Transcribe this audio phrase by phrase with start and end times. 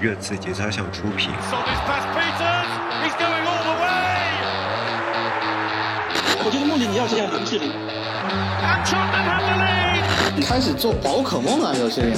[0.00, 1.30] 热刺节操项出品。
[6.42, 7.70] 我觉得穆里尼奥是要林志玲。
[10.42, 12.16] 开始做宝可梦了，有些人。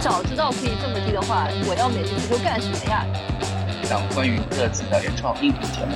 [0.00, 3.06] 早知道可以这么低的话，我要美国足球干什么呀？
[3.88, 5.94] 档关于各自的原创音频节目。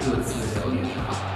[0.00, 1.31] 各自聊点啥？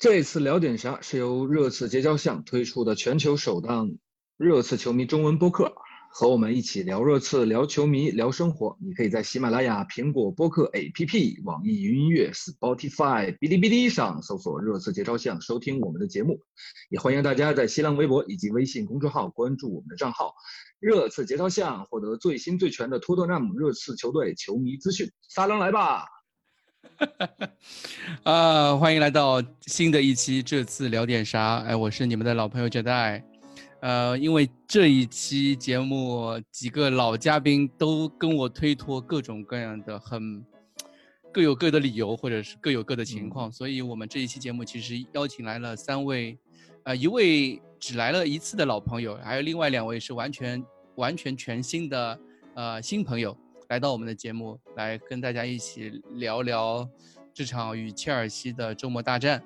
[0.00, 3.98] 这次聊点啥是由热刺结交项推出的全球首档
[4.38, 5.74] 热刺球迷中文播客。
[6.12, 8.76] 和我们一起聊热刺、聊球迷、聊生活。
[8.80, 16.40] 你可以在喜马拉雅、苹果播客 APP、网易云音乐、Spotify、哔哩哔哩上搜索“热刺结交项”收听我们的节目。
[16.88, 20.34] 也欢迎大家在新浪微博以及微信公众号关注我们的账号
[20.80, 25.12] “热刺结交项”，获得最新最全的托特纳姆热刺球队球迷资讯。
[25.28, 26.19] 撒浪来吧！
[28.24, 31.58] 啊，欢迎来到新的一期《这次聊点啥》。
[31.64, 33.24] 哎，我是你们的老朋友杰代。
[33.80, 40.44] 呃，因为这一期节目几个老嘉宾都跟我推脱各种各样的很
[41.32, 46.36] 各有各的理由，或者是各有各的情况，所以我们这一期节目其实邀请来了三位，
[46.84, 50.62] 呃，一位只来了一次的老朋友，还有另外两位是完全
[50.96, 52.20] 完全全新的
[52.54, 53.34] 呃新朋友
[53.70, 56.88] 来到我们的节目，来跟大家一起聊聊
[57.32, 59.40] 这场与切尔西的周末大战。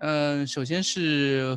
[0.00, 1.56] 嗯，首先是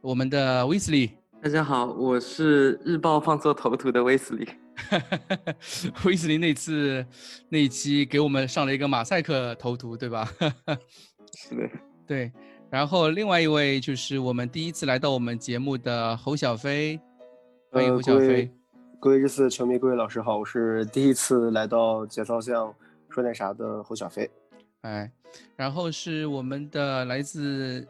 [0.00, 1.12] 我们的威斯利。
[1.40, 4.48] 大家好，我是日报放错头图的威斯利。
[6.04, 7.06] 威斯利那次
[7.48, 10.28] 那一期给我们上了一个马赛克头图，对吧？
[11.32, 11.70] 是的，
[12.08, 12.32] 对。
[12.68, 17.00] 然后另外一位就是我们第一次来到我们节目的侯小飞，
[17.70, 18.50] 欢迎侯小飞。
[18.98, 22.74] 各位日四球迷，各位老师好，我是第一次来到节操巷
[23.10, 24.28] 说点啥的侯小飞。
[24.80, 25.10] 哎，
[25.54, 27.86] 然后是我们的来自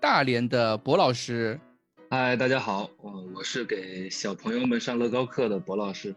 [0.00, 1.60] 大连的博老师。
[2.08, 6.14] 嗨，大家好，我我是给小朋友们上乐高课的博老师。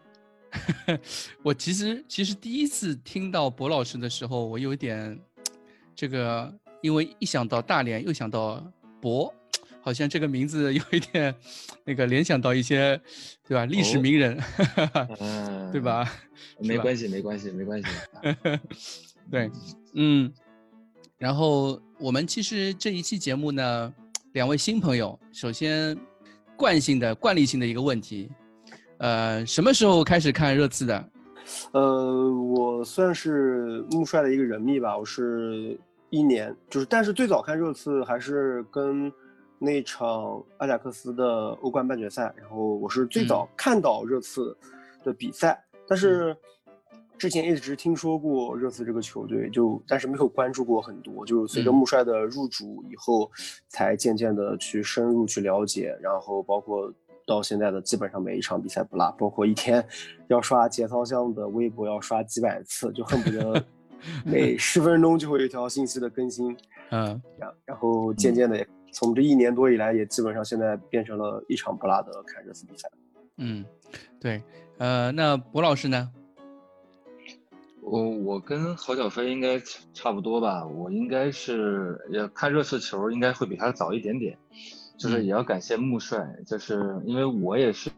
[1.44, 5.18] 我其实其实第一次听到博老师的时候，我有点
[5.94, 8.64] 这个，因为一想到大连，又想到
[9.00, 9.32] 博，
[9.86, 11.32] 好像这个名字有一点
[11.84, 13.00] 那个联想到一些，
[13.46, 13.64] 对吧？
[13.66, 14.36] 历史名人，
[15.70, 16.12] 对吧？
[16.58, 17.88] 没关系，没关系，没关系。
[19.30, 19.48] 对，
[19.94, 20.32] 嗯。
[21.18, 23.94] 然后我们其实这一期节目呢。
[24.32, 25.96] 两位新朋友，首先，
[26.56, 28.28] 惯性的、惯例性的一个问题，
[28.98, 31.10] 呃，什么时候开始看热刺的？
[31.72, 35.80] 呃，我算是穆帅的一个人迷吧，我是
[36.10, 39.10] 一年，就是，但是最早看热刺还是跟
[39.58, 44.56] 那场阿贾克斯的欧冠半决赛，然后我是最早看到热刺
[45.04, 46.36] 的比赛，但是。
[47.18, 51.24] 之前一直听说过热刺这个球队，就但是没有关注过很多。
[51.24, 53.30] 就是随着穆帅的入主以后，
[53.68, 56.92] 才渐渐的去深入去了解，然后包括
[57.26, 59.82] 到现在的基本上每一场比赛不落，包括一天
[60.28, 63.64] 要刷节操箱的微博要刷几百次，就恨不得
[64.22, 66.54] 每十分钟就会有一条信息的更新。
[66.90, 68.58] 嗯，然然后渐渐的
[68.96, 72.90] 从这一年多以来，也基本上现在变成了一场不落的看热刺比赛。
[73.36, 73.62] 嗯，
[74.18, 74.42] 对，
[74.78, 76.10] 呃，那博老师呢？
[77.82, 79.60] 我我跟郝小飞应该
[79.92, 84.38] 差不多吧，我应该是也看热刺球，应该会比他早一点点，
[84.96, 87.90] 就是也要感谢穆帅，就是因为我也是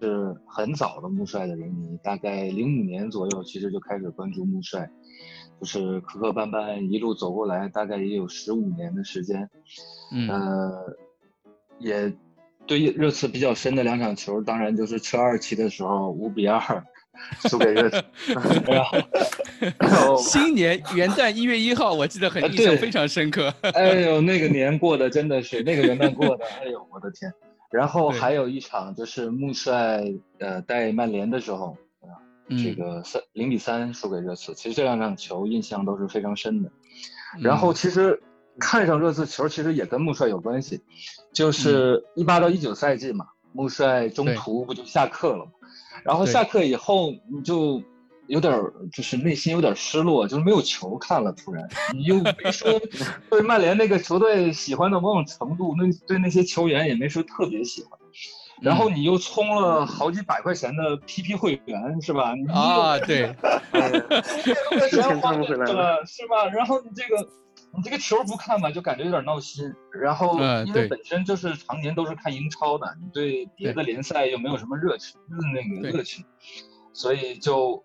[0.48, 4.90] 很早的穆帅的人迷，大概零五年左右其实就开始关注穆帅，
[5.60, 9.48] 就是磕磕绊绊一路走过来，大概也有十五年的时间，
[10.12, 10.96] 嗯，呃，
[11.78, 12.12] 也
[12.66, 16.60] 对热刺比较深的两场球，当然就是车二期的时候五比二。
[17.48, 18.00] 输给热刺，
[19.80, 23.52] 然后新年元旦一月一号，我记得很印象非常深刻。
[23.74, 27.28] 哎呦，那个年过的真的是那个元旦过的，哎呦我的天！
[27.72, 30.00] 然后还有一场就是穆帅
[30.38, 31.87] 呃带曼联的时候，啊，
[32.50, 34.54] 这个三零比三输给热刺。
[34.54, 36.70] 其实这两场球印象都是非常深的。
[37.40, 38.22] 然后其实
[38.58, 40.80] 看上热刺球，其实也跟穆帅有关系，
[41.32, 45.50] 就是一八到一九赛季嘛，穆帅中途不就下课了嘛？
[46.04, 47.82] 然后下课以后，你就
[48.28, 48.58] 有点
[48.92, 51.32] 就是内心有点失落，就是没有球看了。
[51.32, 52.80] 突然，你又没说
[53.30, 57.98] 对曼联那个球队喜欢到某种程度，那对那些球员也没说特别喜欢。
[58.60, 62.34] 然后你又充了好几百块钱的 PP 会员，是吧？
[62.52, 63.34] 啊，对，
[64.90, 66.46] 之前看回来了，是吧？
[66.52, 67.28] 然后你这个。
[67.76, 69.70] 你这个球不看吧，就感觉有点闹心。
[69.92, 75.20] 然后，因为本身就是常年都是看英超的，你对别的联赛又没有什么热情，
[75.52, 76.24] 那个热情，
[76.94, 77.84] 所以就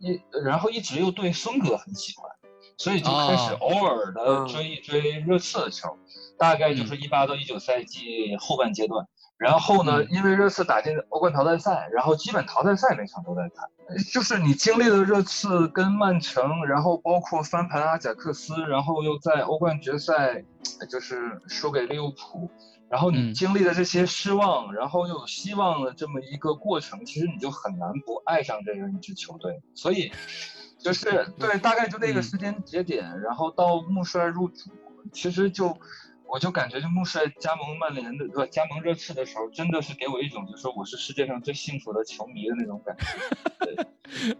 [0.00, 2.30] 一然后一直又对孙哥很喜欢，
[2.76, 5.96] 所以就开始偶尔的追一追热刺的球，
[6.38, 9.06] 大概就是一八到一九赛季后半阶段。
[9.42, 13.68] 然后呢，因为热刺打进欧冠淘汰赛，然后基本淘汰赛每场都在看。
[14.14, 20.44] 就是你经历了热刺跟曼城，然后包括翻盘阿贾克斯，然后又在欧冠决赛
[20.88, 22.48] 就是输给利物浦，
[22.88, 29.60] 然后你经历了这些失望，然后又有希望的这么一个过程，其实你就很难不爱上这样一支球队。
[29.74, 30.12] 所以，
[30.78, 34.70] 就是对，大概就那个时间节点，然后到穆帅入主，
[35.12, 35.76] 其实就。
[36.32, 43.86] 我就感觉，这穆帅加盟曼联的，不加盟热刺的时候，真的是给我一种，就是我是世界上最幸福的球迷的那种感觉。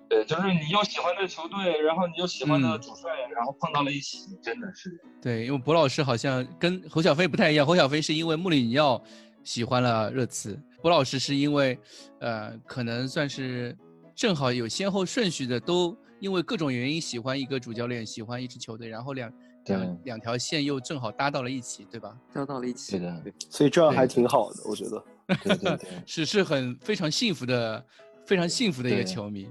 [0.09, 4.99] 对，就是你又喜欢这球队，然后你又喜欢的主帅，然后碰到了一起，真的是。
[5.21, 8.99] 对，因为博老师好像跟侯小飞不太一样，侯小飞是因为穆里尼奥
[9.45, 11.79] 喜欢了热刺，博老师是因为，
[12.21, 13.77] 呃，可能算是
[14.15, 19.31] 正好有先后顺序的，都因为各种原因喜欢一个主教练，喜欢一支球队，然后两。
[19.67, 22.19] 两两条线又正好搭到了一起，对吧？
[22.33, 25.05] 搭到了一起，对的，所以这样还挺好的，我觉得。
[25.45, 27.85] 对对对，是是很非常幸福的，
[28.27, 29.49] 非常幸福的一个球迷。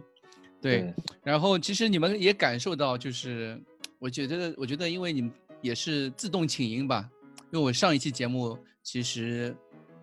[0.61, 0.93] 对。
[1.23, 3.59] 然后其实你们也感受到，就是
[3.97, 5.31] 我觉得，我觉得，因为你们
[5.61, 7.09] 也是自动请缨吧？
[7.51, 9.55] 因为我上一期节目其实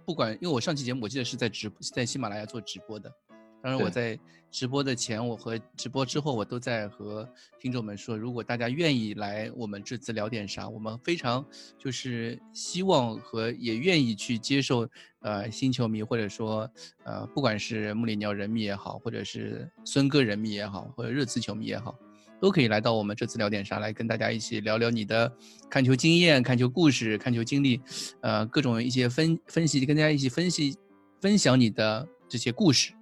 [0.05, 3.13] 不管，因为我上期节目我记得是在直在喜马拉雅做直播的。
[3.63, 4.19] 当然，我在
[4.51, 7.29] 直播的前，我和直播之后，我都在和
[7.61, 11.45] 听众们说，如果大家愿意来我们这次聊点啥，我们非常
[11.77, 14.89] 就是希望和也愿意去接受，
[15.21, 16.71] 呃，新球迷或者说，
[17.05, 21.95] 呃，不管是穆里尼奥人迷也好，或者是孙哥人迷也好，或者热刺球迷也好，
[22.41, 25.31] 都可以来到我们这次聊点啥，来跟大家一起聊聊你的
[25.69, 27.81] 看球经验、看球故事、看球经历，
[28.21, 30.75] 呃，各种一些分分析，跟大家一起分析
[31.21, 32.93] 分享你的这些故事。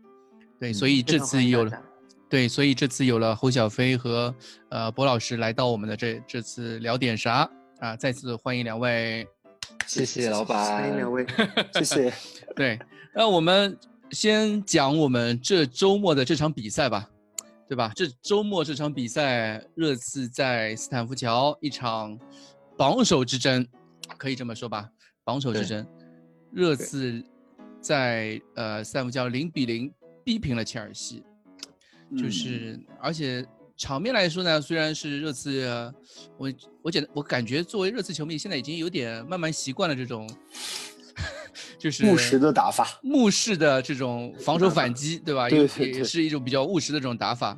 [0.59, 1.83] 对，所以这次有了，
[2.31, 4.35] 对，所以这次有了侯小飞和
[4.71, 7.49] 呃博老师来到我们的这这次聊点啥
[7.79, 7.95] 啊？
[7.97, 9.27] 再次欢迎两位，
[9.87, 11.27] 谢谢老板，欢迎两位，
[11.75, 12.13] 谢谢。
[12.57, 12.79] 对，
[13.15, 13.79] 那我们
[14.13, 17.07] 先讲我们这周末的这场比赛吧，
[17.69, 17.93] 对吧？
[17.95, 22.19] 这周末这场比赛，热刺在斯坦福桥一场
[22.79, 23.67] 榜首之争，
[24.17, 24.89] 可以这么说吧？
[25.23, 25.87] 榜首之争，
[26.51, 27.23] 热刺
[27.79, 29.93] 在呃斯坦福桥零比零。
[30.27, 31.23] 逼平了切尔西，
[32.19, 33.47] 就是而且
[33.77, 35.65] 场面来说呢，虽然是热刺，
[36.37, 36.53] 我
[36.83, 40.29] 我觉得我感觉作为热刺球迷，现在已经有点慢慢习惯了这种，
[41.79, 45.49] 就是务实的打法，目视的这种防守反击，对吧？
[45.49, 47.57] 也也是一种比较务实的这种打法。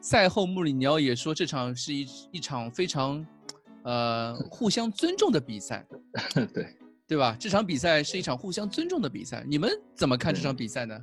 [0.00, 3.22] 赛后穆里尼奥也说，这场是一一场非常，
[3.82, 5.86] 呃，互相尊重的比赛，
[6.54, 6.66] 对
[7.06, 7.36] 对吧？
[7.38, 10.98] 这场比赛是一场互相尊重的比赛，你们怎么看这场比赛呢？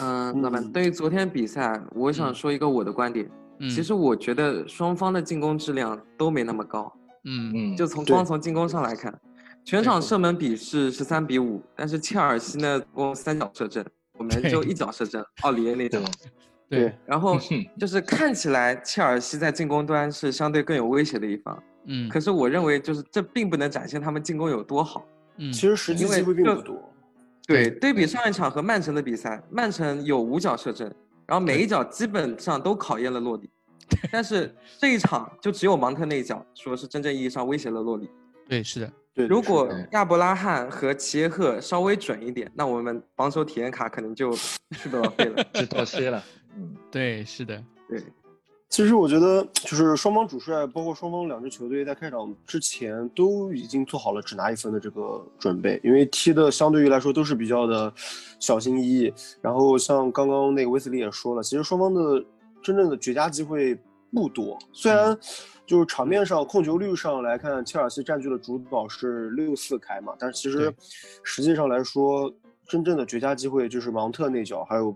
[0.00, 3.30] 嗯，老板，对于昨天比赛，我想说一个我的观点。
[3.60, 6.92] 嗯，其实我觉得双方的进攻质量都没那么高。
[7.24, 9.16] 嗯嗯，就从光从进攻上来看，
[9.64, 13.84] 全场射门比是十三比五，但是切尔西呢攻三脚射正，
[14.18, 16.00] 我们就一脚射正，奥里耶那脚。
[16.68, 17.38] 对，然后
[17.78, 21.62] 就是看起来切尔西在进攻端是相对更有威胁的一方。
[21.86, 25.06] 嗯，可是我认为就是这并不能展现他们进攻有多好。
[25.36, 26.90] 嗯，其实实际机会并不多。
[27.46, 30.86] 对，对比上一场和曼城的比赛，曼城有五脚射正，
[31.26, 33.50] 然后每一脚基本上都考验了洛里，
[34.10, 38.08] 但是这一场就只有芒特那一脚，说是真正意义上威胁了洛里。
[38.48, 39.26] 对，是的，对。
[39.26, 46.22] 如果亚伯拉罕和齐耶赫稍微准一点，那我们防守体验卡可能就去不了费了， 就到期了。
[46.56, 48.02] 嗯，对，是的，对。
[48.70, 57.92] 其实我觉得，就是双方主帅，包括双方两支球队，在开场之前都已经做好了只拿一分的这个准备，因为踢的相对于来说都是比较的
[58.40, 59.14] 小心翼翼。
[59.40, 62.24] 然后像刚刚那个威斯利也说了，其实双方的
[62.64, 63.78] 真正的绝佳机会
[64.12, 64.58] 不多。
[64.72, 65.16] 虽然
[65.64, 70.74] 就是场面上控球率上来看，切尔西占据了主导是六四开嘛，但是其实
[71.22, 72.28] 实际上来说，
[72.66, 74.92] 真正的绝佳机会就是芒特那脚，还有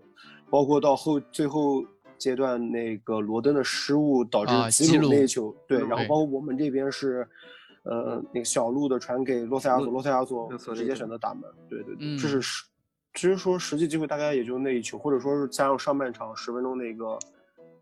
[0.51, 1.85] 包括到后最后。
[2.19, 7.27] 阶段那个罗登的失误导致吉鲁那球，对，然后包括我们这边是，
[7.85, 12.65] 呃，那个小路的传给洛塞亚索，洛塞亚索直接选择打门，对对对，这是实，
[13.15, 17.19] 其实说实际机会大概也就那一球，或者说是加上上半场十分钟那个，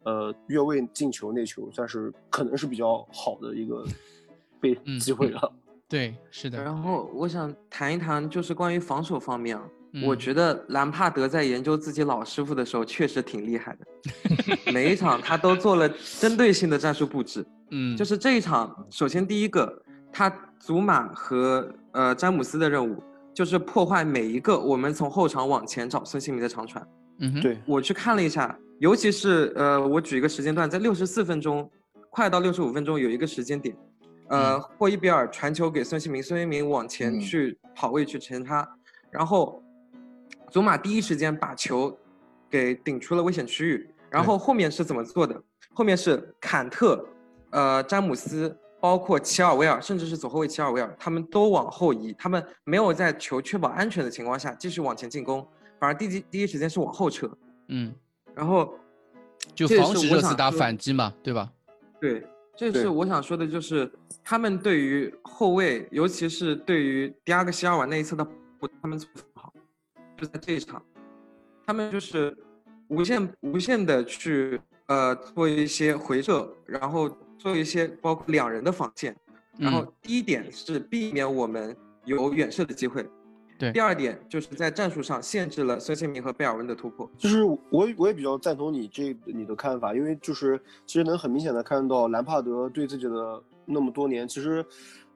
[0.04, 3.84] 呃，越位进球那球，算是可能是比较好的一个
[4.60, 5.52] 被机会了。
[5.88, 6.62] 对，是的。
[6.62, 9.58] 然后我想谈一谈，就是关于防守方面
[10.00, 10.06] 啊。
[10.06, 15.88] 我觉得兰帕德在研究自己老师傅的时候确实挺厉害的， 每一场他都做了
[16.20, 17.44] 针对性的战术布置。
[17.72, 23.02] 嗯，就是这一场，首先第一个，他祖马和呃詹姆斯的任务
[23.34, 26.86] 就是破坏每一个我们从后场往前找孙兴民的长传。
[27.18, 31.68] 嗯，对我去看了一下，尤其是呃，我举一个时间段，在六十四分钟，
[32.10, 33.74] 快到六十五分钟有一个时间点，
[34.28, 38.68] 呃，霍伊比尔传球给孙兴民，孙兴民往前去跑位去前插，
[39.10, 39.62] 然后
[40.56, 41.94] 祖马第一时间把球
[42.48, 45.38] 给顶出了危险区域，然后后面是怎么做的？
[45.74, 47.06] 后面是坎特、
[47.50, 55.46] 呃詹姆斯，包括齐尔维尔，甚至是左后卫齐尔维尔，他们都往后移，他们没有在球确保安全的情况下继续往前进攻，
[55.78, 57.30] 反而第一第一时间是往后撤，
[57.68, 57.94] 嗯，
[58.34, 58.78] 然后
[59.54, 61.52] 就防止热刺打反击嘛，对吧？
[62.00, 63.92] 对，这是我想说的，就是
[64.24, 68.26] 他们对于后卫，尤其是对于第二个西尔瓦那一侧的，
[68.80, 68.98] 他们
[70.16, 70.82] 就在这一场，
[71.66, 72.36] 他们就是
[72.88, 79.14] 无限无限的去呃做一些回撤，然后做一些包括两人的防线，
[79.58, 83.06] 然后第一点是避免我们有远射的机会。
[83.58, 87.10] 对，第二点就是在战术上限制了孙兴民和贝尔温的突破。
[87.16, 94.62] 就是我我也比较赞同你这你的看法，因为就是其实能很明显的看到兰帕德对自己的那么多年其实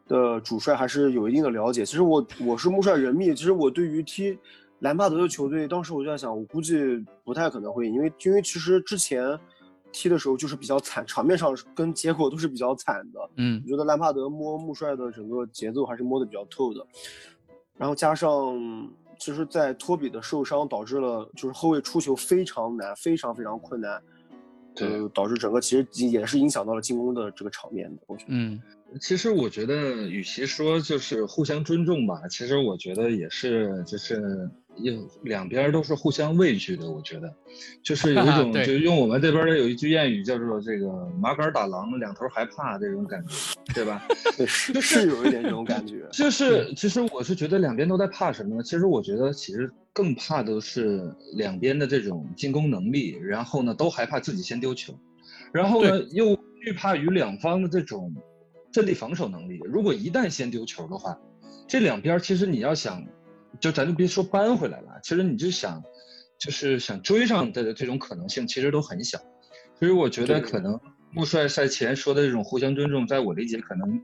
[0.09, 1.85] 的主帅还是有一定的了解。
[1.85, 4.39] 其实我我是穆帅人密，其实我对于踢
[4.81, 6.77] 兰帕德的球队，当时我就在想，我估计
[7.25, 9.39] 不太可能会赢，因为因为其实之前
[9.93, 13.21] 踢的时候就是比较惨，场面上跟结果都是比较惨的。
[13.37, 16.87] 嗯，我觉得兰帕德摸穆帅的整个节奏还是摸得比较透的。
[17.77, 18.59] 然后加上，
[19.19, 24.03] 其实，在托比的受伤导致了，就是后卫出球非常难，非常非常困难，
[24.75, 28.03] 对，导致整个其实也是影响到了进攻的这个场面的。
[28.07, 28.61] 我觉得，嗯，
[29.01, 29.75] 其实我觉得，
[30.09, 34.49] 与其说就是互相尊重吧，其实我觉得也是，就是
[34.83, 36.91] 有两边都是互相畏惧的。
[36.91, 37.33] 我觉得，
[37.83, 40.87] 就是有一种，就用我们这边的有一句谚语叫做“这个
[41.21, 43.35] 麻杆打狼，两头害怕”这种感觉，
[43.75, 44.03] 对吧？
[44.47, 46.07] 是是有一点这种感觉。
[46.13, 48.63] 就是，其实我是觉得两边都在怕什么呢？
[48.63, 54.95] 其实我觉得，其实更怕的是两边的这种进攻能力，然后呢，都害怕自己先丢球，
[55.53, 58.15] 然后呢，又惧怕于两方的这种
[58.73, 59.61] 阵地防守能力。
[59.65, 61.19] 如果一旦先丢球的话，
[61.67, 63.05] 这两边其实你要想，
[63.59, 65.83] 就咱就别说扳回来了，其实你就想，
[66.39, 69.19] 就是想追上的这种可能性其实都很小。
[69.79, 70.79] 所以我觉得可能
[71.11, 74.01] 穆帅赛前说的这种互相尊重，在我理解可能。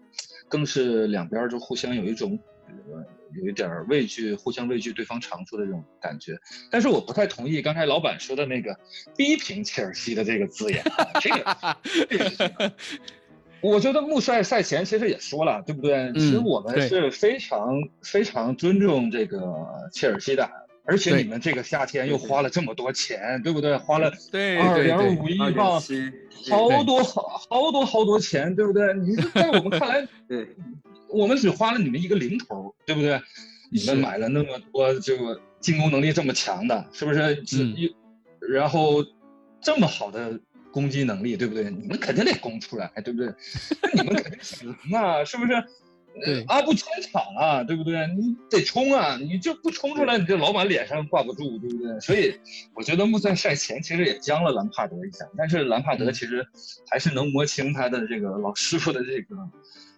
[0.49, 2.39] 更是两边就互相有一种，
[2.69, 6.39] 呃，有一点畏惧，互相畏惧对方长处的这种感觉。
[6.71, 8.79] 但是我不太同意刚才老板说的那个
[9.17, 10.85] 逼平切尔西的这个字眼。
[11.21, 12.73] 这个，
[13.73, 16.13] 我觉得穆帅赛前其实也说了，对不对？
[16.15, 19.41] 其实我们是非常非常尊重这个
[19.93, 20.49] 切尔西的，
[20.85, 23.77] 而且你们这个夏天又花了这么多钱，对不对？
[23.77, 24.13] 花了
[24.61, 25.81] 二点五亿镑。
[26.49, 28.95] 好多好好多好多钱，对不对？
[28.95, 30.47] 你在我们看来， 对，
[31.09, 33.21] 我们只花了你们一个零头，对不对？
[33.73, 37.43] 你们买了那么多这个进攻能力这么强的，是不是？
[37.59, 37.75] 嗯。
[38.49, 39.05] 然后
[39.61, 40.39] 这么好的
[40.77, 41.71] 攻击能力，对不对？
[41.71, 43.33] 你们肯定得攻出来，对不对？
[43.81, 45.53] 那你们肯定想赢啊，是不是？
[46.23, 48.07] 对，阿布全场啊，对不对？
[48.09, 49.17] 你得冲啊！
[49.17, 51.99] 你就不冲出来，你这老板脸上挂不住，对不对？
[52.01, 52.39] 所以
[52.75, 56.47] 我觉得穆帅赛前其实也将了兰帕德一下，但是兰帕德其实
[56.91, 59.35] 还是能摸清他的这个老师傅的这个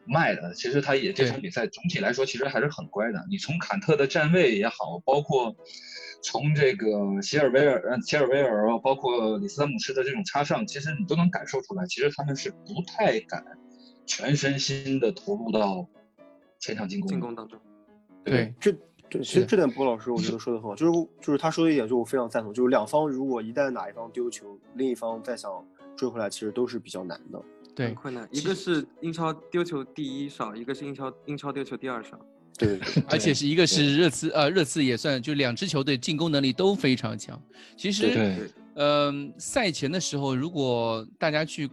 [0.06, 0.54] 脉的。
[0.54, 3.26] 其实他也这场比赛总体来说其实还是很乖的。
[3.28, 5.56] 你从坎特的站位也好，包括
[6.23, 13.45] 从这个席尔维尔、切尔维尔，包括里斯丹姆斯的这种插上，其实你都能感受出来，其实他们是不太敢
[14.07, 15.89] 全身心的投入到。
[16.61, 17.57] 前场进攻进攻当中，
[18.25, 18.73] 对这
[19.09, 25.65] 对其实这点波老师我觉得说的很好，就是就是他说的一点就我非常赞同，就是两方如果一旦哪一方丢球，另一方再想
[25.97, 27.41] 追回来，其实都是比较难的，
[27.77, 28.29] 对困难。
[28.33, 32.19] 一个是英超丢球第一少，一个是英超英超丢球第二少，
[32.59, 37.41] 对，而且是一个是热刺呃热刺也算就两支球队进攻能力都非常强。
[37.77, 41.71] 其实嗯赛前的时候，如果大家去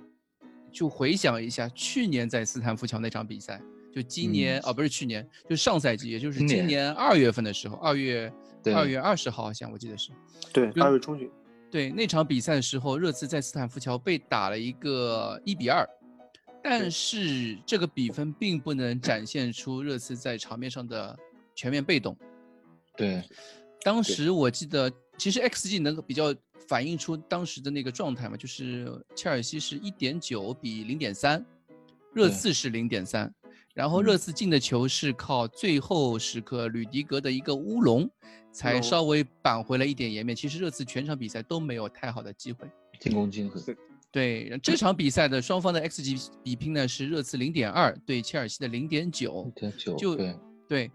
[0.72, 3.60] 就回想一下去年在斯坦福桥那场比赛。
[3.94, 6.92] 就今年哦，不是去年，就上赛季，也就是今年。
[6.92, 8.30] 二月份的时候，二月
[8.65, 10.10] 二月二十号，好像我记得是，
[10.51, 11.32] 对，二月中旬，
[11.72, 15.88] 对那场比赛的时候，热刺在斯坦福桥被打了一个一比二，
[16.67, 21.15] 但是这个比分并不能展现出热刺在场面上的
[21.53, 22.17] 全面被动。
[22.98, 23.24] 对，
[23.84, 26.34] 当时我记得，其实 XG 能够比较
[26.67, 31.45] 反映出当时的那个状态嘛，就是切尔西是一点九比零点三，
[32.15, 33.31] 热刺是零点三。
[33.75, 38.10] 然后热刺进的球是靠最后时刻吕迪格的一个乌龙，
[38.51, 40.36] 才稍微扳回了一点颜面。
[40.36, 42.67] 其实热刺全场比赛都没有太好的机会，
[43.00, 43.62] 进攻机会。
[44.15, 50.15] 对这场比赛的双方的 xG 比拼呢是热刺零点二对切尔西的零点九，点九就
[50.69, 50.89] 对，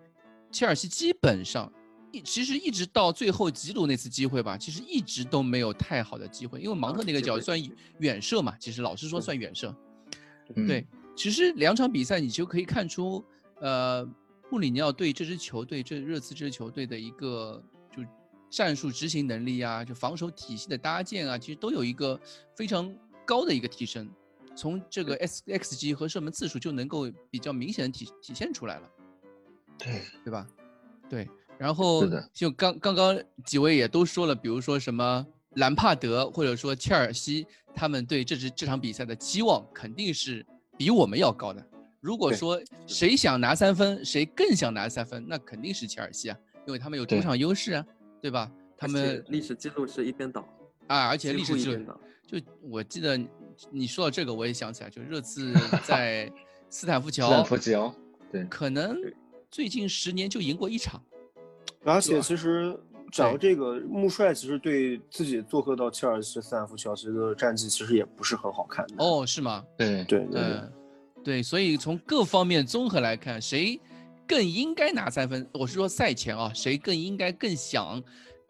[0.51, 1.71] 切尔西基本上
[2.13, 7.63] 一其实一直到最后吉鲁那次机会吧，其实一直都没有太好的机会，因为芒特那个脚算
[7.99, 9.77] 远射嘛，其实老实说算远射。
[10.67, 13.23] 对，其实两场比赛你就可以看出，
[13.61, 14.03] 呃，
[14.51, 17.63] 穆里尼奥对这支球队，这热刺这支球队的一个
[17.95, 18.03] 就
[18.49, 22.19] 战术执行能力啊，就防守体系的搭建啊，其实都有一个
[22.57, 22.91] 非常
[23.31, 24.11] 高的一个提升。
[24.57, 28.91] 从这个 S X G 和射门次数就能够比较明显的体体现出来了。
[29.79, 30.47] 对，对吧？
[31.09, 40.45] 对，然后就刚刚刚几位也都说了，比如说什么兰帕德或者说切尔西，他们对这支这场比赛的期望肯定是
[40.77, 41.65] 比我们要高的。
[42.01, 47.87] 如果说谁想拿三分，谁更想拿三分，那肯定是切尔西啊，因为他们有主场优势啊，
[48.21, 48.51] 对吧？
[48.77, 50.47] 他们历史记录是一边倒
[50.91, 51.85] 啊，而且历史记录
[52.27, 53.19] 就我记得
[53.71, 55.53] 你说到这个，我也想起来，就热刺
[55.87, 56.31] 在
[56.69, 57.95] 斯坦福桥，斯坦福桥，
[58.33, 58.97] 对，可能。
[59.53, 61.03] 最近十年就赢过一场，
[61.85, 62.79] 而且其实
[63.11, 68.95] 讲这个穆帅，其实对自己做客到切尔西、斯坦福桥这个战绩其实也不是很好看的。
[68.99, 69.65] 哦，是吗？
[69.77, 70.61] 对对对
[71.25, 73.81] 对，所以从各方面综合来看，谁
[74.25, 75.45] 更应该拿三分？
[75.53, 78.01] 我是说赛前啊，谁更应该更想、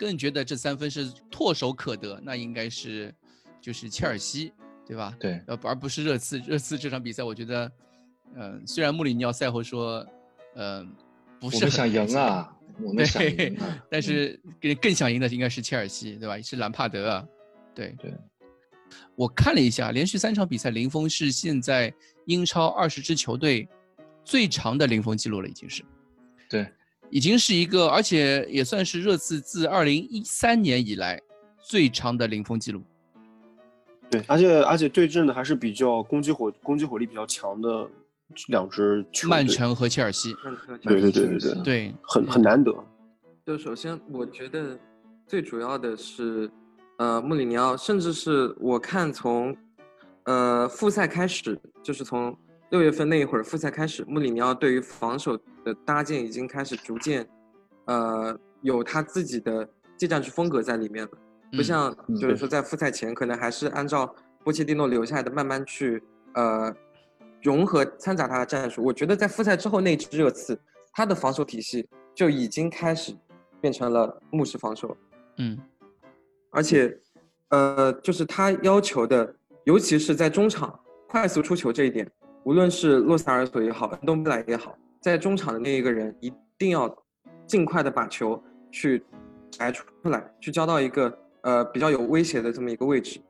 [0.01, 2.19] 更觉得这三分是唾手可得？
[2.25, 3.15] 那应该是
[3.61, 4.51] 就是切尔西，
[4.87, 5.15] 对吧？
[5.21, 6.39] 对，而而不是热刺。
[6.39, 7.73] 热刺这场比赛，我觉得，
[8.35, 10.07] 嗯，虽然穆里尼奥赛后说。
[10.57, 10.93] 嗯，
[11.39, 12.53] 不是想赢啊，
[12.83, 13.57] 我们想赢，
[13.89, 16.37] 但是更更想赢的应该是切尔西，对吧？
[16.43, 17.25] 是兰帕德，
[17.73, 18.13] 对对。
[19.15, 21.95] 我看了一下，连续三场比赛零封是现在
[22.27, 23.69] 英超二十支球队
[24.25, 25.85] 最长的零封记录了，已经是。
[26.49, 26.67] 对，
[27.11, 31.21] 已经是一个，而且也算是热刺自二零一三年以来
[31.61, 32.83] 最长的零封记录。
[34.11, 37.89] 对，而且而且对阵的还是比较攻击火攻击火力比较强的。
[38.47, 40.33] 两支曼城和切尔西，
[40.83, 42.73] 对对对对对对，很很难得。
[43.45, 44.79] 就首先，我觉得
[45.27, 46.49] 最主要的是，
[46.99, 49.53] 呃，穆里尼奥，甚至是我看从，
[50.27, 52.33] 呃，复赛开始，就是从
[52.71, 57.29] 六月份那一会儿复赛开始，穆里尼奥对于防守的搭建已经开始逐渐，
[57.87, 61.11] 呃，有他自己的技战术风格在里面了，
[61.53, 66.03] 不像就是说在复赛前可能还是按照波切蒂诺留下来的慢慢去，
[66.35, 66.75] 呃。
[67.43, 70.61] 融合掺杂他的战术，我觉得在复赛之后那支热刺，
[70.93, 73.17] 他的防守体系就已经开始
[73.63, 74.95] 变成了牧师防守。
[75.39, 75.59] 嗯，
[76.51, 76.95] 而且，
[77.49, 82.07] 呃，就是他要求的，尤其是在中场快速出球这一点，
[82.45, 86.95] 无论是洛萨尔索也好，恩东贝莱也好，在中场的那一个人一定要
[87.47, 89.03] 尽快的把球去
[89.51, 93.21] 摘出来，去交到一个呃比较有威胁的这么一个位置。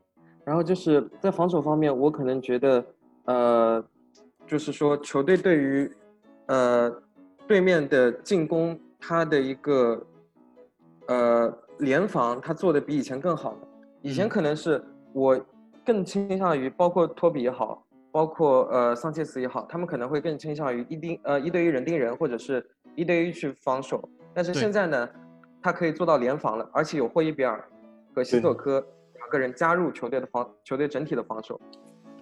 [0.44, 2.84] 然后就是在防守方面，我可能觉得，
[3.24, 3.84] 呃。
[4.46, 5.88] 就是说，球队对于，
[6.46, 6.92] 呃，
[7.46, 10.04] 对面的进攻，他的一个，
[11.06, 13.58] 呃，联防，他做的比以前更好了。
[14.02, 15.40] 以前可能是我
[15.86, 22.64] 更倾向于，包括托比也好，包括呃桑切斯也好，他们可能会更倾向于一盯呃一对一人盯人，或者是
[22.96, 24.08] 一对一去防守。
[24.34, 25.08] 但是现在呢，
[25.62, 27.64] 他可以做到联防了，而且有霍伊比尔
[28.14, 31.60] 和希索科两个人加入球队的防，球队整体的防守。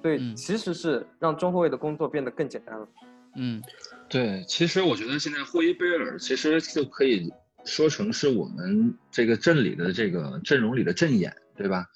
[0.01, 2.88] 对，其实是让中后卫的工作变得更简单了。
[3.37, 3.62] 嗯，
[4.09, 7.33] 对，其实我觉得现在霍伊贝尔其实就可以
[7.64, 11.87] 说成是我们这个阵里的这个阵容里的阵眼，对吧？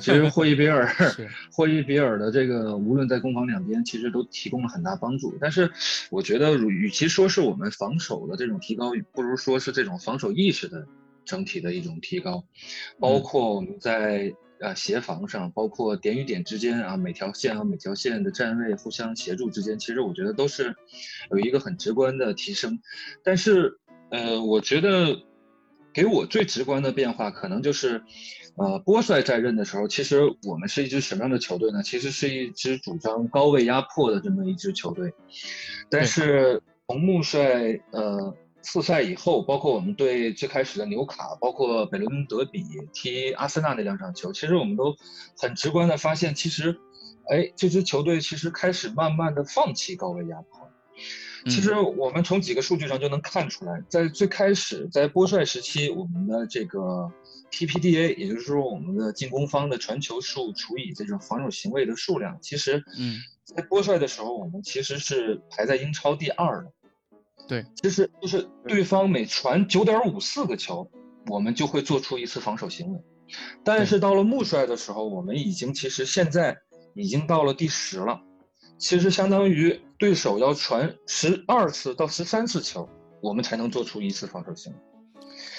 [0.00, 0.86] 其实霍伊比尔，
[1.50, 5.34] 霍伊比尔的这个无论在攻防两边，其实都提供了很大帮助。
[5.40, 5.70] 但是
[6.10, 10.86] 我觉得，与其说是我们防守的这种提高，不如说是这种防守意识的
[11.24, 12.44] 整体的一种提高，
[12.98, 14.34] 包括我们在。
[14.62, 20.76] 啊，协防上，包括点与点之间啊，每条线和每条线的站位互相协助之间，其实我觉得都是
[21.32, 22.78] 有一个很直观的提升。
[23.24, 23.80] 但是，
[24.12, 25.20] 呃，我觉得
[25.92, 28.04] 给我最直观的变化，可能就是，
[28.56, 31.82] 呃，波帅在任的时候，其实我们是一支什么样的球队呢？
[31.82, 35.12] 其实是一支主张高位压迫的这么一支球队。
[35.88, 38.36] 但是从穆帅，呃。
[38.64, 42.62] 复赛以后，包括我们对最开始的纽卡，包括北伦敦德比
[42.92, 44.94] 踢阿森纳那两场球，其实我们都
[45.36, 46.78] 很直观的发现，其实，
[47.28, 50.70] 哎，这支球队其实开始慢慢的放弃高位压迫。
[51.46, 57.10] 其实我们从几个数据上就能看出来，在最开始在波帅时期，我们的这个
[57.52, 66.72] PPDA，也就是说我们的进攻方的传球数除以这种防守行为的数量，其实，嗯，在波帅的时候，我们其实是排在英超第二的。
[67.46, 70.90] 对，其实就是对方每传九点五四个球，
[71.26, 73.00] 我们就会做出一次防守行为。
[73.62, 76.56] 但是到了穆帅的时候，我们已经其实现在
[76.94, 78.20] 已经到了第十了，
[78.78, 82.88] 其实相当于对手要传十二次到十三次球，
[83.20, 84.78] 我们才能做出一次防守行为。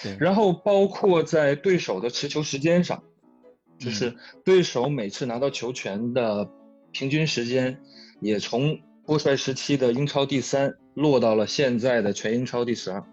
[0.03, 3.01] 对，然后包括在对手的持球时间上，
[3.79, 6.49] 就是对手每次拿到球权的
[6.91, 7.79] 平均时间
[8.19, 13.03] 也从波帅时期的英超第三落到了现在的全英超第十二。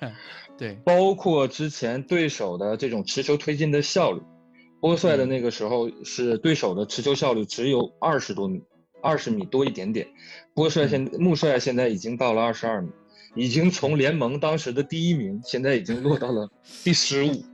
[0.56, 4.22] 对，包括之前对手的这种持球推进的效率，
[4.80, 8.62] 波帅的那个时候是对手的持球效率只有二十多米，
[9.02, 10.06] 二十米多一点点。
[10.54, 12.90] 波帅现穆帅现在已经到了二十二米，
[13.34, 16.48] 已经从联盟当时的第一名，现在已经落到了
[16.82, 17.44] 第十五。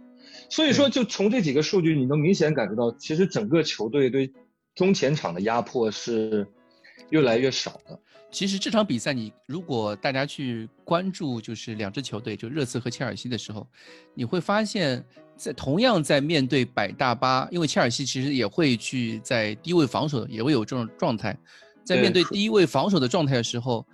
[0.49, 4.33] 所以说，就从这几个数据，你能明显感觉到，其实整个球队对
[4.75, 6.47] 中前场的压迫是
[7.11, 7.99] 越来越少的。
[8.33, 13.67] 其实这场比赛，你如果大家去关注，就是两支球队，就热刺和切尔西的时候，
[14.15, 15.05] 你会发现，
[15.37, 21.37] 在同样在面对百大巴，因为切尔西其实也会去在低位防守，也会有这种状态，
[21.85, 23.85] 在面对低位防守的状态的时候，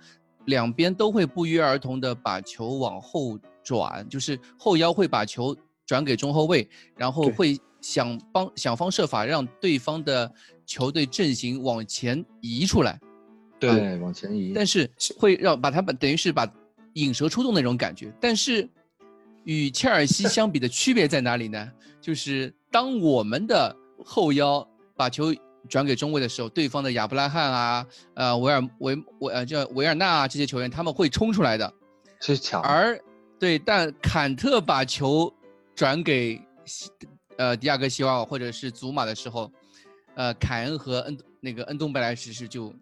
[0.47, 5.55] 两边都会不约而同的把球往后转，就是后腰会把球
[5.85, 10.29] 转给中后卫，然后会想帮想方设法让对方的
[10.65, 12.99] 球队阵型往前移出来。
[13.59, 16.47] 对，往前移，但是会让把他们等于是把
[16.93, 18.13] 引蛇出洞那种感觉。
[18.19, 18.67] 但是
[19.43, 21.71] 与切尔西相比的区别在哪里呢？
[21.99, 25.33] 就是当我们的后腰把球
[25.67, 31.71] 转给中卫的时候，对方的亚布拉罕啊、呃维尔维维呃叫维尔纳啊这些球员他们会冲出来的，
[32.19, 32.61] 是抢。
[32.61, 32.99] 而
[33.39, 35.31] 对，但坎特把球
[35.75, 36.41] 转给
[37.37, 39.51] 呃迪亚哥西瓦或者是祖马的时候，
[40.15, 42.73] 呃凯恩和恩那个恩东贝莱什是就。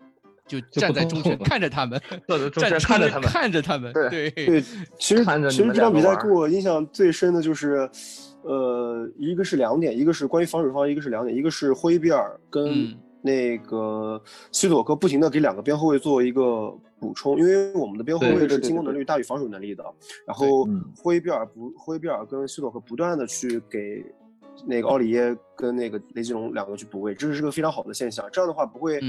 [0.48, 2.00] 就站在中间看着他们，
[2.54, 3.92] 站看着他们，看着他们。
[3.94, 4.62] 对对，
[5.00, 7.90] 其实其实这场比赛给我印象最深的就是，
[8.44, 19.84] 呃，一个是两点，一个是关于防守方，一个是两点，一个是霍伊比尔跟那个西索科不停的给两个边后卫做一个补充，因为我们的边后卫是进攻能力大于防守能力的，
[20.28, 24.06] 然后霍伊比尔不，霍伊比尔跟西索科不断的去给
[24.68, 29.02] 那个奥里耶跟那个雷吉隆两个去补位，这是个非常好的现象，这样的话不会。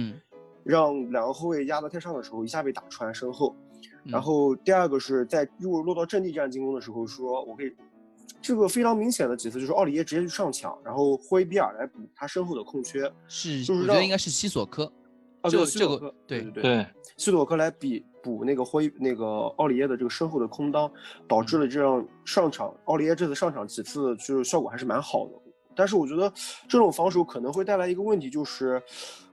[0.66, 3.55] 让两个后卫压得太上的时候，一下被打穿身后。
[4.05, 7.72] 然后第二个是在如果落到阵地战进攻的时候，说我可以，
[8.40, 13.11] 这个非常明显的几次就是奥里耶直接去上抢，然后霍伊比尔来补他身后的空缺。
[13.26, 14.90] 是，就是我觉得应该是西索科。
[15.40, 19.26] 啊，这这个对对对，西索科来比补那个霍伊那个
[19.57, 20.90] 奥里耶的这个身后的空当，
[21.26, 25.33] 导致了这样上场奥里耶这次上场几次就是效果还是蛮好的。
[25.74, 26.33] 但是我觉得
[26.68, 28.81] 这种防守可能会带来一个问题，就是。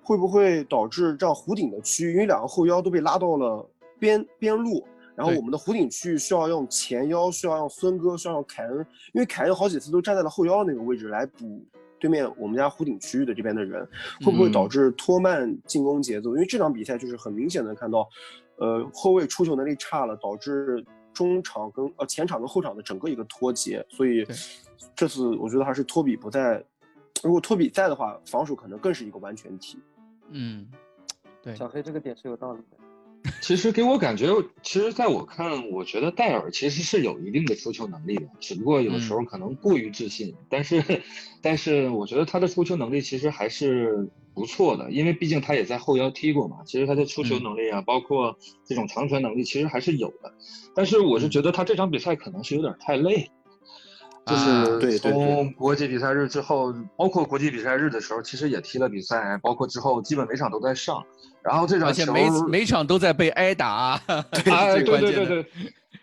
[0.03, 4.85] 会不会导致这样弧顶的区域，因为两个后腰都被拉到了边边路，
[5.15, 11.65] 然后我们的弧顶区域需要用前腰，需要用孙哥，需要用凯恩，因为凯恩好几次都站在了后腰那个位置来补
[11.99, 13.87] 对面我们家弧顶区域的这边的人，
[14.25, 16.31] 会不会导致拖慢进攻节奏？
[16.31, 18.05] 因为这场比赛就是很明显的看到，
[18.57, 24.27] 呃，后卫出球能力差了，导致中场跟呃前场跟后场的整个一个脱节，所以
[24.93, 26.61] 这次我觉得还是托比不在，
[27.23, 29.79] 如果托比在的话，防守可能更是一个完全体。
[30.33, 30.67] 嗯，
[31.41, 32.77] 对，小黑这个点是有道理的。
[33.39, 34.27] 其实给我感觉，
[34.61, 40.35] 其实在我看，我觉得戴尔其实是有一定的出球能力的，只不过有时候可能过于自信。
[40.49, 40.83] 但是，
[41.41, 46.57] 但是我觉得他的出球能力其实还是不错的，因为毕竟他也在后腰踢过嘛。
[46.65, 50.33] 其实他的出球能力啊，包括这种长传能力，其实还是有的。
[50.75, 53.31] 但是我是觉得他这场比赛可能是有点太累。
[54.25, 61.03] 就是从国际比赛日之后，包括国际比赛日的时候，其实也踢了比赛，包括之后基本每场都在上。
[61.41, 63.99] 然后这场球每每场都在被挨打，
[64.31, 65.45] 对对对对对。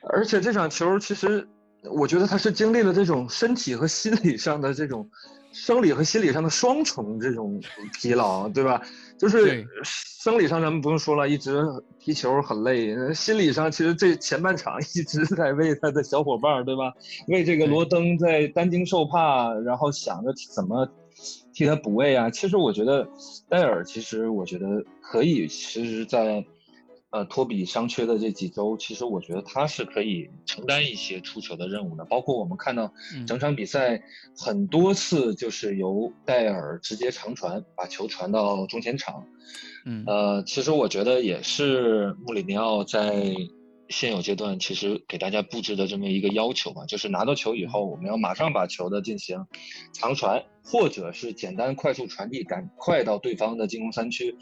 [0.03, 1.49] 而且这场球其实，
[1.85, 5.09] 我觉得他是经历了这种身体和心理上的这种。
[5.53, 7.61] 生理和心理上的双重这种
[7.95, 8.81] 疲劳，对吧？
[9.21, 11.63] 就是生理上咱们不用说了，一直
[11.99, 13.13] 踢球很累。
[13.13, 16.91] 心理上其实这前半场一直在为他的小伙伴，对吧？
[17.29, 20.89] 为这个罗登在担惊受怕，然后想着怎么
[21.53, 22.31] 替他补位啊。
[22.31, 23.07] 其实我觉得
[23.47, 26.43] 戴尔，其实我觉得可以，其实，在。
[27.11, 32.05] 呃，托比伤缺的这几周，其实我觉得他是可以承担一些出球的任务的。
[32.05, 32.93] 包括我们看到
[33.27, 34.01] 整场比赛
[34.37, 39.27] 很多次，就是由戴尔直接长传，把球传到中前场。
[39.85, 43.35] 嗯，呃，其实我觉得也是穆里尼奥在
[43.89, 49.45] 现有阶段其实给大家布置的这么一个要求嘛，就是拿到球以后，我们要马上把球的进行
[49.93, 54.37] 长传，或者是简单快速传递，赶快到对方的进攻三区。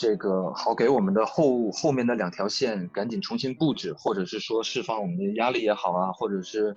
[0.00, 6.74] 这个好给我们的后后面的两条线赶紧重新布置，或者是说释放我们的压力也好啊，或者是，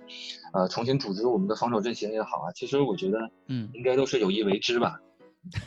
[0.52, 2.52] 呃，重新组织我们的防守阵型也好啊。
[2.54, 5.00] 其实我觉得，嗯，应该都是有意为之吧。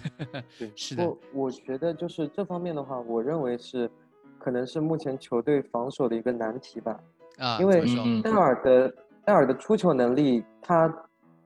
[0.60, 1.04] 对，是的。
[1.04, 3.90] 我我觉得就是这方面的话，我认为是，
[4.38, 7.00] 可能是目前球队防守的一个难题吧。
[7.40, 7.84] 啊，因为
[8.22, 8.94] 戴尔的
[9.26, 10.88] 戴尔的出球能力，他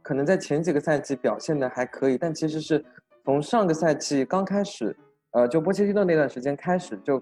[0.02, 2.84] 可能在前几个赛季表现的还可以，但其实是
[3.24, 4.94] 从上个赛季刚开始。
[5.32, 7.22] 呃，就波切蒂诺那段时间开始，就，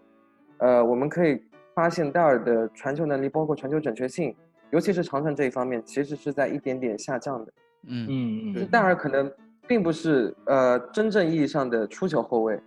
[0.58, 1.42] 呃，我们可以
[1.76, 4.36] 发现戴尔的传球能力，包括传球准确性，
[4.72, 7.54] 尤其是长传这一方面，其实是在一点点下降的。
[7.88, 9.32] 嗯嗯嗯，戴尔可能
[9.68, 12.60] 并不是呃真正意义上的出球后卫，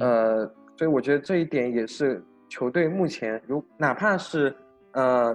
[0.00, 0.44] 呃，
[0.76, 4.54] 所以我觉得这一点也是球队目前如哪怕是
[4.92, 5.34] 呃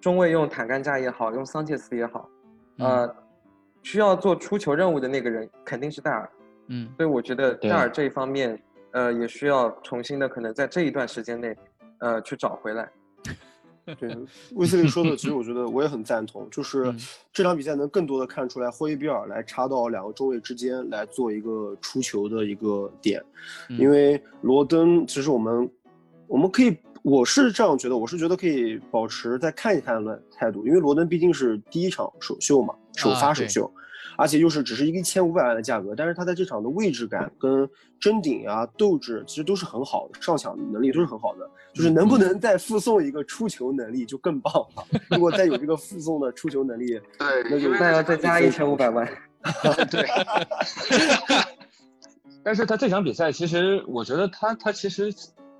[0.00, 2.28] 中卫用坦甘加也好，用桑切斯也好，
[2.78, 3.16] 呃，
[3.82, 6.28] 需要做出球任务的那个人肯定是戴尔。
[6.68, 8.60] 嗯，所以我觉得戴尔这一方面，
[8.92, 11.56] 呃，也需要重新的可能在这一段时间内，
[11.98, 12.88] 呃，去找回来。
[13.98, 14.16] 对，
[14.54, 16.94] 威斯利说的，其实我觉得我也很赞同，就 是
[17.32, 23.20] 这场比赛能更多的看出来霍伊比尔来插到两个中卫之间来做一个出球的一个点，
[23.70, 25.68] 因为罗登其实我们
[26.28, 33.72] 我们可以，我是这样觉得，我是觉得可以保持再看一看的态度，因为罗登毕竟是第一场首秀嘛，首发首秀。
[34.22, 41.50] 而且又是只是一个一千五百万的价格，但是他在这场的位置感跟争顶啊、斗志其实都是很好的，上抢能力都是很好的。
[41.74, 44.86] 就是能不能再附送一个出球能力就更棒了。
[45.10, 49.04] 如果再有这个附送的出球能力，对，那就那要再加一千五百万。
[49.90, 50.06] 对。
[52.44, 55.12] 但是他这场比赛其实，我觉得他他其实。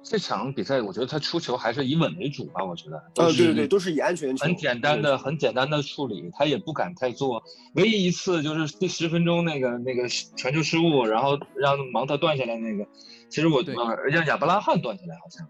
[0.03, 2.65] 这场比赛，我觉得他出球还是以稳为主吧。
[2.65, 7.43] 我觉得，呃，对对对，都是以安全球，很简单的、很简单的处理，他也不敢太做。
[7.75, 12.85] 唯一一次就是第十分钟那个那个传球失误，然后让芒特断下来那个，
[13.29, 15.49] 其实我呃让亚伯拉罕断下来，好像，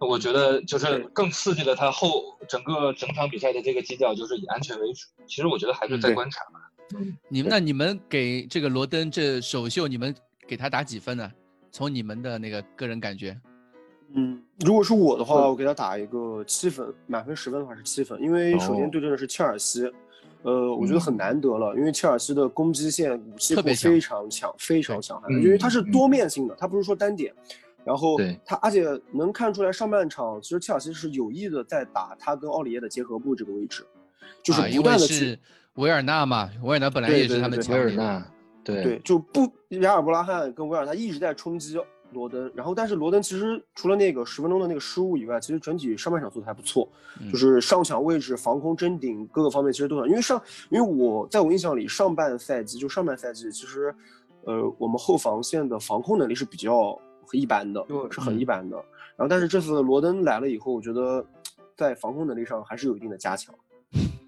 [0.00, 5.06] 我觉得就是更刺激了他后整个整场比赛的这个基调，就是以安全为主。
[5.28, 6.60] 其实我觉得还是在观察吧。
[7.28, 10.14] 你们那你们给这个罗登这首秀，你们
[10.46, 11.32] 给他打几分呢？
[11.70, 13.40] 从你们的那个个人感觉。
[14.14, 19.90] 嗯，如果是我的话，我给他打一个七分，满分十分的话是七分，因为首先对阵的是切尔西，
[20.42, 27.32] 呃，我觉得很难得了，因为切尔西的攻击线武器库非常强，非常强悍，因为它是多面性的，它不是说单点，
[27.84, 33.86] 然后他而且能看出来上半场其实切尔西是有意的在打他跟奥里耶的结合部这个位置，
[34.42, 35.38] 就是不断的去
[35.76, 38.26] 维尔纳嘛，维尔纳本来也是他们维尔纳，
[38.62, 38.82] 对。
[38.82, 41.78] 对，就不亚尔布拉罕跟维尔纳一直在冲击。
[42.12, 46.88] 罗登，然后但是罗登其实除了那个十分钟的那个失误以外，其实整体上半场做的还不错，
[47.30, 50.08] 就是上抢位置、防空、争顶各个方面其实都很。
[50.08, 53.94] 因为上，因为我在我印象里，上半赛季就上半赛季，其实，
[54.44, 56.98] 呃，我们后防线的防空能力是比较
[57.32, 58.76] 一般的，是很一般的。
[59.16, 61.24] 然后但是这次罗登来了以后，我觉得
[61.76, 63.54] 在防空能力上还是有一定的加强，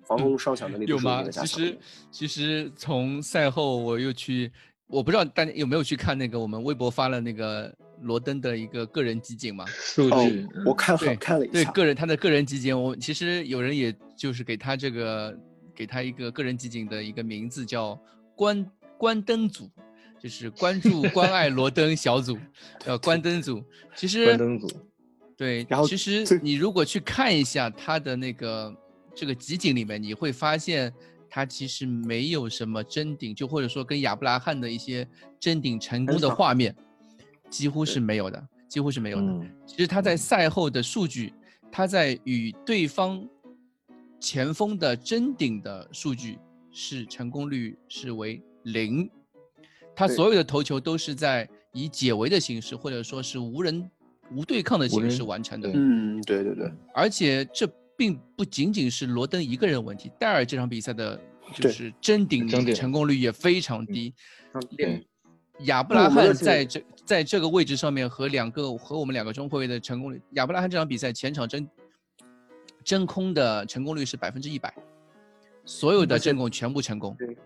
[0.05, 1.23] 防 空上抢能力有吗？
[1.31, 1.79] 其实
[2.11, 4.51] 其实从赛后我又去。
[4.87, 9.65] 我不知道大家有没有去看那个我们微博发了那个罗登的一个个人集锦嘛？
[9.67, 11.53] 数据我看了看了一下。
[11.53, 15.37] 对个人他的个人集锦，我其实有人也就是给他这个
[15.75, 17.99] 给他一个个人集锦的一个名字叫
[18.37, 19.71] 关关灯组，
[20.21, 22.39] 就是关注关爱罗登小组，
[22.85, 23.65] 呃关灯组。
[23.97, 24.69] 其实关灯组。
[25.37, 28.73] 对，然后其实你如果去看一下他的那个
[29.15, 30.93] 这个集锦里面，你会发现。
[31.35, 35.05] 他其实没有什么争顶，就或者说跟亚布拉罕的一些
[35.41, 36.73] 争顶成功的画面，
[37.51, 39.41] 几乎是没有的，几乎是没有的。
[39.67, 41.35] 其实他在赛后的数据，
[41.73, 43.29] 他在与对方
[44.21, 46.39] 前锋的争顶的数据
[46.71, 49.11] 是成功率是为零，
[49.93, 53.91] 他所有的头球都是在以解围的形式，或者说是无人
[54.31, 55.69] 无对抗的形式完成的。
[55.75, 57.69] 嗯，对对对，而且这。
[57.97, 61.21] 并不仅仅是罗登一个人问题，戴尔这场比赛的
[61.53, 64.15] 就是争顶成功率也非常低。
[64.77, 65.07] 对，
[65.61, 71.69] 亚布拉罕在这在这个位置上面和两个和我们两个中后卫的成功率，亚布拉罕这场比赛前场真
[72.83, 74.75] 真空的成功率是百分之一百，
[75.65, 77.15] 所有的真空全部成功。
[77.19, 77.37] 对，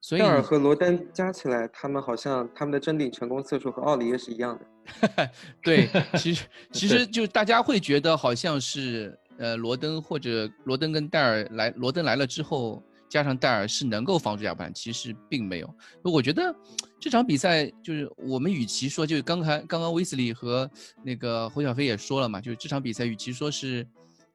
[0.00, 5.30] 所以戴尔和罗登加起来，他们好像他们的争顶成功次数和奥里耶是一样的。
[5.62, 9.18] 对， 其实其实就大家会觉得好像是。
[9.38, 15.74] 呃，罗登或者罗登跟戴尔来，罗登来了之后，加上戴尔是能够防住亚布兰，其实并没有。
[16.02, 16.54] 我觉得
[17.00, 20.70] 这场比赛就是我们与其说，就是刚才刚刚威斯利和
[21.02, 23.84] 那个侯小飞也说了嘛，就是这场比赛与其说是，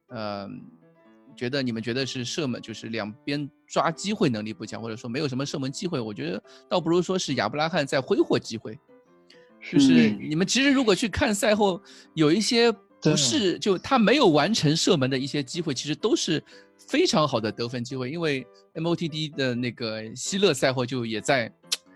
[0.08, 0.46] 呃，
[1.34, 8.78] 觉得你们觉得是射门，就是两边抓机会能力不强，或者说没有什么射门机会，我觉得倒不如说是亚布拉罕在挥霍机会。
[9.72, 11.82] 就是你们其实如果去看赛后，
[12.12, 12.70] 有一些。
[13.02, 16.42] 不是，就他没有完成射门的一些机会，其实都是
[16.76, 18.10] 非常好的得分机会。
[18.10, 21.50] 因为 MOTD 的那个希勒赛后就也在，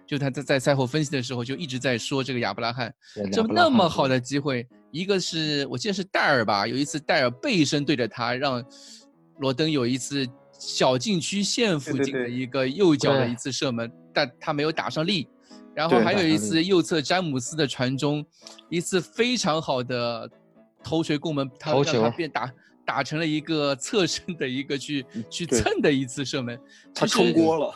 [0.06, 2.94] 就他在在赛后分析的时候就一直在说这个亚布拉罕，
[3.30, 8.64] 这么那么好的机会，一个是我记得是戴尔吧，有一次戴尔背身对着他，让
[9.38, 10.26] 罗登有一次
[10.58, 15.28] 小禁区线附近的一个右脚的一次射门，但他没有打上力。
[15.74, 18.24] 然后还有一次右侧詹姆斯的传中，
[18.70, 20.30] 一次非常好的
[20.84, 22.52] 头锤攻门，他让他变打
[22.84, 26.60] 打成了一个侧身的一个去去蹭的一次射门，
[26.94, 27.74] 他冲锅了。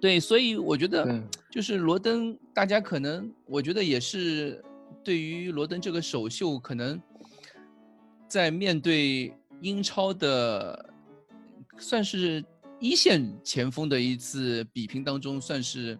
[0.00, 4.64] 对，所以我觉得就是罗登，大家可能我觉得也是
[5.02, 6.98] 对于罗登这个首秀，可能
[8.28, 10.88] 在面对英超的
[11.76, 12.42] 算是
[12.78, 15.98] 一线前锋的一次比拼当中，算是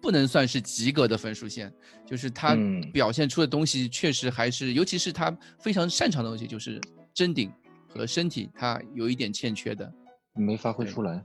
[0.00, 1.72] 不能算是及格的分数线，
[2.06, 6.80] 就是他嗯表现出的东西确实还是，尤其是他非常擅长的东西，就是
[7.12, 7.52] 真顶
[7.88, 9.92] 和身体，他有一点欠缺的。
[10.34, 11.24] 没发挥出来。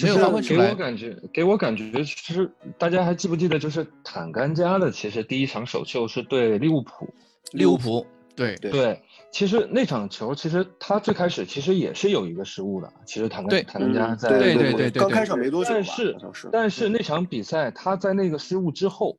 [0.00, 7.12] 没有发挥出来我感觉，给我感觉，其实大家还记不记得，就是坦甘加的，其实第一场首秀是对利物浦。
[7.52, 8.04] 利物浦，
[8.36, 12.92] 对对对，其实那场球，其实他最开始其实也是有一个失误的。
[13.06, 16.48] 其实坦对甘坦甘加嗯在对对对刚对对对开场没多久吧，但是。
[16.52, 19.16] 但是那场比赛他在那个失误之后，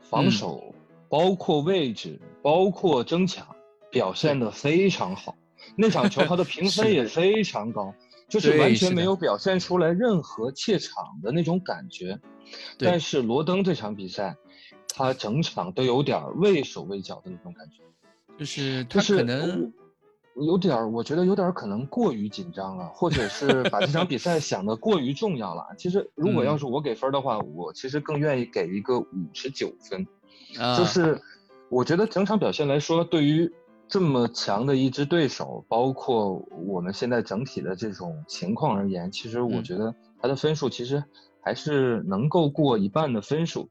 [0.00, 0.74] 防嗯守、
[1.08, 3.46] 包括位置、包括争抢
[3.90, 5.36] 表现的非常好。
[5.76, 7.94] 那场球他的 评分也非常高，
[8.28, 12.18] 就是完全没有表现出来任何怯场的那种感觉。
[12.78, 14.36] 但是罗登这场比赛，
[14.88, 17.82] 他整场都有点畏手畏脚的那种感觉。
[18.38, 19.72] 就是他就是可能
[20.34, 25.64] 我有点儿，我觉得有点儿可能过于紧张了，或者是把这场比赛想得过于重要了。
[25.78, 30.04] 其实，如果要嗯是我给分儿的话，我其实更愿意给一个五十九分。
[30.58, 31.20] 啊，就是
[31.68, 33.52] 我觉得整场表现来说，对于
[33.86, 41.04] 这么强的一支对手，包括我们现在整体的这种情况而言，其实我嗯觉得他的分数其实
[41.40, 43.70] 还是能够过一半的分数。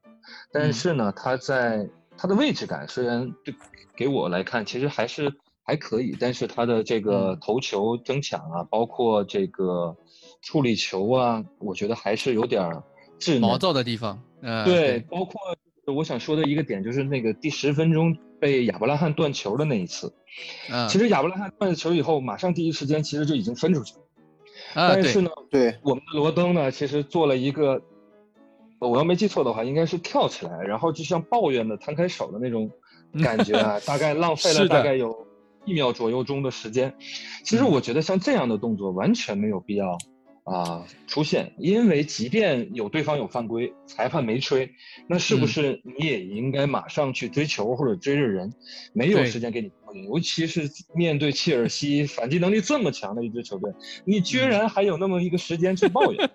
[0.50, 3.54] 但嗯是呢，他在他的位置感虽然对
[3.96, 9.96] 给我来看其实还是还可以，但是他的这个嗯头球争抢啊，包括这个
[10.42, 12.82] 处理球啊，我觉得还是有点儿
[13.18, 13.56] 稚毛。
[13.56, 15.40] 躁的地方，呃，对，包括
[15.94, 20.12] 我想说的一个点就是那个第十分钟被亚伯拉罕断球的那一次。
[20.70, 24.00] 嗯，其实亚伯拉罕断了球以后，马上第一时间其实就已经分出去了。
[24.74, 27.80] 但是呢，对，我们的罗登呢，其实做了一个，呃
[28.80, 32.70] 我要没记错的话，应该是跳起来，然后就像抱怨的摊开手的那种
[33.22, 35.26] 感觉啊， 大概浪费了大概有
[35.64, 36.94] 一秒左右钟的时间。
[37.44, 39.96] 其实嗯我觉得像这样的动作完全没有必要
[40.44, 44.70] 啊、出现，因为即便有对方有犯规，裁判没吹，
[45.08, 48.52] 那是不嗯是你也应该马上去追球或者追着人？
[48.92, 49.70] 没有时间给你
[50.06, 53.72] 尤其是面对切尔西反击能力这么强的一支球队，
[54.04, 56.30] 你居嗯然还有那么一个时间去抱怨。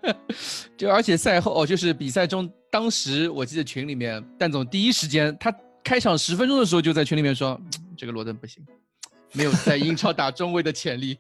[0.76, 8.64] 就而且赛后哦，就是比赛中，当时我记得群里面蛋总第一时间，他开场十分钟的时候就在群里面说，嗯 这个罗登不行，
[9.34, 11.18] 没有在英超打中卫的潜力。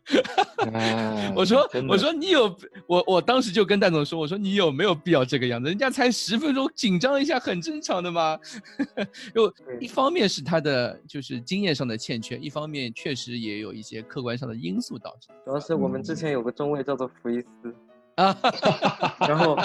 [0.73, 2.53] 哎 我说我说你有
[2.85, 5.69] 我我当时就跟戴总说，我说你有没有必要这个样子？
[5.69, 8.37] 人家才十分钟，紧张一下很正常的嘛。
[9.33, 15.29] 又一方面是他的就是经验上的欠缺，一方面确实也有一些客观上的因素导致。
[15.45, 17.73] 主要是我们之前有个中卫叫做福伊斯，
[18.19, 18.35] 啊，
[19.27, 19.57] 然后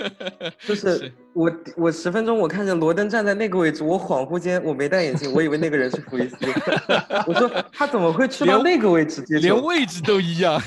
[0.66, 6.36] 就是我我十分钟我看见罗登站在那个位置，我恍惚间我没戴眼镜，我以为那个人是福伊斯，
[7.28, 9.40] 我说他怎么会去到那个位置接球？
[9.54, 10.60] 连位置都一样。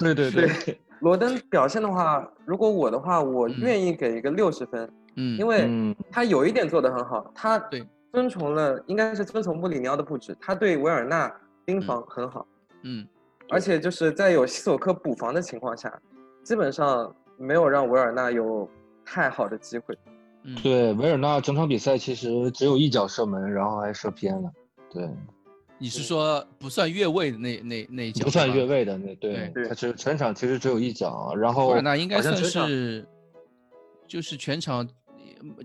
[0.00, 3.54] 对对对，罗登表现的话，如果我的话，我嗯。
[3.58, 5.94] 愿意给一个六十分，嗯，因为嗯。
[6.10, 7.86] 他有一点做得很好，他对。
[8.12, 11.32] 遵从了应该是遵从穆里尼奥的布置，他对维尔纳
[11.66, 12.46] 盯防很好，
[12.82, 13.06] 嗯。
[13.50, 15.92] 而且就是在有西索科补防的情况下，
[16.44, 18.68] 基本上没有让维尔纳有
[19.04, 19.98] 太好的机会。
[20.44, 24.52] 嗯，对，维尔纳整场比赛其实只有一脚射门，然后还射偏了。
[24.92, 25.08] 对，
[25.78, 28.24] 你是说不算越位的那那那一脚？
[28.24, 28.64] 不算越。
[28.66, 33.06] 位的那对，对他只全场其实只有一脚，然后维尔纳应该算是，
[34.06, 34.86] 就是全场呃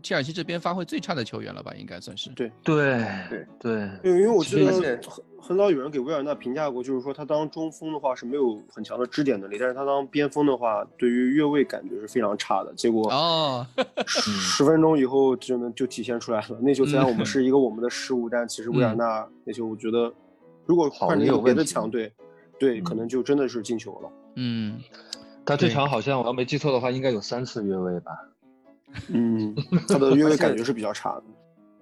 [0.01, 1.73] 切尔西这边发挥最差的球员了吧？
[1.77, 2.29] 应该算是。
[2.31, 4.99] 对对对对因为因为我记其得很
[5.41, 12.73] 很早有人给维尔纳评价过，就是说他当中锋的话是没有很强的支点能力，但是他当边锋的话，对于越位感觉是非常差的。
[12.75, 13.65] 结果哦，
[14.05, 16.59] 十分钟以后就能就体现出来了。
[16.61, 20.11] 那球虽然我们是一个我们的失误，但其实维尔纳那球我觉得，
[20.65, 22.11] 如果好换成有问题的强队，
[22.59, 24.11] 对，可嗯能就真的是进球了。
[24.35, 24.79] 嗯，
[25.45, 28.11] 他这场好像我要没记错的话，应该有三次越位吧？
[29.09, 29.55] 嗯，
[29.87, 31.23] 他的因为感觉是比较差的。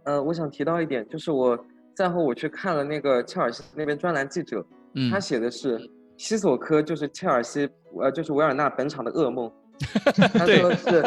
[0.06, 1.58] 呃，我想提到一点，就是我
[1.96, 5.80] 赛后我去看了那个切尔西那边专栏记者，嗯他写的是
[6.18, 7.70] 西索科就是切尔西，
[8.02, 9.52] 呃，就是维尔纳本场的噩梦。
[10.34, 11.04] 他对说是，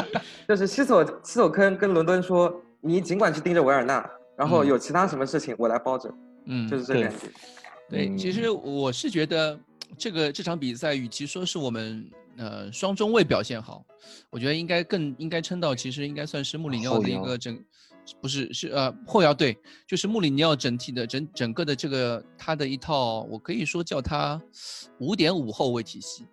[0.46, 6.12] 就是西索西索科跟伦敦说，你尽管去盯着维尔纳，然后嗯有其他什么事情我来包着，
[6.46, 7.16] 嗯，就是这对感觉。
[7.88, 9.58] 对，其嗯实我是觉得
[9.96, 13.84] 这个这场比赛，与其说是我们呃双中卫表现好，
[14.30, 17.62] 我觉得应该更应该称到，其实应该算是穆里尼奥的一个整，
[18.20, 24.40] 不是是呃后腰对，就是穆里尼奥整体的整整个的这个他的一套，我可以说叫他
[24.98, 26.26] 五点五后卫体系，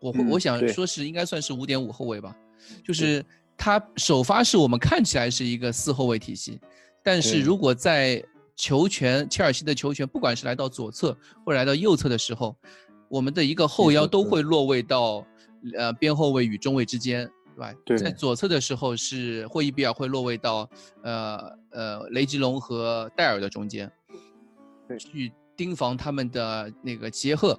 [0.00, 2.36] 我会、我想说是应该算是五点五后卫吧，
[2.84, 3.24] 就是
[3.56, 6.60] 他首发是我们看起来是一个四后卫体系，
[7.02, 8.22] 但是如果在
[8.54, 12.56] 球权，切尔西的球权，不管是来到左侧或者来到右侧的时候，
[13.08, 15.24] 我们的一个后腰都会落位到，
[15.74, 17.74] 呃，边后卫与中卫之间，对吧？
[17.84, 17.98] 对。
[17.98, 20.68] 在左侧的时候是霍伊比尔会落位到，
[21.02, 23.90] 呃呃，雷吉隆和戴尔的中间，
[24.86, 27.58] 对，去盯防他们的那个杰赫，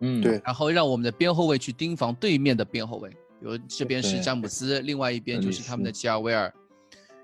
[0.00, 0.40] 嗯，对。
[0.44, 6.52] 然后让我们的边后卫去盯防对面的边后卫，比如这边是詹姆斯，另外一边就是他们的吉尔维尔，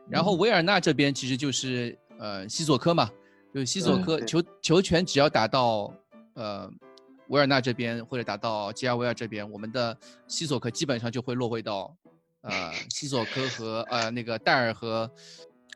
[0.08, 1.96] 然后维尔纳这边其实就是。
[2.16, 3.10] 呃，西索科嘛，
[3.52, 5.92] 就是西索科球球权只要打到
[6.34, 6.70] 呃
[7.28, 9.96] 维尔纳这边或者打到吉尔维尔这边，我们的
[10.28, 11.96] 西索科基本上就会落回到
[12.42, 15.10] 呃西索科和呃那个戴尔和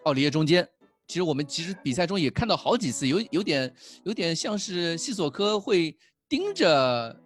[0.05, 0.69] 奥利耶中间。
[1.07, 3.75] 其实我们其实比赛中也看到好几次，有有点
[4.05, 5.97] 有点像是西索科会
[6.29, 7.19] 盯着。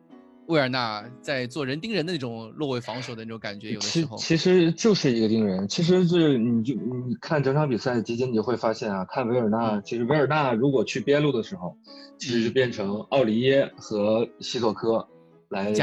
[0.48, 5.66] 维尔纳在做人盯人的那种落位防守的那种感觉，有的时候其实就是一个盯人。
[5.68, 11.76] 其实是你就你看整场比赛集锦，你就会发现啊，看维尔纳，其实维尔纳如果去边路的时候，
[12.18, 15.06] 其实就变成奥里耶和西索科
[15.48, 15.80] 来去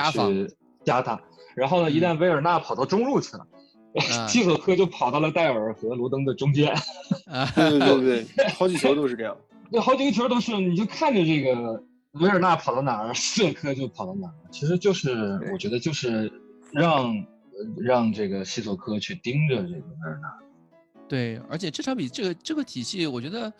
[0.84, 1.20] 加他。
[1.55, 3.47] 然后呢，一旦维尔纳跑到中路去了，
[4.28, 6.76] 西索科就跑到了戴尔和罗登的中间。
[7.55, 9.36] 对对对对， 好几球都是这样。
[9.72, 11.84] 对，好几个球都是，你就看着这个。
[12.20, 14.34] 维尔纳跑到哪儿，瑟科就跑到哪儿。
[14.51, 16.32] 其实就是，我觉得就是
[16.72, 17.26] 让
[17.78, 20.28] 让这个西索科去盯着这个维尔纳。
[21.07, 23.51] 对，而且这场比这个这个体系，我觉得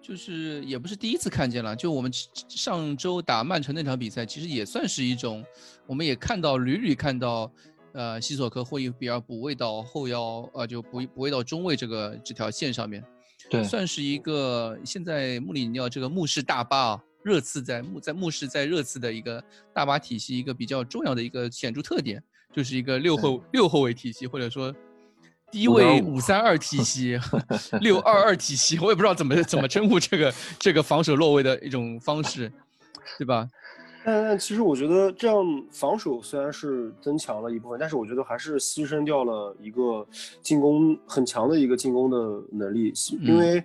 [0.00, 1.76] 就是也不是第一次看见了。
[1.76, 2.10] 就我们
[2.48, 5.44] 上周打曼城那场比赛，其实也算是一种，
[5.86, 7.50] 我们也看到屡屡看到，
[7.92, 13.04] 呃，西索科会比较补位到后腰，呃，就补补位到中卫这个这条线上面。
[13.50, 17.00] 对，算是一个现在穆里尼奥这个穆氏大巴啊。
[17.24, 22.22] 热刺在穆在穆氏在热刺的一个大巴体系，一个比较重要的一个显著特点，
[22.52, 24.72] 就是一个六后六后卫体系，或者说
[25.50, 27.18] 低位五三二体系、
[27.80, 32.52] 六二二体系，我也不知道怎么怎么称呼这个这个防守落位的一种方式，
[33.18, 33.48] 对吧？
[34.04, 40.06] 但其实我觉得这样防守虽然是增强了一部分，但是我觉得还是牺牲掉了一个
[40.42, 42.18] 进攻很强的一个进攻的
[42.52, 43.64] 能力，因为。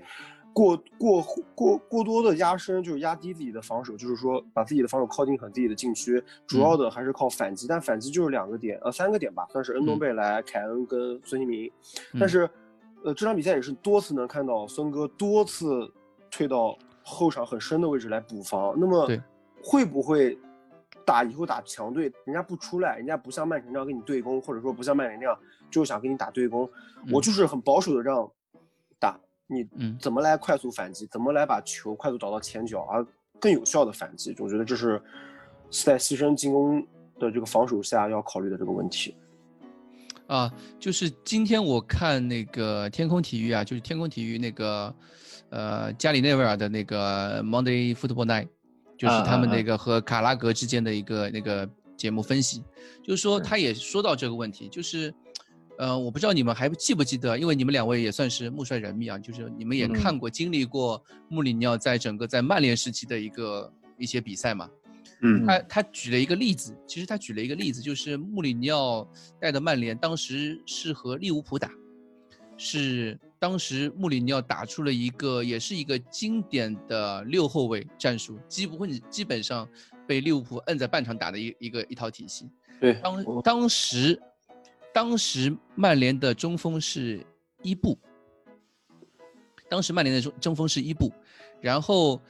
[0.51, 1.21] 过过
[1.55, 7.67] 过过多的压身就是压低自己的防守，就是说把自己的防守靠近很自己的禁区，主要的还是靠反击。
[7.67, 11.71] 但反击就是两个点，呃，三个点吧，算是恩东贝莱、凯恩跟孙兴民。
[12.19, 12.49] 但是，
[13.03, 15.89] 呃，这场比赛也是多次能看到孙哥多次
[16.29, 18.73] 退到后场很深的位置来补防。
[18.77, 19.07] 那么，
[19.63, 20.37] 会不会
[21.05, 25.37] 打以后打强队，人家不出来，人家不像曼城这样跟你对攻，或者说不像曼联那样
[25.71, 26.69] 就想跟你打对攻，
[27.13, 28.31] 我就是很保守的让打。
[29.51, 29.67] 你
[29.99, 31.07] 怎么来快速反击？
[31.07, 33.03] 怎么来把球快速找到前脚，而
[33.39, 34.35] 更有效的反击？
[34.37, 35.01] 我觉得这是
[35.71, 36.85] 在牺牲进攻
[37.19, 39.15] 的这个防守下要考虑的这个问题。
[40.27, 44.93] 啊，就是今天我看那个天空体育啊，就是天空体育那个
[45.49, 48.47] 呃加里内维尔的那个 Monday Football Night，
[48.99, 52.63] 就是他们那个和卡拉格之间的一个那个节目分析，
[53.03, 55.11] 就是说他也说到这个问题，就是。
[55.79, 64.69] 呃，我不知道你们还记不记得，因为你们两位也算是穆帅人迷啊，就是你们也看过、经历过穆里尼奥在整个在曼联时期的一个一些比赛嘛。
[65.21, 69.07] 嗯，他他举了一个例子，其实他举了一个例子，就是穆里尼奥
[69.39, 71.71] 带的曼联当时是和利物浦打，
[72.57, 79.65] 是当时穆里尼奥打出了一个也是一个经典的六后卫战术，基不会基本上
[80.05, 82.49] 被利物浦摁在半场打的一一个一套体系。
[82.81, 84.21] 对，当当时。
[84.99, 87.25] 当时曼联的中锋是
[87.63, 87.97] 伊布，
[89.69, 91.09] 当时曼联的中中锋是伊布，
[91.61, 92.21] 然后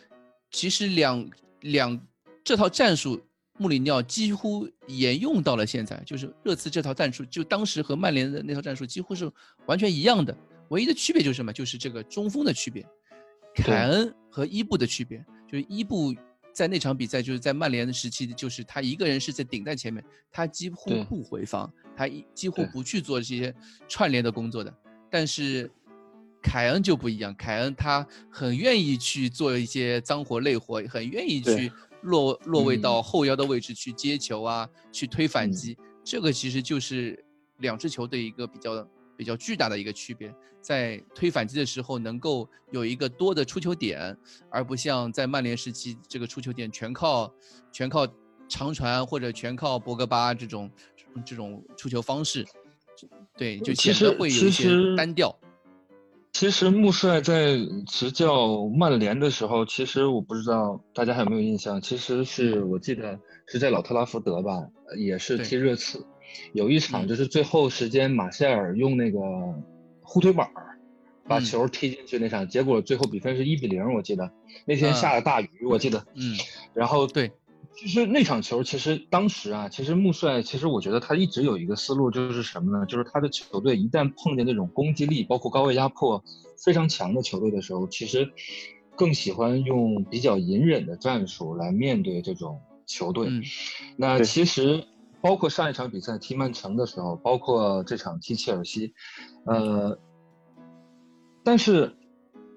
[0.52, 1.28] 其实两
[1.62, 2.00] 两
[2.44, 3.20] 这套战术
[3.58, 9.32] 穆里尼奥几乎沿用到了现在，就是热刺这套战术，就当时和曼联的那套战术几乎是
[9.66, 11.52] 完全一样的，唯一的区别就是什么？
[11.52, 12.86] 就是这个中锋的区别，
[13.56, 16.14] 凯恩和伊布的区别，就是伊布。
[16.60, 23.56] 在那场比赛，就是在曼联的时期，就是他一个人是在顶在前面，他几乎不回防，他几乎不去做这些
[23.88, 24.78] 串联的工作的。
[25.10, 25.72] 但是
[26.44, 35.78] 凯恩就不一样，凯恩他很愿意去做一些脏活累活，很愿意去落落位到后腰的位置去接球啊，去推反击。
[36.04, 37.24] 这个其实就是
[37.60, 38.86] 两支球队一个比较。
[39.20, 44.16] 比较巨大的一个区别，在推反击的时候能够有一个多的出球点，
[44.50, 47.30] 而不像在曼联时期，这个出球点全靠
[47.70, 48.08] 全靠
[48.48, 50.72] 长传或者全靠博格巴这种
[51.26, 52.48] 这种出球方式，
[53.36, 55.38] 对，就显得会有一些单调。
[56.32, 64.66] 其实穆帅在执教曼联的时候，其实我不知道大家还有没有印象，其实是我记得是在老特拉福德吧，
[64.98, 66.06] 也是踢热刺，
[66.54, 69.20] 有一场就是最后时间马塞尔用那个
[70.02, 70.80] 护腿板儿
[71.28, 74.32] 把球踢进去那场，结果最后比分是一比零，我记得。
[74.66, 76.36] 那天下了大雨，我记得，嗯，
[76.74, 77.32] 然后对。
[77.76, 82.86] 就是那场球，其实当时啊，其实穆帅，其实我觉得他一直有一个思路，就是什么呢？
[82.88, 86.22] 就是他的球队一旦碰见那种攻击力，包括高位压迫
[86.58, 88.30] 非常强的球队的时候，其实
[88.98, 93.30] 更喜欢用比较隐忍的战术来面对这种球队。
[93.96, 94.84] 那其实
[95.22, 98.94] 包括上一场比赛踢曼城的时候，包括这场踢切尔西，
[99.46, 100.00] 呃，
[101.44, 101.96] 但是。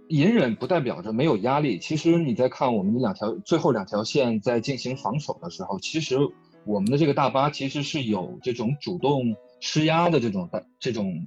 [0.09, 1.79] 隐忍不代表着没有压力。
[1.79, 6.19] 其实你在看我们的两条最后两条线在进行防守的时候，其实
[6.67, 11.27] 我们的这个大巴其实是有这种主动施压的这种这种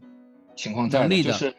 [0.55, 1.23] 情况在的。
[1.23, 1.55] 就是，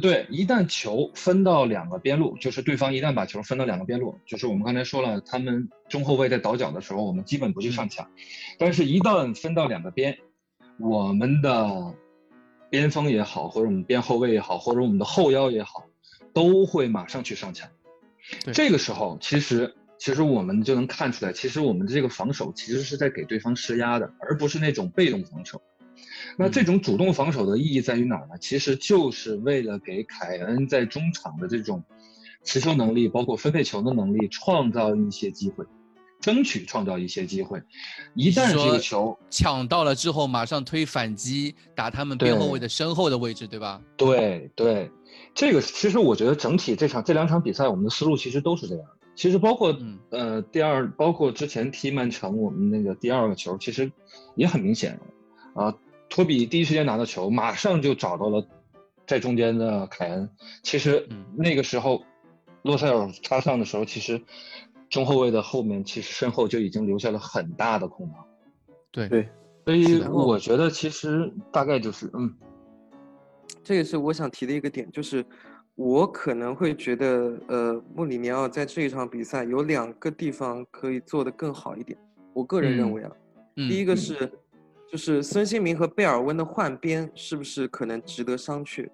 [0.00, 8.08] 对，一旦球分到两个边路，就是对方一旦把球分到两个边路，就是我们刚才说了，他们中后卫在倒脚的时候，我们基本不去上抢。
[8.58, 10.18] 但是，一旦分到两个边，
[10.78, 11.94] 我们的
[12.68, 15.86] 边锋也好，或者我们边后卫也好，或者我们的后腰也好。
[16.32, 17.68] 都会马上去上抢，
[18.52, 25.60] 这个时候其实其实我们就能看出来，其实我们的这个防守其实是在给对方施压的，而不是那种被动防守。
[26.36, 28.34] 那这种主动防守的意义在于哪儿呢？
[28.40, 31.82] 其实就是为了给凯恩在中场的这种
[32.44, 35.64] 持球能力，包括分配球的能力，创造一些机会，
[36.20, 37.62] 争取创造一些机会。
[38.14, 43.80] 一旦这个球抢到了之后，马上推反击，打他们边后卫的身后的位置，对吧？
[43.96, 44.90] 对对。
[45.34, 48.84] 这个其实我觉得整体这场这两场比赛，我们的思路其实都是这样。
[49.14, 49.76] 其实包括
[50.10, 53.90] 呃第二，包括之前踢曼城，我们那个第二个球其实
[54.34, 54.98] 也很明显
[55.54, 55.74] 啊。
[56.10, 58.46] 托比第一时间拿到球，马上就找到了
[59.06, 60.28] 在中间的凯恩。
[60.62, 62.02] 其实那个时候
[62.62, 64.20] 洛塞尔插上的时候，其实
[64.90, 68.26] 中后卫的后面其实身后就已经留下了很大的空档。
[68.90, 69.28] 对对，
[69.64, 72.34] 所以我觉得其实大概就是嗯。
[73.62, 75.24] 这也是我想提的一个点，就是
[75.76, 81.96] 我可能会觉得，呃，穆里尼奥在这一场比赛有两个地方可以做得更好一点。
[82.32, 83.10] 我个人认为啊，
[83.54, 84.32] 第一个是，
[84.90, 88.88] 就是孙兴民和贝尔温的换边是不是可能值得商榷？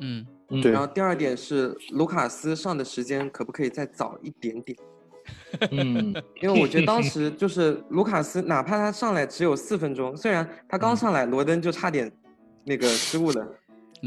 [0.00, 0.26] 嗯，
[0.62, 0.72] 对。
[0.72, 4.78] 然后第二点是，卢卡斯上的时间可不可以再早一点点？
[5.70, 12.10] 嗯，因为我觉得当时就是卢卡斯，哪怕他上来只有四分钟，虽然他刚上来，罗登就差点
[12.64, 13.46] 那个失误了。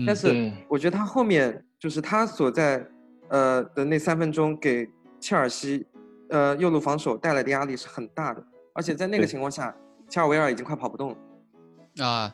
[0.05, 2.85] 但是我觉得他后面就是他所在，
[3.29, 4.89] 呃的那三分钟给
[5.21, 5.85] 切尔西，
[6.29, 8.43] 呃右路防守带来的压力是很大的，
[8.73, 9.73] 而且在那个情况下，
[10.09, 11.17] 切尔维尔已经快跑不动了。
[11.99, 12.33] 啊，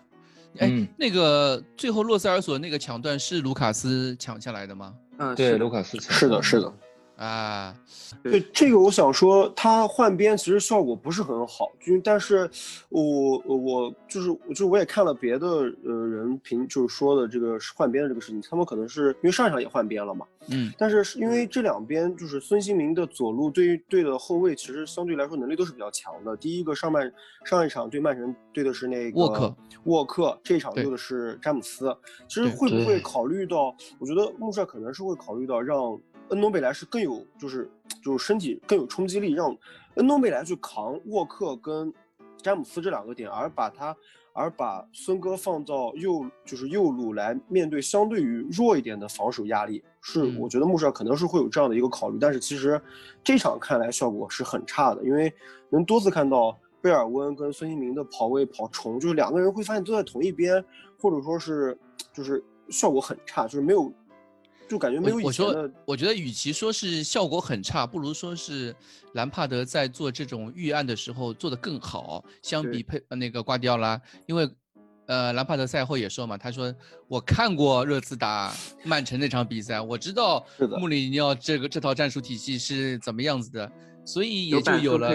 [0.57, 4.93] 哎，那个最后洛塞尔索那个抢断是卢卡斯抢下来的吗？
[5.18, 6.12] 嗯，对，卢卡斯抢。
[6.14, 6.74] 是的，是的。
[7.22, 7.76] 啊，
[8.24, 12.49] 对这个，我想说，他换边其实效果不是很好，就但是，
[12.89, 26.36] 我我就是就我也看了别的呃人评，就是说的这个换边的这个事情，他们可能是因为上一场也换边了嘛，嗯，但是是因为这两边就是孙兴民的左路对于对的后卫，其实相对来说能力都是比较强的。
[26.38, 27.13] 第一个上半
[27.45, 31.95] 上一场对曼城对的是那个沃克，沃克，这一场对的是詹姆斯。
[32.28, 33.76] 其实会不会考虑到？
[33.99, 35.99] 我觉得穆帅可能是会考虑到让。
[36.32, 37.69] 恩东贝莱是更有，就是
[38.03, 39.55] 就是身体更有冲击力，让
[39.95, 41.93] 恩东贝莱去扛沃克跟
[42.41, 43.95] 詹姆斯这两个点，而把他
[44.34, 52.82] 而把孙哥放到右就是右路来面对相对于弱一点的防守压力，是我觉得穆帅可能是会有这样的一个考虑，但是其实
[53.23, 55.32] 这场看来效果是很差的，因为
[55.69, 60.63] 能多次看到贝尔温跟孙兴民的跑位跑重，就是两个人会发现都在同一边，
[60.97, 61.77] 或者说是
[62.13, 63.93] 就是效果很差，就是没有。
[64.72, 65.69] 就感觉没有以前的。
[65.86, 68.74] 我觉得与其说是效果很差，不如说是
[69.15, 72.24] 兰帕德在做这种预案的时候做得更好。
[72.41, 74.49] 相比佩那个瓜迪奥拉，因为
[75.07, 76.74] 呃兰帕德赛后也说嘛，他说
[77.09, 78.55] 我看过热刺打
[78.86, 80.45] 曼城那场比赛，我知道
[80.80, 83.69] 穆里尼奥这个这套战术体系是怎么样子的，
[84.05, 85.13] 所以也就有了。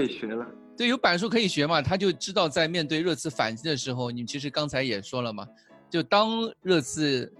[0.77, 5.49] 对，有板书可以学嘛，他就知道在面对热刺反击的时候，你其实刚才也说了嘛，
[5.89, 7.33] 就当热刺。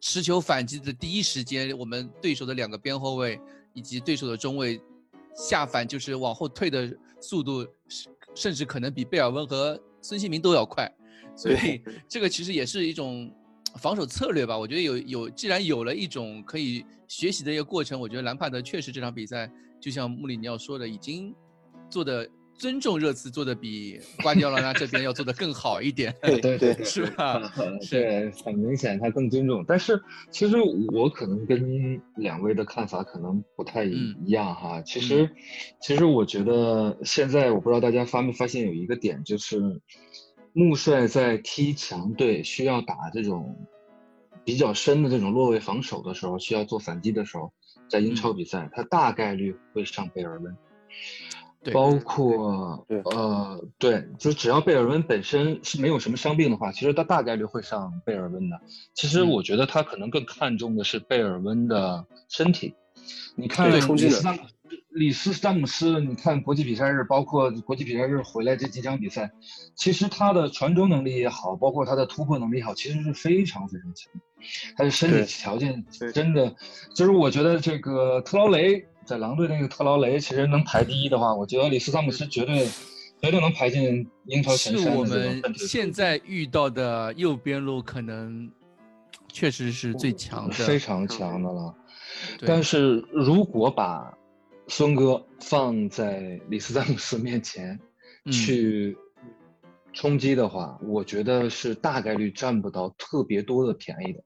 [0.00, 3.40] 持球反击的第一时间，我们对手的两个边后卫
[3.72, 4.80] 以及对手的中卫
[5.34, 7.66] 下反，就是往后退的速度，
[8.34, 10.90] 甚至可能比贝尔温和孙兴民都要快。
[11.36, 13.32] 所以这个其实也是一种
[13.76, 14.58] 防守策略吧。
[14.58, 21.34] 我觉得有有，既然有了一种可以学习的一个过程，我觉得兰帕德确实这场比赛就像穆里尼奥说的，已经
[21.88, 22.28] 做的
[22.58, 27.40] 尊重热刺做的比瓜迪奥拉这边要做的更好一点，对对对，是吧？
[27.88, 29.64] 对，很明显他更尊重。
[29.66, 30.02] 但是
[30.32, 30.56] 其实
[30.92, 34.82] 我可能跟两位的看法可能不太一样哈。
[34.82, 35.30] 其实，
[35.80, 39.80] 其实我觉得现在我不知道大家发没发现有一个点，就是
[40.52, 43.56] 穆帅在踢强队需要打这种
[44.44, 47.52] 比较深的这种落位防守的时候，需要做反击的时候，
[47.88, 50.56] 在英超比赛他大概率会上贝尔温。
[51.72, 58.60] 包括呃，对，就只要贝尔温本身是没有什么伤病的话，其实他大概率会上贝尔温的。
[58.94, 62.74] 其实我觉得他可能更看重的是贝尔温的身体。
[63.34, 64.52] 你看李斯詹姆斯，
[64.90, 69.30] 李斯詹姆斯，你看国际比赛日，包括国际比赛日回来这几场比赛，
[69.74, 74.12] 其实他的传中能力也好，包括他的突破能力也好，其实是非常非常强。
[74.76, 75.84] 他的身体条件
[76.14, 76.54] 真的，
[76.94, 78.86] 就是我觉得这个特劳雷。
[79.08, 82.66] 在狼队那个特劳雷其实能排第一的话，我觉得里斯詹姆斯绝对
[83.22, 84.82] 绝对能排进英超前三。
[84.82, 88.52] 是我们现在遇到的右边路可能
[89.32, 91.74] 确实是最强的，非常强的了。
[92.46, 94.12] 但是如果把
[94.66, 97.80] 孙哥放在里斯詹姆斯面前
[98.30, 98.94] 去
[99.94, 104.22] 冲击的话，我觉得是大概率占不到特别多的便宜的。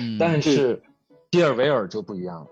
[0.00, 0.82] 嗯，但是
[1.30, 2.46] 蒂尔维尔就不一样了。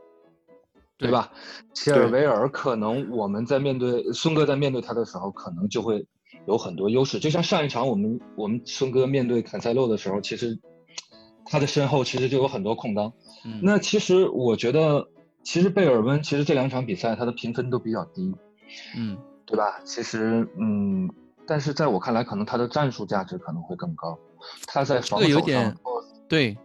[1.02, 1.30] 对吧？
[1.74, 6.06] 齐尔维尔可能我们在面对孙哥在面对他的时候，可能就会
[6.46, 7.18] 有很多优势。
[7.18, 10.58] 就像上一场我们我们孙哥面对坎塞洛的时候，其实
[11.44, 13.12] 他的身后其实就有很多空当。
[13.60, 15.08] 那其实我觉得，
[15.42, 18.32] 其实贝尔温其实这两场比赛他的评分都比较低，
[18.96, 19.80] 嗯，对吧？
[19.84, 21.10] 其实嗯，
[21.46, 24.16] 但是在我看来，可能他的战术价值可能会更高。
[24.66, 25.76] 他在防守上，
[26.28, 26.56] 对，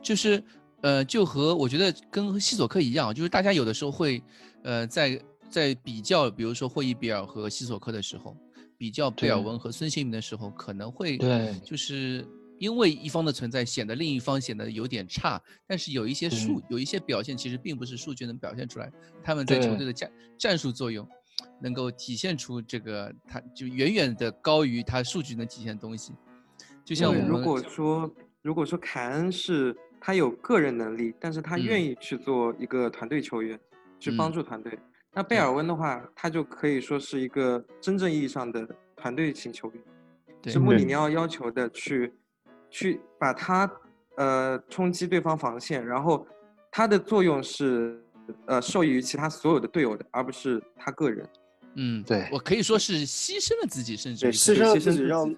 [0.00, 0.42] 就是。
[0.82, 4.22] 呃，就和我觉得跟西索科一样，就是大家有的时候会，
[4.62, 5.20] 呃，在
[5.50, 8.34] 在比较，比如说霍伊比尔和西索科的时候，
[8.78, 12.26] 比较贝尔文和孙兴民的时候，可能会对，就是
[12.58, 15.38] 因为一方的存在，显得另一方显得有点差。
[15.66, 18.90] 但是有一些数，有一些表现，其实并不是数据能表现出来，
[19.22, 21.06] 他们在球队的战战术作用，
[21.60, 26.14] 能够体现出这个，他就远远的高于他数据能体现的东西。
[26.86, 28.10] 就像我们如果说，
[28.40, 29.76] 如果说凯恩是。
[30.00, 33.60] 他有个人能力，但是他愿意去做一个团队球员，
[33.98, 34.78] 去帮助团队。
[35.12, 42.12] 那贝尔温的话，他就可以说是一个真正意义上的团队型球员，是穆里尼奥要求的，去
[42.70, 43.70] 去把他
[44.16, 46.26] 呃冲击对方防线，然后
[46.70, 48.02] 他的作用是
[48.46, 51.28] 呃受益于其他所有的队友的，而不是他个人。
[51.74, 55.36] 嗯，对我可以说是牺牲了自己，甚至牺牲了自己让。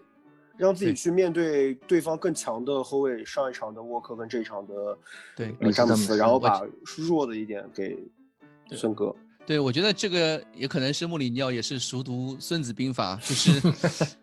[0.63, 4.97] 让自己去面对对方更强的后卫，上一场的沃克跟这一场的
[5.35, 6.63] 对詹姆斯，然后把
[6.97, 7.99] 弱的一点给
[8.71, 9.13] 孙哥。
[9.45, 14.17] 对，我觉得这个也可能是穆里尼奥也是熟读《孙子兵法》，就是。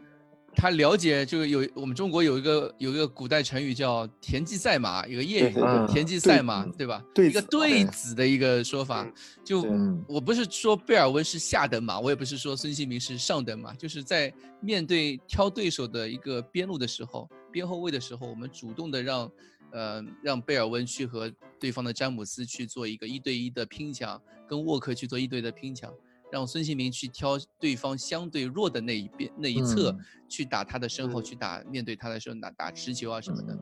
[0.59, 7.01] 他了解，就有我们中国有一个有一个古代成语叫“田忌赛马”，有个谚语“田忌赛马”，对吧？
[7.15, 9.09] 一个对子的一个说法。
[9.45, 9.65] 就
[10.05, 19.31] 我不是说贝尔温是下等马，我也不是说孙兴民是上等马，就是在面对挑对手的一个边路的时候，边后卫的时候，我们主动的让，
[19.71, 25.89] 呃，让贝尔温去和对方的詹姆斯去做一个一对一的拼抢，跟沃克去做一对的拼抢。
[26.31, 33.57] 让孙兴民去挑对方相对弱的那一边那一侧去打他的身后去打面对他的时候打打持球啊什么的，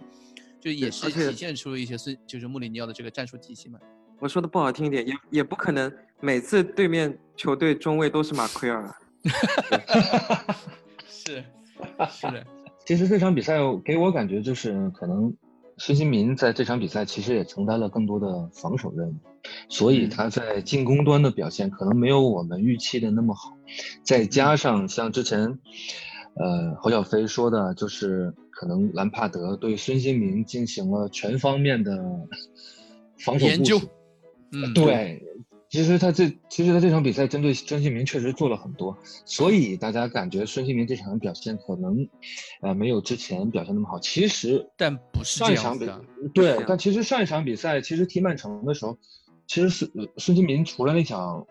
[0.59, 3.79] 就也是体现出了一些孙就是穆里尼奥的这个战术体系嘛。
[4.19, 8.93] 我说的不好听一点，也也不可能每次对面球队中卫都是马奎尔。
[11.07, 11.43] 是
[12.09, 12.45] 是的，
[12.85, 15.35] 其实这场比赛给我感觉就是可能。
[15.77, 19.15] 孙兴民在这场比赛其实也承担了更多的防守任务，
[19.69, 23.55] 所以他在进攻端的表现可能没有我们预期的那么好。
[24.03, 25.59] 再加上像之前，
[26.33, 31.95] 呃，侯小飞说的，就是可能兰帕德对孙兴民进行了全方面的
[33.19, 33.79] 防守研究。
[34.51, 35.21] 嗯，对。
[35.69, 42.07] 其实他这，其实他这场比赛针对孙兴民确实做了很多，所以大家感觉孙兴民这场表现可能，
[42.61, 43.99] 呃，没有之前表现那么好。
[43.99, 45.85] 其实，但不是上一场比
[46.33, 48.97] 对，但其实上一场比赛，其实踢曼城的时候，
[49.45, 51.45] 其实是孙兴民除了那场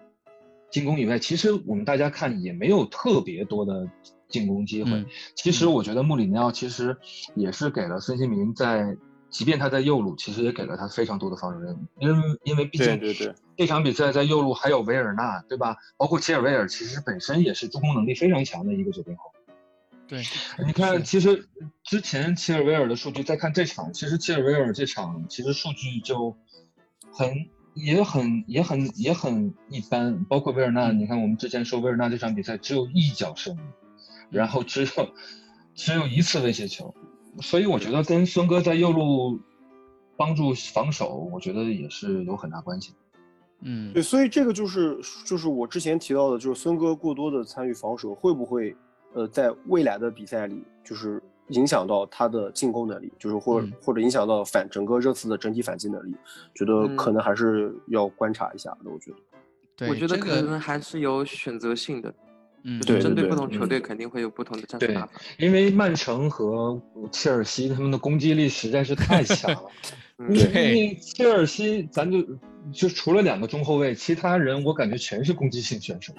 [0.71, 3.87] 进攻以外，其实我们大家看也没有特别多的
[4.29, 5.05] 进攻机会。
[5.35, 6.97] 其实我觉得穆里尼奥其实
[7.35, 8.97] 也是给了孙兴民在。
[9.29, 15.77] 即便他在右路，其实也给了他非常多的防守任务，因为因为毕竟对对对，这场比赛在右路还有维尔纳，对吧？
[15.97, 19.33] 包括切尔维尔，其实本身也是助攻能力非常强的一个左边后。
[20.09, 20.23] 对，
[20.65, 21.49] 你看，其实
[21.83, 26.37] 之前切尔维尔的数据，再看这场，其实切尔维尔这场其实数据就
[27.11, 33.65] 很也很也很也很一般，包括维尔纳，你看我们之前说维尔纳这场比赛只有一脚射门，
[34.31, 35.13] 然后只有
[35.75, 36.95] 只有一次威胁球，
[37.41, 39.39] 所以我觉得跟孙哥在右路
[40.17, 42.95] 帮助防守，我觉得也是有很大关系。
[43.61, 48.77] 嗯，对，所以这个就是就是我之前提到的，就是孙哥过多的参与防守，会不会
[49.15, 56.15] 呃在未来的比赛里就是影响到他的进攻能力，就是或者、或者影响到反整个热刺的整体反击能力？
[56.55, 58.91] 觉得可能还是要观察一下的。
[58.91, 59.17] 我觉得，
[59.77, 62.15] 对，我觉得可能还是有选择性的，
[62.69, 66.81] 嗯，就是针对对不同球嗯队肯定会有不同的战术打法。，因为曼城和
[67.13, 69.63] 切尔西他们的攻击力实在是太强了。
[70.19, 72.27] 嗯你切尔西，咱就
[72.73, 76.13] 就除了两个中后卫，其他人我感觉全是攻击性选手，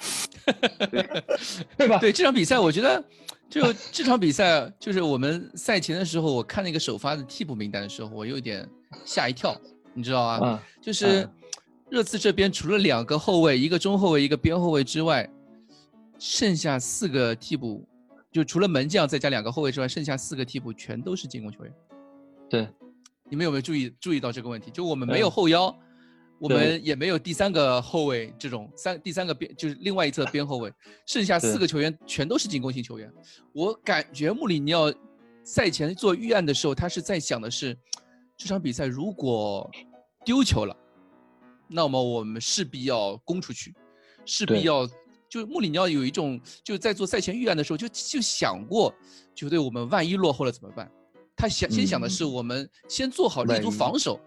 [1.75, 1.97] 对吧？
[1.97, 3.03] 对这场比赛，我觉得
[3.49, 8.69] 就这场比赛，就是我们赛前的时候，我看那个首发的替补名单的时候，我有点
[9.03, 9.59] 吓一跳，
[9.95, 10.39] 你知道啊？
[10.43, 11.29] 嗯就是嗯
[11.89, 15.27] 热刺这边除了两个后卫，一个中后卫，一个边后卫之外，
[16.20, 17.88] 剩下四个替补，
[18.32, 21.74] 就除了门将再加两个后卫之外，剩下四个替补全都是进攻球员。
[22.49, 22.68] 对，
[23.30, 24.72] 你们有没有注意注意到这个问题？
[24.72, 25.74] 就我们没有后腰，
[26.39, 30.74] 我们也没有第三个后卫这种三第三个边就是另外一侧边后卫，
[31.05, 33.11] 剩下四个球员全都是进攻型球员。
[33.53, 34.91] 我感觉穆里尼奥
[35.43, 37.78] 赛前做预案的时候，他是在想的是，
[38.36, 39.70] 这场比赛如果
[40.26, 40.76] 丢球了，
[41.68, 43.76] 那么我们势必要攻出去，
[44.26, 44.88] 势必要。
[45.30, 48.93] 就穆里尼奥有一种，就在做赛前预案的时候，就就想过，
[49.36, 50.89] 球队我们万一落后了怎么办？
[51.36, 54.19] 他想先想的是我们先做好立足防守，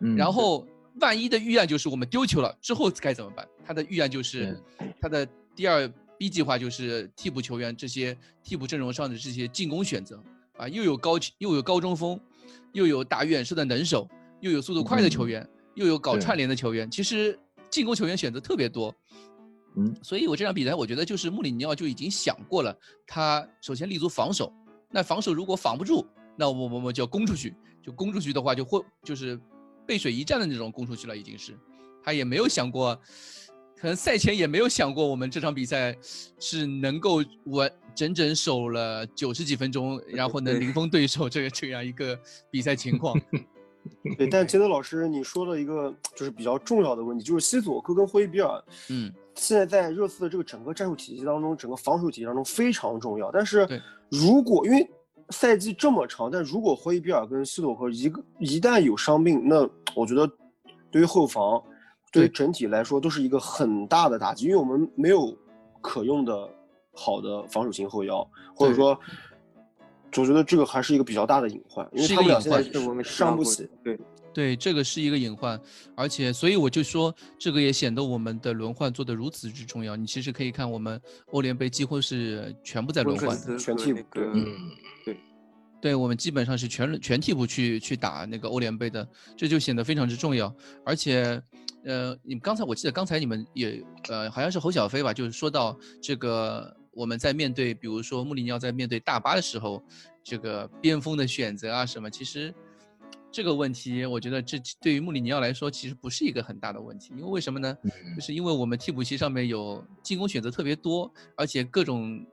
[0.00, 0.66] 嗯，然后
[1.00, 3.48] 万一的预案就是我们丢球了之后该怎么办？
[3.64, 4.60] 他的预案就是
[5.00, 5.26] 他的
[5.56, 10.22] 第二 B 计划就是替补球员这些替补阵容上的这些进攻选择
[10.58, 12.20] 啊，又有高又有高中锋，
[12.72, 14.06] 又有打远射的能手，
[14.40, 17.38] 又有速度快的球员，又有搞串联的球员，其实
[17.70, 18.94] 进攻球员选择特别多。
[19.76, 24.52] 嗯，所以我这场比赛，我觉得就是穆里尼奥就已经想过了，他首先立足防守，
[24.90, 26.06] 那防守如果防不住，
[26.36, 29.38] 那我我们就要攻出去，就攻出去的话，就会就是
[29.86, 31.56] 背水一战的那种攻出去了，已经是，
[32.02, 32.98] 他也没有想过，
[33.76, 35.96] 可能赛前也没有想过我们这场比赛
[36.38, 42.18] 是能够完整整守了九十几分钟，然后呢零封对手这个这样一个
[42.50, 43.18] 比赛情况。
[44.18, 49.10] 对，但杰德老师你说了一个就是比较重要的问题，就是西索科跟霍伊比尔嗯，
[49.40, 53.32] 现在在热刺的这个整个战术体系当中，整个防守体系当中非常重要。
[53.32, 53.66] 但是
[54.10, 54.86] 如果因为
[55.30, 60.30] 赛季这么长，但如果霍伊比尔跟西索科一个一旦有伤病，那我觉得
[60.90, 61.62] 对于后防，
[62.12, 65.34] 对于整体来说都是一个很大的打击，因为我们没有
[65.80, 66.46] 可用的
[66.92, 68.98] 好的防守型后腰，或者说。
[70.16, 73.70] 我觉得这个还是一个比较大的隐患，因为他们俩现在个隐患是我们提到过上不起。
[73.84, 73.96] 对，
[74.32, 75.60] 对，这个是一个隐患，
[75.96, 79.96] 而且所以我就说，这个也显得我们的轮换做得如此之重要。
[79.96, 81.00] 你其实可以看，我们
[81.32, 84.70] 欧联杯几乎是全部在轮换全替补嗯，
[85.80, 89.06] 对我们基本上是全全替补去去打那个欧联杯的，
[89.36, 90.54] 这就显得非常之重要。
[90.84, 91.42] 而且，
[91.84, 99.82] 呃，你们刚才我记得刚才你们也呃好像是侯小飞吧，就是说到这个我们在面对比如说穆里尼奥在面对大巴的时候，
[100.22, 102.54] 这个边锋的选择啊什么，其实
[103.32, 107.76] 这个问题我觉得这对于穆里尼奥来说其实不是一个很大的问题，因为为什么呢？
[108.16, 112.24] 就是因为我们替补席上面有进攻选择特别多，而且各种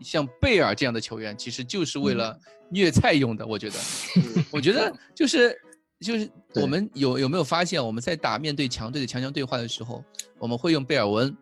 [0.00, 2.38] 像贝尔这样的球员，其实就是为了
[2.70, 3.44] 虐菜用的。
[3.44, 3.78] 我觉得，
[4.52, 5.60] 我觉得就是
[6.00, 10.04] 就是我们有有没有发现，我们在打面对强队的强强对话的时候，
[10.38, 11.36] 我们会用贝尔温，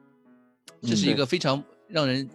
[0.81, 2.27] 这是一嗯个非常让人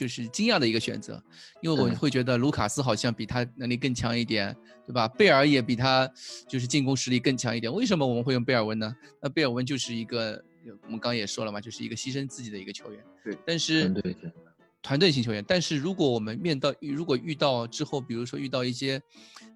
[0.00, 1.22] 就是惊讶的一个选择，
[1.60, 5.06] 因为我会觉得卢卡斯好像比他能力更强一点，对吧？
[5.06, 6.10] 贝尔也比他
[6.48, 7.70] 就是进攻实力更强一点。
[7.70, 8.96] 为什么我们会用贝尔温呢？
[9.20, 10.42] 那贝尔温就是一个
[10.84, 13.04] 我们刚刚也说了嘛，就是一个牺牲自己的一个球员。
[13.22, 14.32] 对，但是团队型
[14.80, 18.98] 团队型球员，但是如果我们面到如果遇到之后，比如说遇到一些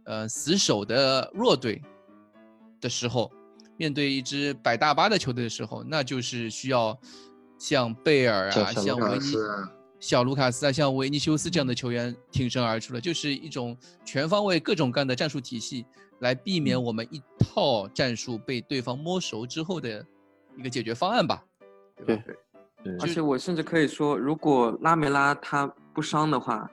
[0.04, 1.80] 呃死守的弱队
[2.82, 3.32] 的时候，
[3.78, 7.00] 面对一支摆大巴的球队的时候，那就是需要
[7.58, 9.32] 像贝尔啊，像维尼
[10.04, 13.74] 小卢卡斯啊，像维尼修斯这样的球员挺身而出了，就是一种
[14.04, 15.86] 全方位各种各样的战术体系，
[16.18, 20.04] 来避免我们一套战术被对方摸熟之后的
[20.58, 21.42] 一个解决方案吧。
[22.04, 22.36] 对对
[22.84, 26.70] 对而且我甚至可以说，如果拉梅拉他不伤的话，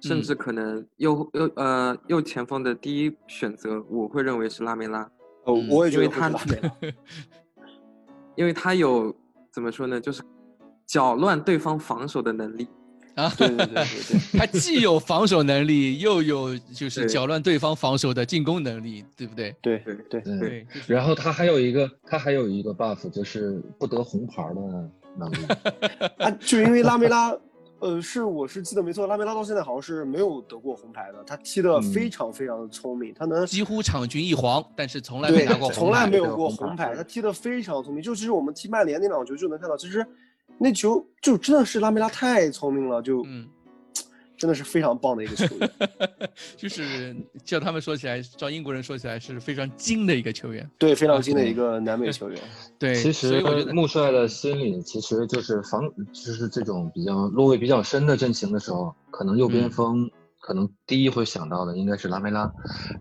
[0.00, 0.22] 甚嗯。
[0.22, 5.02] 至可能右右呃右前锋的第一选择，我会认为是拉梅拉，
[5.44, 6.94] 哦嗯，我也觉得会。
[8.34, 9.14] 因为他有
[9.52, 10.20] 怎么说呢，就是
[10.86, 12.66] 搅乱对方防守的能力。
[13.14, 19.54] 啊，对对对对对， 他既有防守能力，又有就是搅乱对方防守的进攻能力，对不对？
[19.60, 25.36] 对对对对对，然后他还有一个，他还有一个 buff，就是不得红牌的能力。
[26.16, 27.36] 啊，就因为拉梅拉，
[27.80, 38.02] 呃，是我是记得没错，拉梅拉到现在好像是没有得过红牌的，他踢的嗯非常非常的聪明，他能几乎场均一黄，但是从来没拿过红牌，从来没有对红牌过红牌，他踢得非常聪明。
[38.02, 40.02] 就其实我们踢曼联那两球就能看到，其实
[40.58, 43.48] 那球就真的是拉梅拉太聪明了，就嗯，
[44.38, 45.70] 真的是非常棒的一个球员。
[46.56, 50.68] 就是叫他们说起来，照英国人说起来是非常精的一个球员。
[50.78, 52.40] 对，非常精的一个南美球员。
[52.78, 55.82] 对，其实我觉得穆帅的心里其实就是防，
[56.12, 62.50] 就是这种比较落位比较深的阵型的时候，可能右边嗯锋可能第一会想到的应该是拉梅拉，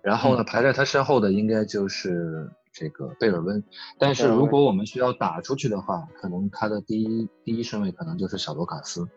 [0.03, 3.63] 然后嗯呢排在他身后的应该就是这个贝尔温。
[3.99, 9.07] 但是如果我们需要打出去的话，可能他的第一第一顺位可能就是小罗卡斯。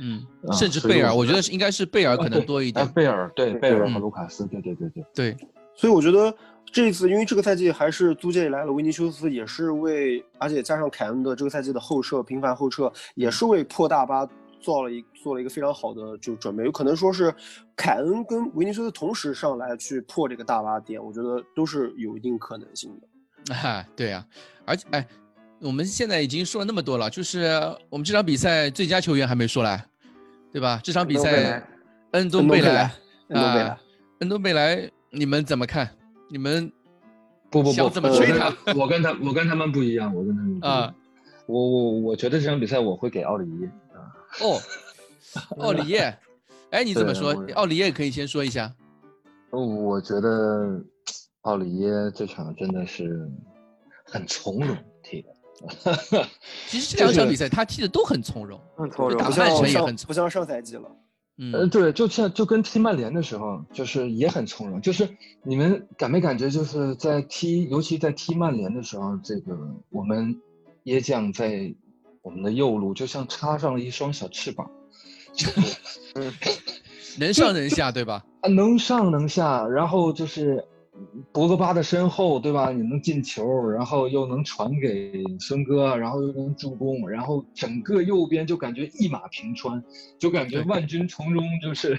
[0.00, 2.88] 嗯，啊甚至贝尔，我我觉得是应该是贝尔可能多一啊，点。
[2.88, 5.04] 贝尔对贝尔和嗯卢卡斯，对对对对。
[5.14, 5.36] 对，
[5.74, 6.32] 所以我觉得
[6.70, 14.28] 这一次，因为这个赛季还是租借来了维尼修斯，也是为，而且加上凯恩的这个赛季的后撤频繁后撤，也是为破大巴
[14.62, 16.64] 做了一做了一个非常好的就准备。
[16.64, 17.34] 有可能说是
[17.76, 23.54] 凯恩跟维尼修斯同时上来去破这个大巴点，我觉得都是有一定可能性的。
[23.54, 24.24] 啊， 对啊，
[24.64, 25.06] 而且哎，
[25.60, 27.60] 我们现在已经说了那么多了，就是
[27.90, 29.84] 我们这场比赛最佳球员还没说来，
[30.52, 30.80] 对吧？
[30.82, 31.66] 这场比赛，
[32.12, 32.94] 恩东贝莱，
[33.28, 33.80] 恩东贝莱啊，
[34.20, 35.90] 恩东贝莱，你们怎么看？
[36.30, 36.70] 你们
[37.50, 38.54] 不不不，想怎么我跟吹他？
[38.74, 40.94] 我跟他我跟他们不一样，我跟他们啊，
[41.46, 43.81] 我我我觉得这场比赛我会给奥里耶啊。
[44.40, 44.60] 哦，
[45.58, 46.18] 奥里耶，
[46.70, 47.34] 哎，你怎么说？
[47.54, 48.72] 奥里耶可以先说一下。
[49.50, 50.82] 我觉得
[51.42, 53.30] 奥里耶这场真的是
[54.06, 55.28] 很从容踢的。
[56.66, 60.90] 其实这两场比赛他踢的都很从容，很从容打曼城也很从不像上赛季了。
[61.52, 64.80] 呃，嗯，对，就像就跟踢曼联的时候，就是也很从容。
[64.80, 65.08] 就是
[65.42, 69.56] 你们感没感觉，就是在踢，尤其在踢曼联的时候，这个
[69.90, 70.40] 我们
[70.84, 71.74] 椰将在
[72.22, 74.70] 我们的右路就像插上了一双小翅膀，
[77.18, 78.24] 能上能下，对吧？
[78.40, 80.64] 啊，能上能下，然后就是
[81.32, 82.70] 博格巴的身后，对吧？
[82.70, 89.82] 你能进球，然后又能传给孙哥，然后又能助攻，然后整个右边就感觉一马平川，
[90.18, 91.98] 就感觉万军从中，就是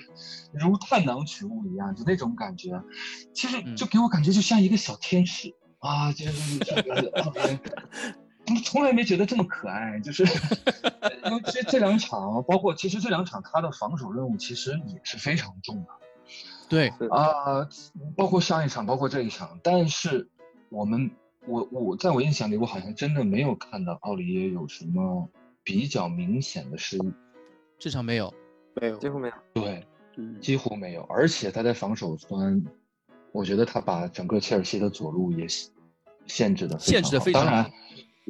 [0.53, 2.81] 如探囊取物一样，就那种感觉。
[3.33, 6.59] 其实嗯就给我感觉就像一个小天使啊，就是
[8.63, 15.89] 从来没觉得这么可爱，就是因为这这两场，包括其实这两场他的防守任务其实也是非常重的。
[16.69, 17.67] 对，啊、
[18.15, 20.29] 包括上一场，包括这一场，但是
[20.69, 21.11] 我们，
[21.45, 25.29] 我我在我印象里，我好像真的没有看到奥里耶有什么
[25.63, 27.11] 比较明显的失误，
[27.77, 28.33] 这场没有。
[28.81, 29.33] 没有几，乎没有。
[29.53, 29.85] 对，
[30.15, 32.65] 嗯，几乎没有，而且他在防守端，
[33.31, 35.69] 我觉得他把整个切尔西的左路也限
[36.25, 37.71] 限制的限制的非常当然，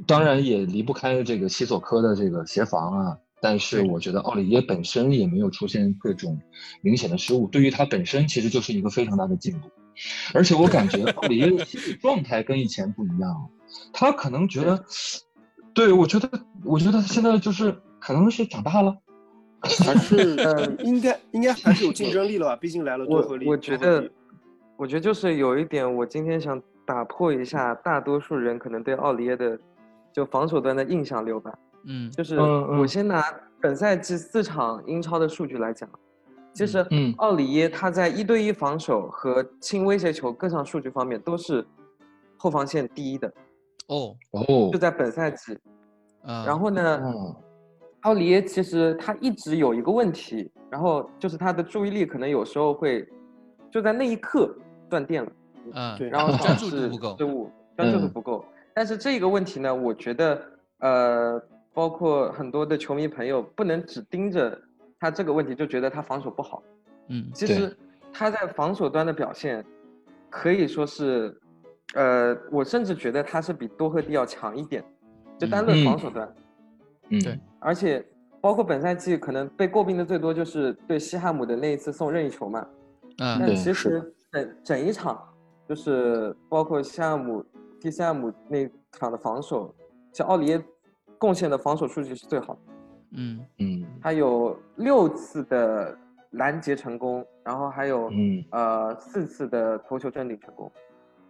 [0.08, 3.18] 当然也离不开这个西索科的这个协防啊。
[3.42, 6.40] 但是我觉得奥里耶本身也没有出现各种
[6.82, 9.68] 明显的失误，对于他本身其实就是一个非常大的进步。
[10.34, 13.50] 而且我感觉奥里耶的心理状态跟以前不一样了，
[13.92, 14.82] 他可能觉得，
[15.74, 16.30] 对我觉得，
[16.64, 18.96] 我觉得他现在就是可能是长大了。
[19.62, 22.56] 还是 呃，应该应该还是有竞争力了吧？
[22.56, 23.46] 毕竟来了多我合力。
[23.46, 24.10] 我觉得，
[24.78, 29.60] 我觉得就是有一点，我今天想打破一下大多数人可能对奥里耶的
[30.14, 31.52] 就防守端的印象留白。
[31.86, 33.22] 嗯，就是我先拿
[33.60, 35.90] 本赛季四场英超的数据来讲，
[36.54, 41.66] 其实嗯奥里耶他在一对一防守和轻威胁球各项数据方面都是
[42.38, 43.28] 后防线第一的，
[43.88, 45.58] 哦，哦就在本赛季。
[46.26, 47.36] 嗯，然后呢，嗯
[48.04, 53.06] 奥里耶其实他一直有一个问题，然后就是他的注意力可能有时候会
[53.70, 54.56] 就在那一刻
[54.90, 55.32] 断电了，
[55.74, 58.46] 嗯，对然后专导致注度不够失误，专注度嗯不够。
[58.74, 60.42] 但是这个问题呢，我觉得
[60.80, 61.42] 呃，
[61.74, 64.60] 包括很多的球迷朋友不能只盯着
[65.00, 66.64] 他这个问题就觉得他防守不好，
[67.10, 67.76] 嗯，其实
[68.12, 69.64] 他在防守端的表现
[70.30, 71.36] 可以说是，
[71.94, 74.84] 呃，我甚至觉得他是比多赫蒂要强一点，
[75.38, 76.36] 就单论嗯防守端。
[77.10, 78.04] 嗯，对而且
[78.42, 82.66] 包括本赛季可能被诟病的最多就是对西汉姆的那一次送任意球嘛，
[83.20, 85.22] 嗯，对但其实整整一场
[85.68, 87.46] 就是包括西汉姆
[87.84, 88.60] 第西汉姆那
[88.94, 89.76] 场的防守，
[90.14, 90.64] 像奥里耶
[91.18, 92.60] 贡献的防守数据是最好的，
[93.12, 93.46] 嗯。
[93.58, 93.86] 嗯。
[94.02, 95.94] 他有六次的
[96.32, 98.42] 拦截成功，然后还有嗯。
[98.52, 100.72] 呃四次的头球争顶成功，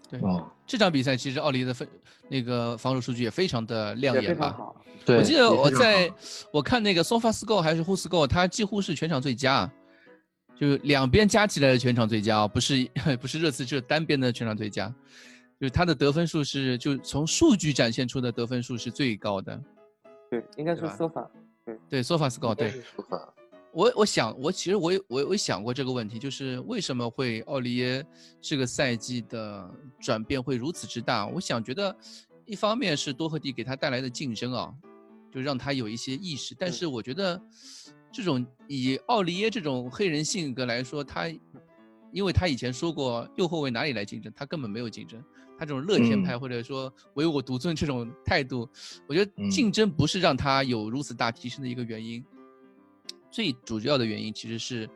[0.08, 1.88] 对，哦，这场比赛其实奥利耶的分
[2.30, 4.46] 那个防守数据也非常的亮眼吧？
[4.46, 4.76] 非常好。
[5.04, 6.08] 对，我记得我在
[6.52, 9.68] 我看那个 SofaScore 还是 WhoScore，他几乎是全场最佳，
[10.56, 12.88] 就两边加起来的全场最佳啊，不是
[13.20, 14.94] 不是热刺这单边的全场最佳，
[15.64, 19.58] 就是他的得分数是就从数据展现出的得分数是最高的。
[20.30, 21.26] 对，应该是 sofa。
[21.64, 23.34] 对对是说法
[23.72, 28.06] 我我想我其实我有我有我想过这个问题，就是为什么会奥利耶
[28.42, 31.26] 这个赛季的转变会如此之大？
[31.28, 31.96] 我想觉得
[32.44, 34.74] 一方面是多赫蒂给他带来的竞争啊，
[35.32, 37.42] 就让他有一些意识，但是我觉得
[38.12, 41.34] 这种以奥利耶这种黑人性格来说，他
[42.12, 45.24] 因为他以前说过右后卫哪里来竞争，他根本没有竞争。
[45.58, 48.68] 他这种乐天派嗯或者说唯我独尊这种态度，
[49.08, 52.24] 我觉得嗯竞争不是让他有如此大提升的一个原因。
[53.32, 54.90] 最主要的原因其实是，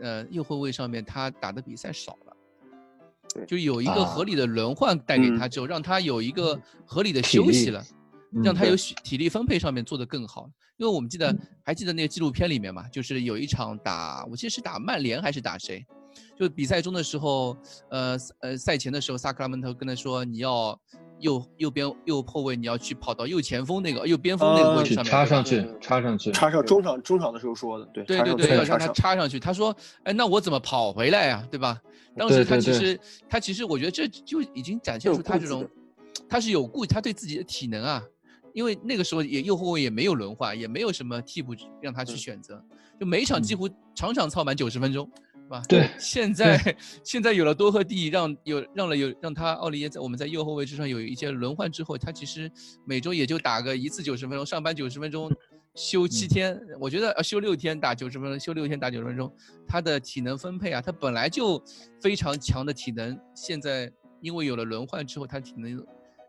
[0.00, 7.84] 呃，右后卫上面他打的比赛少了，就有一个啊合理的轮换带给他嗯之后，让他有一个合理的休息了。
[8.42, 10.50] 让他有体体力分配上面做得更好。
[10.76, 15.86] 因为我们记得嗯还记得那个纪录片里面嘛，就是有一场打，我记得是打曼联还是打谁，
[16.38, 17.56] 就比赛中的时候，
[17.90, 20.78] 呃呃赛前的时候，萨克拉门特跟他说你要
[21.20, 25.44] 右右边右后卫你要去跑到右前锋那个右边锋那个位置上插上？
[25.44, 29.38] 去，插上去，插上中场中场的时候说的，对，对对对，要让他插上去。
[29.38, 31.80] 他说：“哎，那我怎么跑回来呀、对吧？”
[32.16, 35.68] 当时他对对其实他其实我觉得这就已经展现出他这种
[36.28, 38.02] 他是有顾他对自己的体能啊，
[38.52, 42.16] 因为那个时候也右后卫也没有轮换，也没有什么替补让他去嗯。
[42.16, 42.62] 选择，
[43.00, 45.10] 就每一场几乎场场操满九十分钟，
[45.44, 45.62] 是吧？
[45.68, 52.50] 对 现在现在有了多赫蒂，让有让了有让他奥利耶在我们在右后卫之上有一些轮换之后，他其实
[52.84, 55.30] 每周也就打个一次九十分钟，上班九十分钟，
[55.74, 59.32] 休七天，我觉得呃休六天打九十分钟，休六天打九十分钟，
[59.66, 61.62] 他的体能分配啊，他本来就
[62.00, 65.84] 非常强的体能，现在因为有了轮换之后，他体能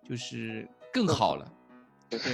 [0.08, 1.46] 就是更好了。
[1.46, 1.52] 对，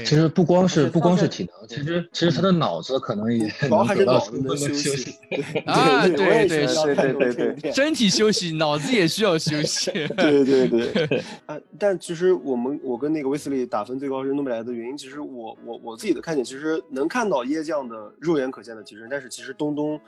[0.05, 5.15] 其实不光是不光是体能，其实其实他的脑子可能也主要还是能得到脑子能充分的休息。
[5.29, 9.91] 对啊对，对对对对对身体休息，脑子也需要休息。
[10.17, 19.99] 对对对，啊，但其实我们我跟那个威斯利打分最高是诺贝莱的原因，其实我我我自己的看点，其实能看到椰酱的肉眼可见的提升，但是其实东东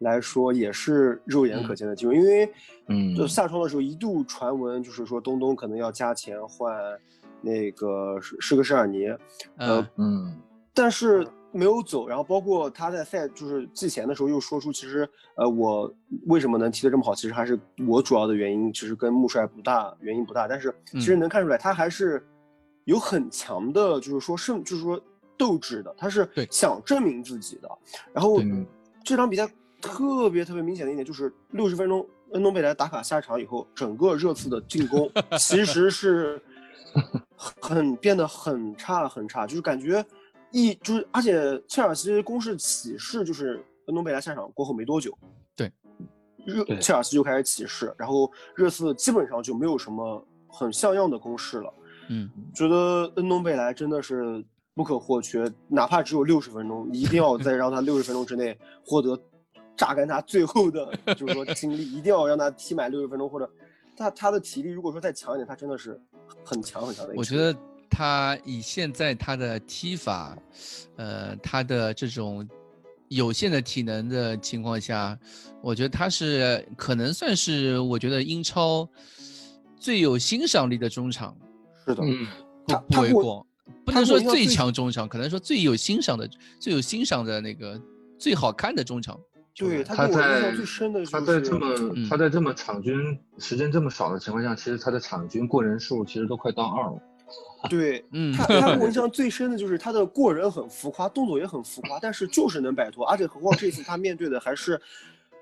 [0.00, 2.48] 来说也是肉眼可见的提升，因为
[2.88, 3.14] 嗯。
[3.14, 6.74] 就下窗的时候一度传闻就是说东东可能要加钱换
[7.44, 9.06] 那个是是个施尔尼，
[9.58, 10.40] 嗯嗯。
[10.72, 15.88] 但是没有走，然后包括他在赛就是季前的时候又说出，其实呃我
[16.26, 22.26] 为什么能踢得这么好，其实还是我主要的原因，其实跟穆帅不大原因不大，但是其实嗯能看出来他还是
[22.86, 25.00] 有很强的，就是说胜就是说
[25.36, 27.68] 斗志的，他是想证明自己的。
[28.12, 28.42] 然后
[29.04, 29.48] 这场比赛
[29.80, 36.42] 特别特别明显的一点就是六十分钟，恩东贝莱打卡下场以后，整个热刺的进攻 其实是
[37.60, 40.04] 很变得很差很差，就是感觉
[40.50, 45.16] 一就是，而且切尔西攻势起势就是恩东贝莱下场过后没多久，
[45.56, 45.72] 对，
[46.44, 51.74] 热切尔西就开始起势，然后热刺基本上就没有什么很像样的攻势了。
[52.08, 59.18] 嗯，觉得恩东贝莱真的是不可或缺，哪怕只有六十分钟，一定要再让他六十分钟之内获得
[59.76, 63.50] 榨干他最后的，就是说精力，一定要让他踢满六十分钟，或者
[63.96, 66.00] 他他的体力如果说再强一点，他真的是
[66.44, 67.20] 很强很强的一个。
[67.20, 67.56] 我觉得
[67.90, 70.36] 他以现在他的踢法，
[70.96, 72.48] 呃，他的这种
[73.08, 75.18] 有限的体能的情况下，
[75.62, 78.88] 我觉得他是可能算是我觉得英超
[79.78, 81.36] 最有欣赏力的中场，
[81.84, 82.26] 是的，嗯
[82.66, 83.46] 他不不为过。
[83.84, 87.80] 不能说最强中场，可能说最有欣赏的、最有欣赏的那个、
[88.18, 89.18] 最好看的中场。
[89.56, 97.02] 对他给我印象在最深的他就是在这么嗯他在这么场均时间这么少的情况下，其实他的场均过人数其实都快到二了。
[97.70, 104.80] 对， 嗯他他给我印象最深的就是他的过人很浮夸，动作也很浮夸，但是就是能摆脱，而且何况这次他面对的还是，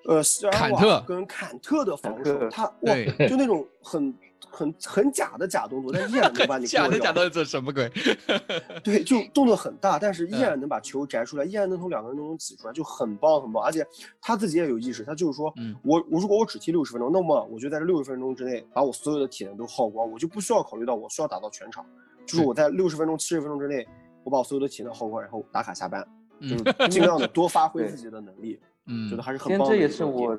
[0.06, 2.94] 呃，斯尔瓦坎特跟坎特的防守，他哇，
[3.26, 4.14] 就那种很
[4.50, 7.90] 很很假的假动作，但依然能 把你假的过掉假的这什么鬼？
[8.82, 13.62] 对，就动作很大，但是依嗯然能把球摘出来，依然能从两个人当中挤出来，就很棒很棒。
[13.62, 13.86] 而且
[14.20, 21.84] 他自己也有意识，他就是说，嗯我我如果我只踢六十分钟，那么我就在这六十分钟之内把我所有的体能都耗光，我就不需要考虑到我需要打到全场，
[22.26, 23.86] 就是我在六十分钟、七十分钟之内，
[24.24, 26.02] 我把我所有的体能耗光，然后打卡下班，
[26.40, 30.38] 就嗯是尽量的 多发挥自己的能力，嗯，觉得还是很棒的这也是我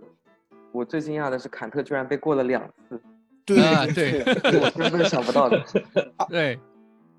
[0.71, 2.99] 我最惊讶的是，坎特居然被过了两次，
[3.45, 4.23] 对啊对
[4.59, 5.63] 我根本想不到的。
[6.29, 6.59] 对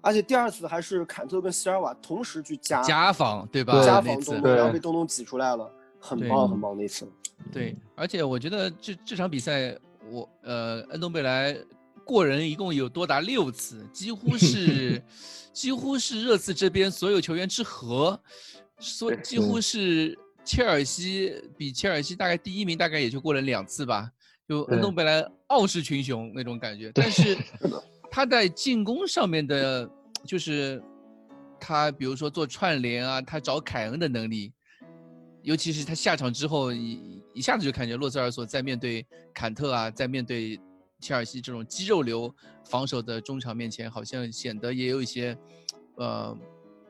[0.01, 3.83] 而且第二次还是坎特跟席尔瓦同时去加家访对吧？
[3.85, 7.11] 加那次防东东，然后被东东挤出来了，很棒很棒那次。
[7.51, 9.77] 对，而且我觉得这这场比赛，
[10.11, 11.57] 我呃，恩东贝莱
[12.05, 15.03] 过人一共有多达六次，几乎是
[15.55, 18.18] 几乎是热刺这边所有球员之和，
[18.79, 24.11] 所几乎是切尔西比切尔西大概第一名大概也就过了两次吧，
[24.49, 26.90] 就恩东贝莱傲视群雄那种感觉。
[26.95, 27.36] 但是
[28.11, 29.88] 他在进攻上面的，
[30.24, 30.82] 就是
[31.59, 34.53] 他比如说做串联啊，他找凯恩的能力。
[35.42, 40.59] 尤其是他下场之后，一一下子就感觉洛塞尔索在面对坎特啊，在面对
[41.01, 42.34] 切尔西这种肌肉流
[42.64, 45.36] 防守的中场面前，好像显得也有一些，
[45.97, 46.34] 呃，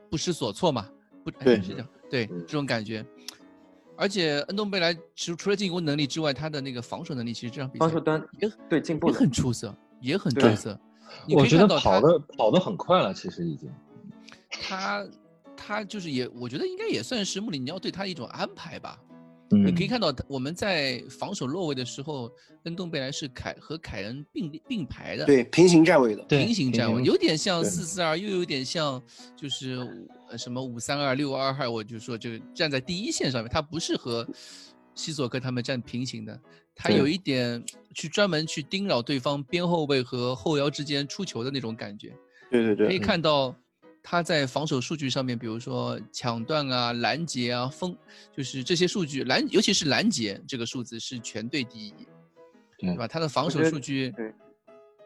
[0.09, 0.89] 不失所措嘛。
[1.25, 3.05] 不，对，是这样，对这种感觉。
[3.97, 10.79] 而且恩东贝莱除除了进攻能力之外，他的那个防守能力其实这场比赛防守端也对进步也很出色，也很出色。
[11.29, 13.71] 我觉得跑的跑的很快了，其实已经。
[14.51, 15.07] 他。
[15.57, 19.01] 他就是也，我觉得应该也算是穆里尼奥对他一种安排吧。
[19.55, 22.31] 嗯，你可以看到我们在防守落位的时候，
[22.65, 29.03] 恩东贝莱是凯和凯恩并并排的，对，平行站位的，平行站位，有点像四四二，又有点像
[29.37, 29.79] 就是
[30.37, 34.27] 什么五三二六二二，我就说就站在第一线上面，他不是和
[34.95, 36.41] 西索克他们站平行的，
[36.75, 42.13] 他有一点去专门去盯扰对方边后卫和后腰之间出球的那种感觉。
[42.51, 43.55] 对对对，可以看到。
[44.07, 47.97] 他在防守数据上面，比如说抢断啊、拦截啊、封，
[48.31, 51.95] 就是这些数据拦，尤其是拦截这个数字是全队第一，
[52.77, 53.09] 对吧？
[53.09, 54.15] 他的防守数据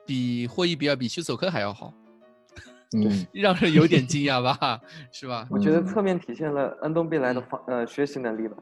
[0.04, 1.94] 比霍伊比尔、比西索科还要好，
[2.98, 4.80] 嗯， 让人有点惊讶吧？
[5.12, 5.46] 是吧？
[5.48, 8.56] 我觉得侧面体现了恩东贝莱的防呃学习能力吧，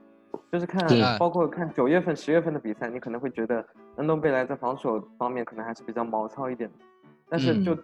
[0.53, 3.67] 就是看包括看九月份、十月份的比赛，你可能会觉得
[3.97, 6.71] 恩东贝莱在防守方面可能还是比较毛糙一点，
[7.31, 7.75] 但是就。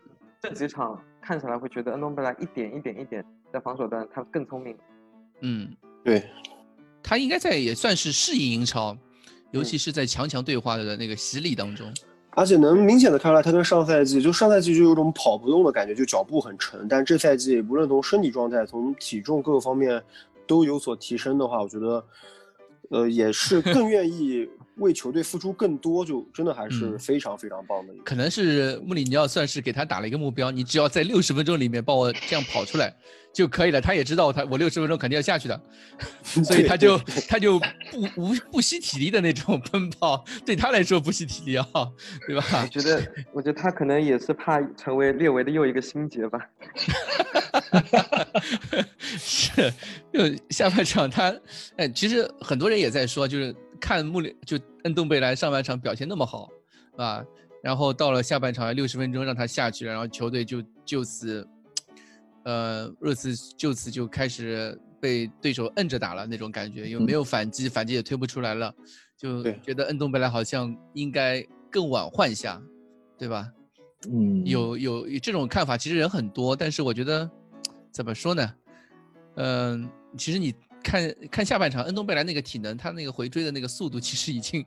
[0.45, 4.77] 这几场看起来会觉得恩东贝莱一点一点一点在防守端他更聪明。
[5.41, 6.23] 嗯，对，
[7.03, 8.97] 他应该在也算是适应英超，
[9.53, 11.87] 尤其是在强强对话的那个洗礼当中。
[12.35, 16.89] 而且能明显的看出来，他跟上赛季就上赛季就有种跑不动的感觉，就脚步很沉。
[16.89, 20.03] 但这赛季无论从身体状态、从体重各个方面
[20.47, 22.05] 都有所提升的话，我觉得，
[22.89, 24.49] 呃，也是更愿意。
[24.77, 27.93] 为球队付出更多，就真的还是非常非常棒的。
[28.05, 32.95] 可能是穆里尼奥算是给他打了一个目标，你只要在六十分钟里面帮我这样跑出来
[33.33, 33.81] 就可以了。
[33.81, 35.61] 他也知道他我六十分钟肯定要下去的，
[36.23, 36.99] 所以他就
[37.29, 37.59] 他就
[37.91, 41.67] 不无不惜体力的那种 奔跑，对他来说不惜体力啊，
[42.27, 42.45] 对吧？
[42.63, 46.41] 我觉得， 我觉得他可能也是怕成为列维的又一个心结吧。
[49.19, 49.73] 是，
[50.13, 50.21] 就
[50.51, 51.35] 下半场他，
[51.77, 53.55] 哎，其实很多人也在说，就是。
[53.83, 56.49] 看穆里就恩东贝莱上半场表现那么好，
[56.97, 57.21] 啊，
[57.61, 61.45] 然后到了下半场六十分钟让他下去了，然后球队就就此，
[62.45, 68.73] 呃，热刺就此就开始被对手摁着打了那种感觉，又没有反击，反击也推不出来了，
[69.19, 72.63] 就觉得恩东贝莱好像应该更晚换下，
[73.19, 73.51] 对吧？
[74.09, 77.29] 嗯，有有这种看法，其实人很多，但是我觉得
[77.91, 78.55] 怎么说呢？
[79.35, 80.55] 嗯，其实你。
[80.83, 84.65] 看看下半场，恩东贝莱那个体能，他那个回追的那个速度，其实已经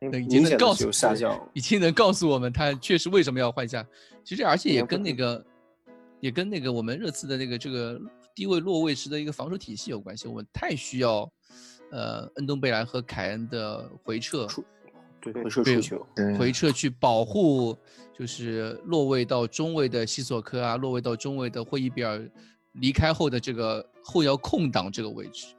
[0.20, 3.86] 已经能告诉下降，已经能告诉我们他确实为什么要换下。
[4.24, 5.44] 其实而且也跟那个，
[6.20, 8.00] 也跟那个我们热刺的那个这个
[8.34, 10.26] 低位落位时的一个防守体系有关系。
[10.28, 11.30] 我们太需要，
[11.90, 14.46] 呃，恩东贝莱和凯恩的回撤，
[15.20, 16.06] 对回撤出球，
[16.38, 17.76] 回撤去保护，
[18.16, 22.22] 就是落位到中位的西索科啊，落位到中位的霍伊比尔
[22.74, 25.54] 离开后的这个后腰空档这个位置。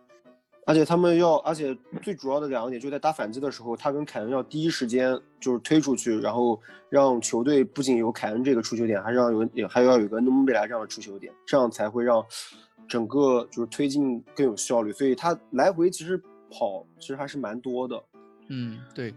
[0.70, 12.24] 而且他们要，而且最主要的两个点就在打反击的时候，他跟凯恩要第一时间就是推出去，然后让球队不仅有凯恩这个出球点，还是要有还要有一个诺姆贝莱这样的出球点，这样才会让
[12.88, 14.92] 整个就是推进更有效率。
[14.92, 16.16] 所以他来回其实
[16.52, 18.04] 跑其实还是蛮多的。
[18.50, 19.12] 嗯，对。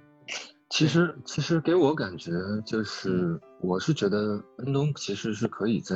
[0.70, 2.32] 其实其实给我感觉
[2.64, 5.94] 就是，我是觉得恩东其实是可以再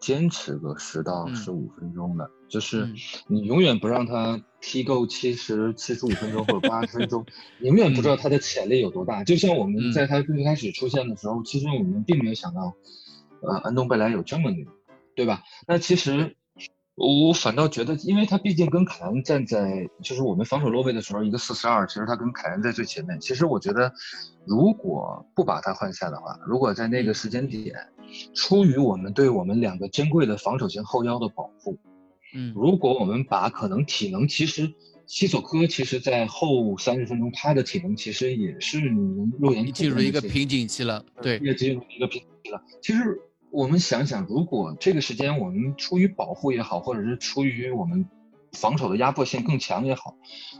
[0.00, 2.28] 坚持个十到十五分钟的。
[2.48, 2.88] 就是
[3.28, 7.24] 你永远不让他踢够七十七十五分钟或者八十分钟，
[7.62, 9.22] 永远不知道他的潜力有多大。
[9.22, 12.74] 就像我们在他最开始出现的时候，其实我们并没有想到，
[13.42, 14.66] 呃，安东贝莱有这么牛，
[15.14, 15.44] 对吧？
[15.68, 16.34] 那其实
[16.96, 23.20] 我反倒觉得，因为他毕竟跟凯恩站在就是我们防守落位的时候，一个四十二，其实他跟凯恩在最前面。
[23.20, 23.92] 其实我觉得，
[24.46, 27.72] 如果不把他换下的话，如果在那个时间点，
[28.34, 31.78] 出于我们对我们两个珍贵的防守型后腰的保护。
[32.36, 34.70] 嗯，如果我们把可能体能，其实
[35.06, 42.62] 西索科其实在后三十分钟，他的体能其实也是你能肉眼进入一个瓶颈期了，对，也进入一个瓶颈期了。
[42.82, 43.18] 其实
[43.50, 48.06] 我们想想，如果这个时间我们出于保护也好，或者是出于我们
[48.52, 50.14] 防守的压迫性更强也好，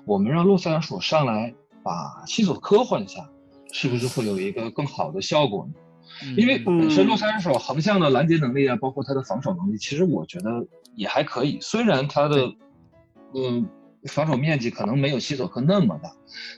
[0.06, 3.28] 我们让洛塞尔索上来把西索科换下，
[3.72, 5.74] 是不是会有一个更好的效果呢？
[6.38, 10.66] 因为本身洛塞尔索横向的拦截能力啊，包括他的防守能力，其实我觉得
[10.96, 11.58] 也还可以。
[11.60, 12.52] 虽然他的
[13.34, 13.68] 嗯
[14.08, 16.10] 防守面积可能没有西索科那么大，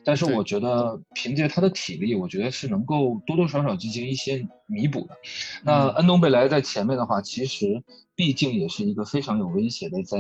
[0.05, 5.17] 但是我觉得凭借他的体力，我觉得是能够多多少少进行一些弥补的。
[5.65, 7.83] 那安东贝莱在前面的话，其实。
[8.19, 10.19] 毕竟也是一个非常有威胁的，在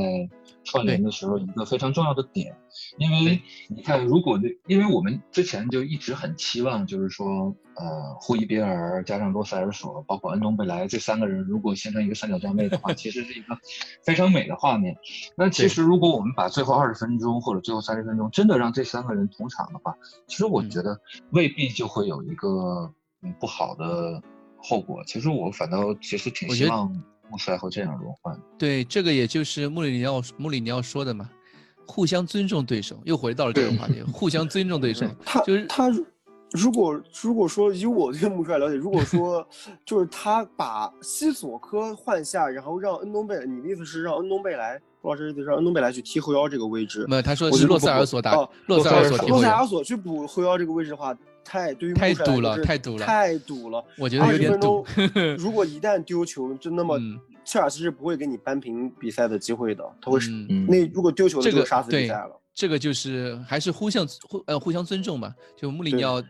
[0.63, 2.55] 串联的时候一个非常重要的点，
[2.97, 4.39] 因为你看，如果
[4.69, 13.59] 因为我们之前就一直很期望，就是说，呃，霍伊别尔加上罗塞尔索，包括安东贝莱这三个人，如果形成一个三角站位的话， 其实是一个
[14.05, 14.97] 非常美的画面。
[15.37, 19.97] 那其实如果我们把最后二十分钟或者最后三十分钟真的让这三个人同场的话，
[20.27, 21.01] 其实我觉得
[21.31, 22.93] 未必就会有一个
[23.23, 24.21] 嗯不好的
[24.59, 25.03] 后果。
[25.07, 26.93] 其实我反倒其实挺希望。
[27.31, 31.29] 穆帅会这样轮换，对，这个也就是穆里尼奥穆里尼奥说的嘛，
[31.87, 35.07] 互相尊重对手，又回到了这个话题，互相尊重对手。
[35.27, 35.91] 他就是他，
[36.53, 39.47] 如果如果说以我对穆帅了解，如果说
[39.85, 47.07] 就是他把西索科换下，然后让恩东贝，你的意思是让恩东贝莱，罗老师意思让恩东贝来去踢后腰这个位置？
[47.09, 48.33] 没有，他说是洛塞尔索打，
[48.67, 51.17] 洛塞尔索洛塞尔索去补后腰这个位置的话。
[51.45, 53.83] 太对于太堵了，太堵了，太堵了。
[53.97, 54.85] 我觉得有点堵。
[55.39, 57.01] 如果一旦丢球，就那么
[57.43, 59.83] 切尔西是不会给你扳平比赛的机会的。
[59.99, 60.21] 他会
[60.69, 62.39] 那如果丢球这个杀死比赛了。
[62.53, 65.35] 这个就是还是互相互呃互相尊重吧。
[65.57, 66.23] 就穆里尼奥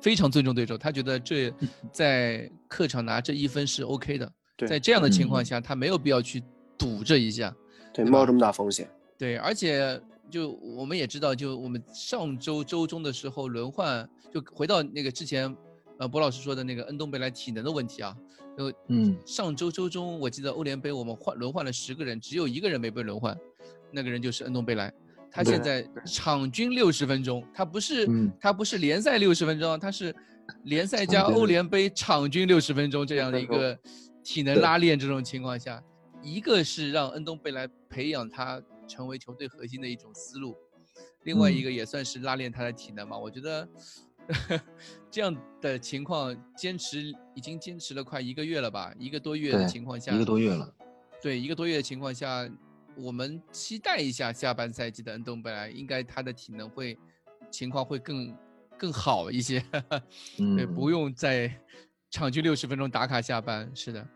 [0.00, 1.52] 非常尊重对手，他觉得这
[1.92, 4.32] 在客场拿这一分是 OK 的。
[4.66, 6.42] 在这样的情况下，他没有必要去
[6.78, 7.54] 赌这一下，
[7.92, 8.88] 对，冒这么大风险。
[9.18, 10.00] 对，而且
[10.30, 14.08] 就我们也知道，就我们上周周中的时候轮换。
[14.34, 15.54] 就回到那个之前，
[15.98, 18.14] 呃，博老师说的那个恩东贝莱体能的问题啊，
[18.58, 23.34] 就嗯，上周周中我记得欧联杯我们换轮换了十个人，只有一个人没被轮换，
[23.90, 24.92] 那个人就是恩东贝莱，
[25.36, 28.08] 他现在场均六十分钟，他不是
[28.40, 30.14] 他不是联赛六十分钟，他是
[30.64, 33.78] 联赛加欧联杯场均六十分钟这样的一个
[34.24, 35.82] 体能拉练，这种情况下，
[36.22, 40.56] 一个是让恩东贝莱培养他成为球队核心的一种思路，
[41.24, 43.68] 另外一个也算是拉练他的体能嘛，我觉得。
[45.08, 48.92] 这样的情况坚持已经坚持了快一个月了吧？
[48.98, 50.68] 一个多月的情况下，一个多月了。
[51.22, 52.44] 对，一个多月的情况下，
[52.96, 56.98] 我们期待一下下半赛季的恩东贝莱，应该他的体能会
[57.50, 58.36] 情况会更
[58.78, 59.62] 更好一些。
[60.56, 61.50] 对，不用在
[62.10, 63.70] 场均六十分钟打卡下班。
[63.74, 64.08] 是的。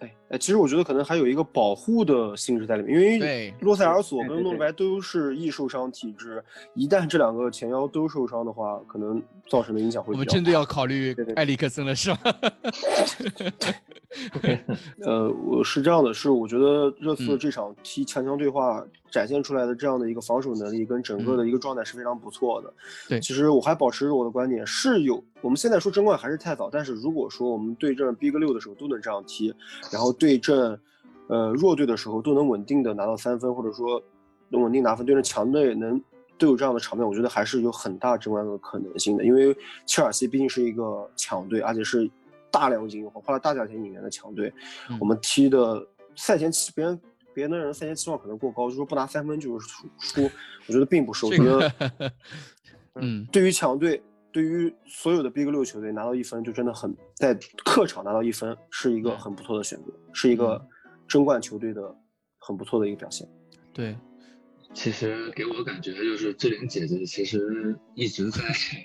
[0.00, 6.42] 哎哎，其实我觉得可能还有一个保护的性质在里面，因为洛塞尔索跟诺里白都是易受伤体质，
[6.74, 10.12] 一旦这两个前腰都受伤的话，可能造成的影响会。
[10.12, 12.18] 我们真的要考虑埃里克森了，是吗？
[15.04, 22.72] 呃，我是这样的，是我觉得热刺这场踢强强对话展现出来的这样的一个防守能力跟整个的一个状态是非常不错的。
[23.08, 29.52] 对，其实我还保持着我的观点，是有我们现在说争冠还是太早，但是如果说我们对阵 Big 六的时候都能这样踢。
[29.90, 30.78] 然后对阵，
[31.26, 34.00] 呃弱队的时候都能稳定的拿到三分，或者说
[34.48, 36.00] 能稳定拿分，对阵强队能
[36.38, 39.24] 都有这样的场面，我觉得还是有很大争冠的可能性的。
[39.24, 39.56] 因为
[39.86, 42.08] 切尔西毕竟是一个强队，而且是
[42.50, 44.52] 大量引援花了大价钱引援的强队。
[44.98, 47.00] 我们踢的赛前期，别人
[47.40, 50.30] 别的人赛前期望可能过高，就说不拿三分就是输输，
[50.66, 51.24] 我觉得并不是。
[51.24, 52.12] 我觉得，
[53.00, 54.02] 嗯，对于强队。
[54.32, 60.64] 对于所有的 Big 六球队，拿到一分就真的很在客场拿到一分是一个很不错的选择，是一个
[61.08, 61.92] 争冠球队的
[62.38, 63.28] 很不错的一个表现。
[63.72, 63.98] 对，
[64.72, 68.40] 其实给我感觉就是志玲姐姐其实一直在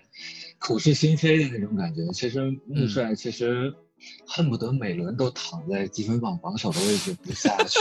[0.58, 2.02] 口是心非的那种感觉。
[2.12, 3.72] 其实穆帅其实
[4.28, 7.80] 恨不得每轮都躺在积分榜榜首的位置不下去，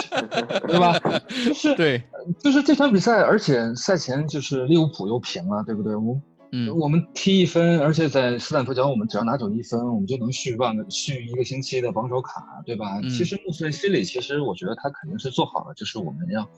[0.67, 0.99] 对吧？
[1.29, 2.03] 就是对，
[2.39, 5.95] 就是这场比赛，而且赛前就是利物浦又平了，对不对？
[5.97, 6.21] 我。
[6.57, 13.01] 嗯，我们踢一分，而且在斯坦福桥，我们只要拿走一分，我们就能续半个续一个星期的榜首卡，对吧？
[13.03, 16.49] 其实穆帅心里，其实我觉得他肯定是做好了，就是我们要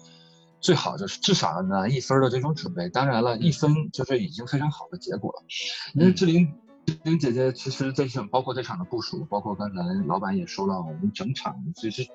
[0.61, 2.91] 最好就是至少拿一分的这种准备。
[2.91, 5.43] 当然了，一分就是已经非常好的结果了。
[5.95, 6.47] 因为志玲，
[6.87, 9.77] 志玲姐姐，其实这场包括这场的部署，包括刚才
[10.07, 12.07] 老板也说了，我们整场其实。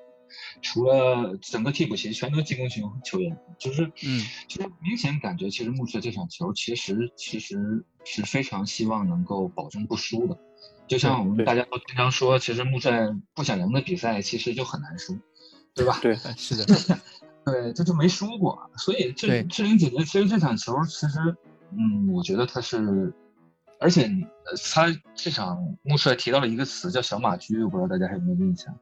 [0.62, 4.18] 除了整个替补席全都进攻型球员，就是，嗯，
[4.48, 10.38] 其实明显感觉，其实穆帅这场球其实其实是非常希望能够保证不输的。
[10.86, 15.18] 就像我们大家都经常说，其实穆帅不想赢的比赛，其实就很难输，
[15.74, 15.98] 对吧？
[16.00, 16.64] 对， 是的，
[17.44, 18.70] 对，这就没输过。
[18.78, 21.36] 所以志志玲姐姐，其实这场球，其实，
[21.72, 23.12] 嗯，我觉得她是，
[23.82, 24.08] 而且
[24.72, 28.72] 他这场穆帅提到了一个词叫小马驹，我不知道大家还有没有印象。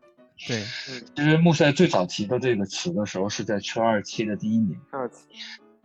[0.46, 0.62] 对，
[1.16, 4.78] 其实穆帅最早提到这个词的时候是在车二期的第一年。
[4.90, 5.26] 二期，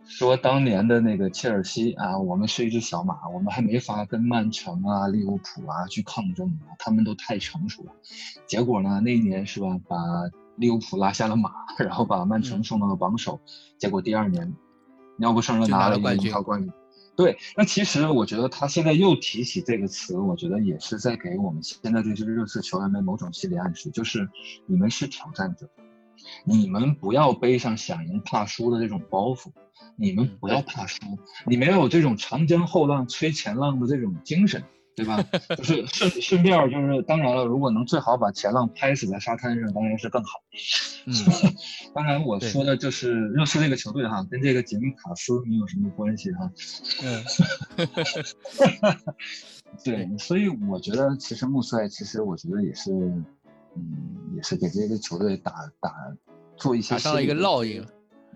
[0.06, 7.92] 说当年的那个切尔西啊，我们是一只小马，我们还没法跟曼城啊、利物浦啊去抗争啊，他们都太成熟了。
[8.46, 9.96] 结果呢，那一年是吧，把
[10.56, 13.40] 利物浦拉下了马，然后把曼城送到了榜首。
[13.78, 14.54] 结果第二年，
[15.16, 16.32] 尿不生的拿了冠军。
[17.16, 24.28] 对，那其实我觉得他现在又提起这个词，我觉得也是在给我们现在这些热刺球员们某种心理暗示，就是
[24.66, 25.68] 你们是挑战者，
[26.44, 29.50] 你们不要背上想赢怕输的这种包袱。
[29.98, 30.98] 你们不要怕输，
[31.46, 34.62] 你们要有这种长江后浪推前浪的这种精神，
[34.96, 35.22] 对吧？
[35.56, 40.40] 就是顺顺便就是，当然了，如果能最好把前浪拍死在沙滩上，当然是更好。
[41.04, 41.12] 嗯，
[41.94, 46.50] 当然我说的就是热刺这个球队哈，跟这个杰米卡斯没有什么关系哈。
[47.04, 47.22] 嗯，
[49.84, 55.92] 对，所以我觉得其实穆帅其实我觉得也是，嗯，也是给这个球队打打
[56.56, 57.84] 做一些打上了一个烙印。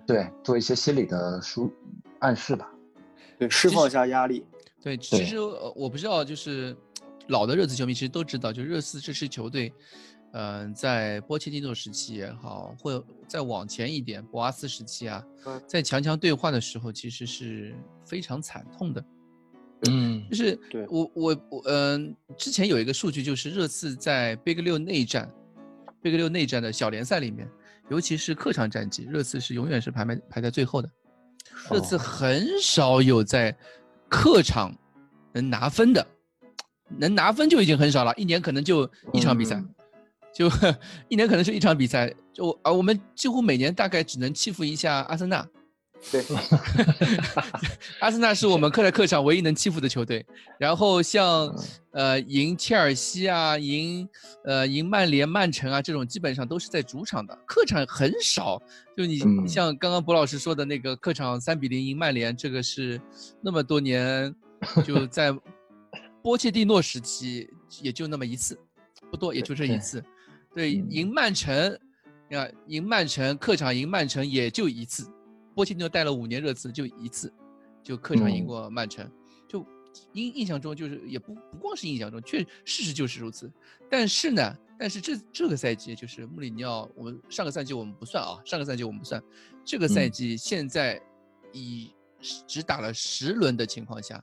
[0.06, 1.72] 对，做一些心理的疏
[2.18, 2.68] 暗示吧，
[3.38, 4.44] 对，释放一下压力。
[4.82, 6.76] 对，其实我不知道，就是
[7.28, 9.72] 老的热刺球迷其实都知道，就热刺这支球队，
[10.32, 15.22] 嗯，在波切蒂诺时期也好，或再往前一点，博阿斯时期啊，
[15.66, 17.74] 在强强对话的时候，其实是
[18.04, 19.04] 非常惨痛的。
[19.90, 20.58] 嗯，就是
[20.88, 25.30] 我我我嗯，之前有一个数据，就是热刺在 Big 六内战
[26.02, 27.48] ，，Big 六内战的小联赛里面。
[27.88, 30.88] 尤其是客场战绩，热刺是永远是排排排在最后的。
[31.72, 33.56] 热刺很少有在
[34.10, 34.76] 客场
[35.32, 36.06] 能拿分的，
[36.98, 39.62] 能拿分就已经很少了，一年可能就一场比赛，
[40.34, 40.50] 就
[41.08, 45.46] 一年可能就一场比赛，就啊，我们几乎每年大概只能欺负一下阿森纳。
[46.10, 46.24] 对，
[48.00, 50.24] 阿森纳是我们客在客场唯一能欺负的球队。
[50.58, 51.54] 然后像
[51.92, 54.08] 呃赢切尔西啊，赢
[54.44, 58.60] 呃赢曼联、曼城啊这种，基本上都是在主场的，客场很少。
[58.96, 63.00] 就你你像刚刚博老师说的那个客场三比零赢曼联，这个是
[63.42, 64.34] 那么多年
[64.86, 65.34] 就在
[66.22, 67.48] 波切蒂诺时期
[67.82, 68.58] 也就那么一次，
[69.10, 70.02] 不多，也就这一次。
[70.54, 71.78] 对，赢曼城，
[72.28, 75.06] 你看赢曼城，客场赢曼城也就一次。
[75.54, 77.32] 波切蒂诺带了五年热刺，就一次，
[77.82, 79.10] 就客场赢过曼城，
[79.48, 79.66] 就
[80.12, 83.50] 印印象中就是也不不光是印象中，确事实就是如此。
[83.90, 89.22] 但是呢，但是这这个赛季就是穆里尼奥，我们上个赛季我们不算啊，上个赛季我们不算，
[89.64, 91.00] 这个赛季现在
[91.52, 91.92] 以
[92.46, 94.22] 只打了十轮的情况下，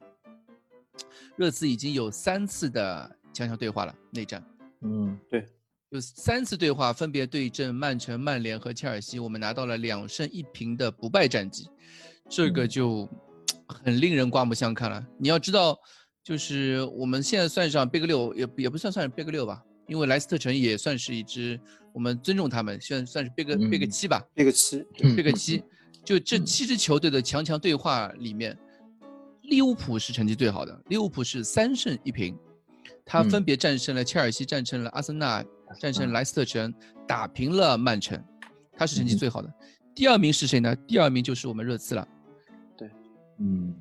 [1.36, 4.44] 热刺已经有三次的强强对话了内战。
[4.82, 5.46] 嗯，对。
[5.90, 11.66] 有三次对话，分别对阵曼城、曼联和切尔西，我们拿到了两胜一平的不败战绩，
[12.30, 13.08] 这个就
[13.68, 15.02] 很令人刮目相看了。
[15.18, 15.78] 你要知道，
[16.22, 21.58] 就是我们现在算上贝格六，也也不算算是贝格六吧，因为莱斯特城也算是一支，
[21.94, 24.84] 我们尊重他们，算算是贝格贝格七吧，贝格七，
[25.16, 25.64] 贝格七。
[26.04, 28.58] 就这七支球队的强强对话里面，
[29.44, 32.38] 利物浦是成绩最好的，利物浦是三胜一平，
[33.06, 35.42] 他分别战胜了切尔西，战胜了阿森纳。
[35.80, 36.74] 战胜莱斯特城，
[37.08, 38.22] 打平了曼城，
[38.74, 39.54] 他是成绩最好的。
[39.94, 40.76] 第二名是谁呢？
[40.88, 42.08] 第二名就是我们热刺了。
[42.78, 42.90] 对，
[43.40, 43.76] 嗯，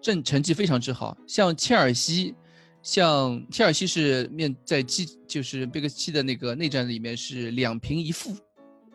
[0.00, 1.16] 正成绩非常之好。
[1.26, 2.34] 像切尔西，
[2.82, 8.34] 像切尔西是面在七，就是贝克七的那个内战里面是两平一负，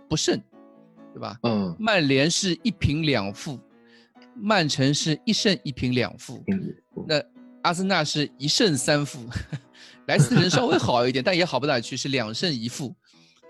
[0.09, 0.41] 不胜，
[1.13, 1.37] 对吧？
[1.43, 1.75] 嗯。
[1.79, 3.59] 曼联是一平两负，
[4.35, 6.43] 曼城是一胜一平两负。
[7.07, 7.23] 那
[7.61, 9.19] 阿森纳是一胜三负。
[10.07, 12.95] 莱斯特城稍微好一点，但也好不到哪去，是两胜一负，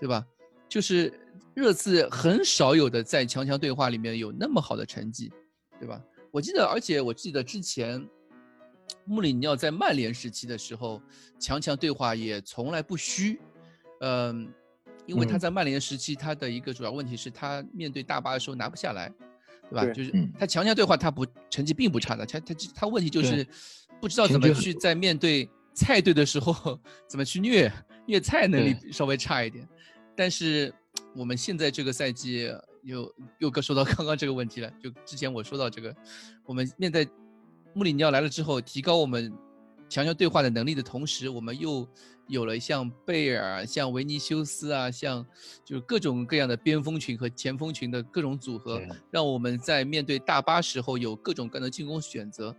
[0.00, 0.24] 对吧？
[0.68, 1.12] 就是
[1.54, 5.32] 热刺很少有的在强强对话里面有那么好的成绩，
[5.78, 6.00] 对吧？
[6.30, 8.04] 我记得，而且我记得之前
[9.04, 11.00] 穆里尼奥在曼联时期的时候，
[11.38, 13.40] 强强对话也从来不虚，
[14.00, 14.52] 嗯，
[15.06, 19.08] 因为他在曼联时期他的一个主要问题是他面对大巴的时候拿不下来，
[19.70, 19.86] 对吧？
[19.86, 23.46] 就是他强强对话他不成绩并不差的，他他他问题就是
[24.00, 25.48] 不知道怎么去在面对。
[25.78, 26.76] 菜队的时候
[27.06, 27.72] 怎么去虐
[28.04, 29.66] 虐菜能力稍微差一点，
[30.16, 30.74] 但是
[31.14, 32.52] 我们现在这个赛季
[32.82, 34.68] 又又说到刚刚这个问题了。
[34.82, 35.94] 就之前我说到这个，
[36.44, 37.08] 我们面对
[37.74, 39.32] 穆里尼奥来了之后，提高我们
[39.88, 41.86] 强强对话的能力的同时，我们又
[42.26, 45.24] 有了像贝尔、像维尼修斯啊，像
[45.64, 48.82] 就是各种各样的边锋群和前锋群的各种组合，
[49.12, 52.56] 让我们在面对大巴时候有各种各样的进攻选择，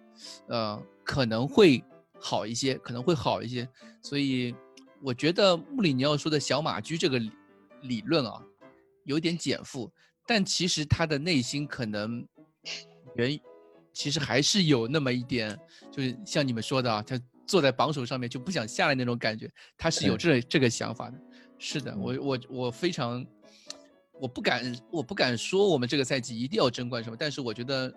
[0.48, 1.84] 呃，可能会。
[2.20, 3.68] 好一些，可能会好一些，
[4.02, 4.54] 所以
[5.02, 7.20] 我觉得穆里尼奥说的小马驹这个
[7.84, 8.42] 理论啊，
[9.06, 9.92] 有点减负，
[10.26, 12.26] 但其实他的内心可能
[13.16, 13.40] 原
[13.94, 15.58] 其实还是有那么一点，
[15.92, 21.20] 就是像你们说的啊，他坐在榜首上面就不想下来那种感觉，他是有这这个想法的。
[21.58, 23.26] 是的，我我我非常
[24.20, 27.92] 我不敢，我不敢说我们这个赛季一定要争冠什么，但是我觉得，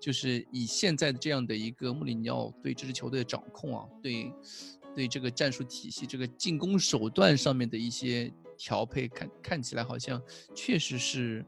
[0.00, 4.32] 就是以现在的这样的一个穆里尼奥对这支球队的掌控啊，对，
[4.94, 10.22] 对这个战术体系、这个进攻手段上面的一些调配，看看起来好像
[10.54, 11.44] 确实是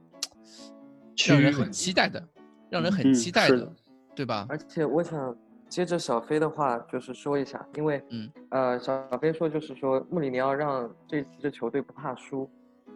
[1.26, 2.28] 让人很期待的，
[2.68, 3.72] 让人很期待的，
[4.14, 4.44] 对吧？
[4.48, 5.36] 而且我想
[5.68, 12.50] 接着小飞的话，就是说一下，因为，嗯，呃，小飞说就是说穆里尼奥让这支球队不怕输。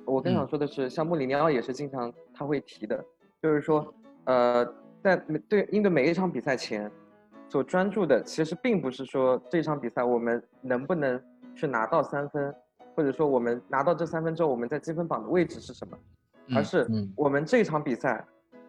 [0.05, 3.05] 我更想说的是，像穆里尼奥也是经常他会提的，
[3.43, 3.95] 就是说，
[4.25, 4.67] 呃，
[5.03, 5.17] 在
[5.49, 6.91] 对应对每一场比赛前，
[7.49, 11.21] 所专注的其实并不是说这场比赛我们能不能
[11.55, 12.55] 去拿到三分，
[12.95, 15.97] 或者说我们拿到这三分之后我们在积分榜的位置是什么，
[16.57, 18.25] 而是我们这场比赛，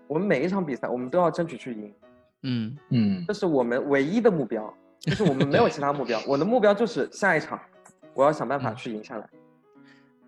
[0.07, 1.93] 我们每一场比赛我们都要争取去赢，
[2.43, 2.77] 嗯。
[2.89, 7.59] 嗯，这是我们唯一的目标，就是我们没有其他目标， 我的目标就是下一场，
[8.13, 9.27] 我要想办法去赢下来。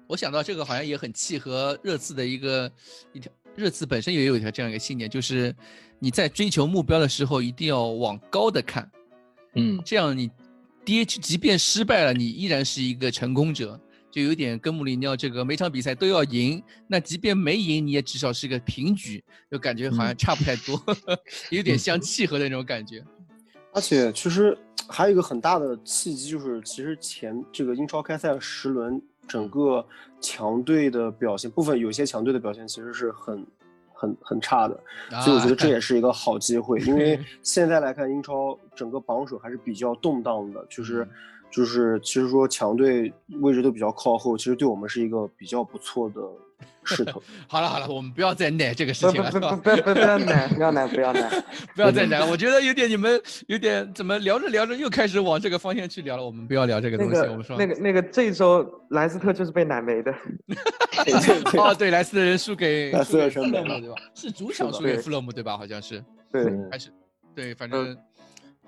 [0.07, 2.71] 我想到这个好像也很契合热刺的一个
[3.13, 5.55] 一条，热刺本身也有一条这样一个信念，就是
[5.97, 8.89] 你在追求目标的时候一定要往高的看，
[9.55, 10.30] 嗯，这样你
[10.84, 13.80] 跌即便失败了，你依然是一个成功者，
[14.11, 20.80] 就有点跟穆里尼奥这个每场比赛都要赢，那即便没赢，你也至少是个平局，就感觉好像差不太多，
[21.49, 23.03] 有点相契合的那种感觉。
[23.71, 24.55] 而且其实
[24.88, 29.01] 还有一个很大的契机，就是其实前这个英超开赛十轮。
[29.27, 29.85] 整个
[30.19, 33.45] 强队的表现，部分有些强队的表现其实是很、
[33.93, 34.79] 很、很差的，
[35.21, 36.79] 所以我觉得这也 是一个好机会。
[36.81, 41.07] 因为 现在来看，英超整个榜首还是比较动荡的，就是、
[41.51, 46.21] 就是，其实说强队位置都比较靠后，其实对我们是一个比较不错的。
[46.84, 47.22] 势头。
[47.48, 49.31] 好了好了，我们不要再奶这个事情了。
[49.31, 51.44] 不不不不不不要奶，不要奶，不要奶，
[51.76, 52.23] 不要再奶。
[52.23, 56.26] 我觉得有点你们有点怎么聊着聊着又开始往这个方向去聊了。
[56.26, 57.19] 我们不要聊这个东西。
[57.22, 60.14] 我们说那个那个这一周莱斯特就是被奶没的。
[61.57, 63.95] 哦，对，莱斯特人输给莱斯特富勒姆对吧？
[64.14, 65.57] 是主场输给富勒姆对吧？
[65.57, 66.03] 好像是。
[66.31, 66.45] 对。
[66.72, 66.90] 还是
[67.35, 67.95] 对，反正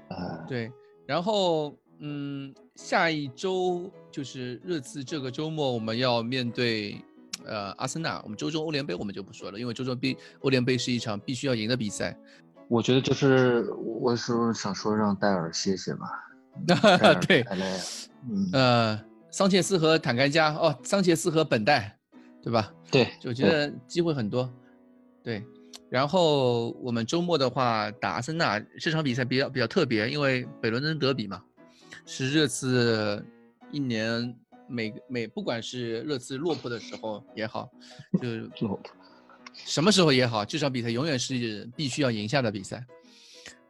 [0.10, 0.72] 啊对。
[1.06, 6.98] 然后嗯，下一周就是热刺这个周末我们要面对。
[7.46, 12.18] 呃，阿森纳，我们周中欧联杯我们就不说了，因为周中杯欧联杯是一场必须要赢的比赛。
[12.68, 13.70] 我觉得就是
[14.02, 16.08] 我是想说让戴尔歇歇吧。
[17.28, 17.80] 对，太累了。
[18.30, 21.98] 嗯，呃，桑切斯和坦甘加，哦，桑切斯和本代，
[22.42, 22.74] 对吧？
[22.90, 24.52] 对，我觉得机会很多。
[25.22, 25.44] 对，
[25.90, 31.44] 然后我们周末的话打阿森纳这场比赛比较比较特别，因为北伦敦德比嘛，
[32.06, 33.24] 是热刺
[33.72, 34.36] 一年。
[34.68, 37.70] 每每不管是热刺落魄的时候也好，
[38.22, 38.80] 就
[39.54, 42.86] 什么时候也好，这场比赛永远是必须要赢下的比赛。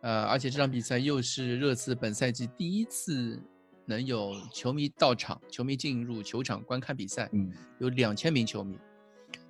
[0.02, 3.42] 呃，而且这场比赛又是热刺本赛季第一次
[3.86, 8.78] 能有球迷到场，球迷进入球场观看比赛，嗯，有两千名球迷，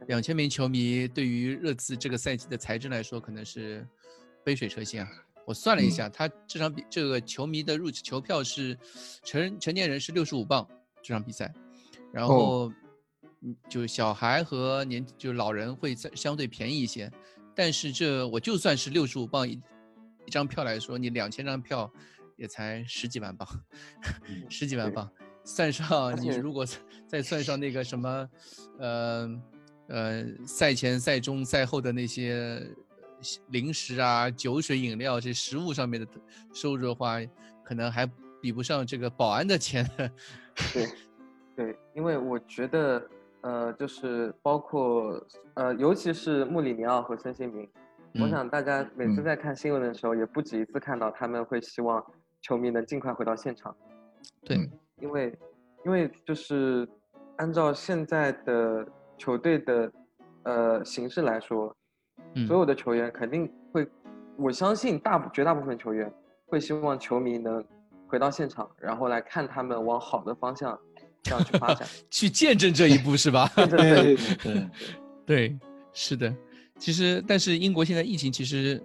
[0.08, 3.86] 两千名球迷对于热刺这个赛季的财政来说可能是
[4.44, 5.08] 杯水车薪啊。
[5.46, 8.78] 我算了一下，他这场比这个球迷的入球票是
[9.24, 10.68] 成成年人是六十五磅。
[11.06, 11.54] 这场比赛，
[12.12, 12.74] 然后，
[13.42, 17.12] 嗯，就小孩和年就老人会相相对便宜一些，
[17.54, 19.62] 但是这我就算是六十五磅一
[20.26, 21.92] 一张票来说，你两千张票
[22.38, 23.48] 也才十几万镑，
[24.50, 25.08] 十几万镑，
[25.44, 26.66] 算上你如果
[27.08, 28.30] 再算上那个什么，
[28.80, 29.42] 呃
[29.90, 32.68] 呃，赛前、赛中、赛后的那些
[33.50, 36.08] 零食啊、酒水、饮料这食物上面的
[36.52, 37.20] 收入的话，
[37.64, 38.10] 可能还
[38.46, 39.84] 比不上这个保安的钱。
[40.72, 40.86] 对，
[41.56, 43.04] 对，因为我觉得，
[43.42, 45.20] 呃，就是包括，
[45.56, 47.68] 呃，尤其是穆里尼奥和孙兴民，
[48.22, 52.06] 我想大家每次在看新闻的时候，也不止一次看到他们会希望
[52.40, 53.76] 球迷能尽快回到现场。
[54.44, 54.70] 对，
[55.02, 55.36] 因为，
[55.84, 56.88] 因为就是
[57.38, 59.92] 按照现在的球队的，
[60.44, 61.76] 呃，形式来说，
[62.46, 63.88] 所有的球员肯定会，
[64.38, 66.14] 我相信大绝大部分球员
[66.46, 67.66] 会希望球迷能。
[68.16, 70.80] 回到现场，然后来看他们往好的方向
[71.22, 73.52] 这样去发展， 去见证这一步是吧？
[73.68, 74.70] 对对
[75.28, 75.60] 对，
[75.92, 76.34] 是的。
[76.80, 78.82] 其实，但是英国现在疫情其实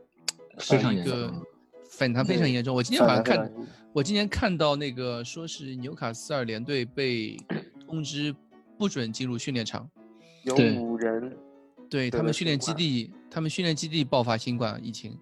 [0.58, 1.32] 非常一个
[1.88, 2.74] 反弹非常严重。
[2.74, 3.52] 我今天晚上看，
[3.92, 7.36] 我今天看到那个说是纽卡斯尔联队被
[7.86, 8.34] 通知
[8.76, 9.88] 不准进入训练场，
[10.42, 11.36] 有五人，
[11.88, 15.16] 对他们训练基地，他们训练基地爆发新冠疫情，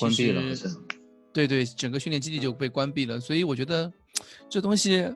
[0.00, 0.42] 关闭了。
[1.32, 3.90] 对对，整个训练基地就被关闭了，所以我觉得
[4.48, 5.08] 这东西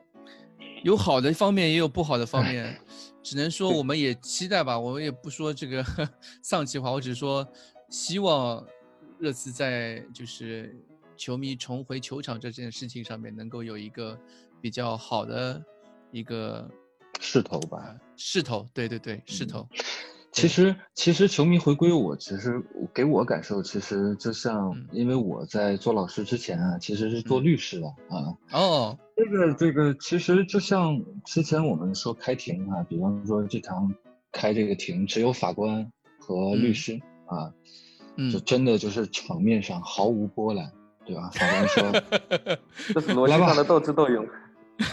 [0.83, 2.79] 有好的方面，也有不好的方面，
[3.21, 4.79] 只能说我们也期待吧。
[4.79, 5.85] 我们也不说这个
[6.41, 7.47] 丧气话，我只是说
[7.89, 8.65] 希望
[9.19, 10.75] 热刺在就是
[11.15, 14.17] 球迷重回球场这件事情上面能够有一个
[14.61, 15.61] 比较好的
[16.11, 16.69] 一个
[17.19, 17.95] 势头吧。
[18.15, 19.67] 势头，对对对，势头。
[20.41, 28.37] 其实，其实球迷回归我，其实给我感受，其实就像，因为我在做老师之前啊，其实是做律师的啊。
[28.51, 33.91] 哦，这个这个，其实就像之前我们说开庭啊，比方说这场
[34.31, 37.51] 开这个庭只有法官和律师啊，
[38.31, 40.71] 就真的就是场面上毫无波澜，
[41.03, 41.31] 对吧？
[41.33, 41.91] 法官说
[42.93, 44.23] 这是逻辑上的斗智斗勇。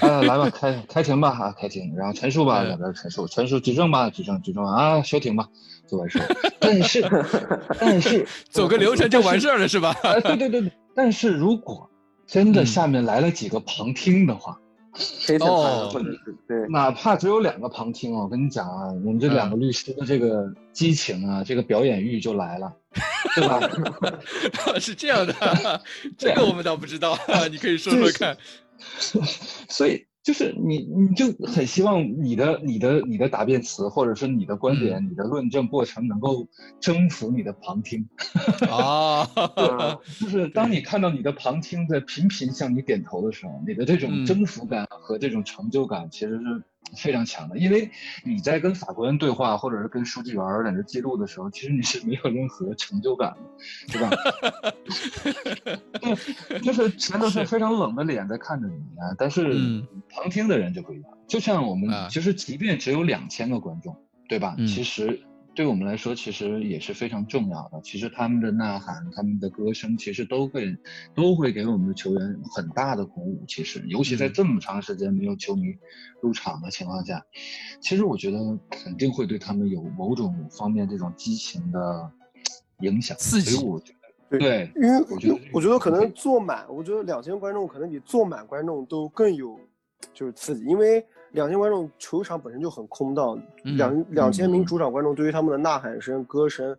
[0.01, 5.49] 啊， 来吧，开开庭吧，啊，开庭，然后陈述吧，两边陈述，陈述举证吧，举证举证啊，休庭吧，
[5.89, 6.27] 就完事儿。
[6.59, 7.03] 但是，
[7.79, 9.95] 但是 走个流程就完事儿了，是吧？
[10.03, 10.73] 啊，对对对对。
[10.95, 11.89] 但是如果
[12.27, 14.59] 真的下面来了几个旁听的话，
[15.41, 15.91] 哦，
[16.49, 22.73] 对，哪怕只有两个旁听，我跟你讲啊，我们这两个律师的这个激情啊，这个表演欲就来了，
[23.35, 23.61] 对吧？
[24.81, 25.35] 是这样的，
[26.17, 27.19] 这个我们倒不知道，
[27.51, 28.37] 你可以说说看。
[29.69, 36.49] 所以就是你，你就很希望你的、你的、你的答辩词，或者是你的观点、你的论证过程，能够
[36.81, 38.09] 征服你的旁听。
[38.71, 39.27] 啊，
[40.21, 46.63] 就是当你看到你的旁听在频频向你点头的时候，你的这种征服感和这种成就感，其实是。
[46.97, 47.91] 非常强的，因为
[48.25, 53.35] 你在跟法官对话，或者是跟书记员在这记录的时候，其实你是没有任何成就感
[53.89, 54.11] 的，对吧？
[56.01, 59.15] 对， 就是全都是非常冷的脸在看着你啊。
[59.19, 59.43] 但是
[60.09, 63.97] 旁听的人就不一样，就像我们，其实即便只有两千个观众，
[64.29, 64.57] 对吧？
[64.59, 65.21] 其实。
[65.55, 67.81] 对我们来说，其实也是非常重要的。
[67.83, 70.77] 其实他们的呐喊、他们的歌声，其实都会
[71.15, 73.45] 都会给我们的球员很大的鼓舞。
[73.47, 75.75] 其实，尤其在这么长时间没有球迷
[76.21, 77.25] 入场的情况下，
[77.81, 82.11] 其实我觉得肯定会对他们有某种方面这种激情的
[82.81, 83.17] 影响。
[83.17, 83.93] 刺激，我觉
[84.31, 89.59] 得对，因为我觉得我觉得可能坐满，我觉得两千观众可能比坐满观众都更有
[90.13, 91.07] 就是刺激，因为。
[91.35, 96.75] 两千观众，球场本身就很空荡，两两千名主场观众对于他们的呐喊声、歌声，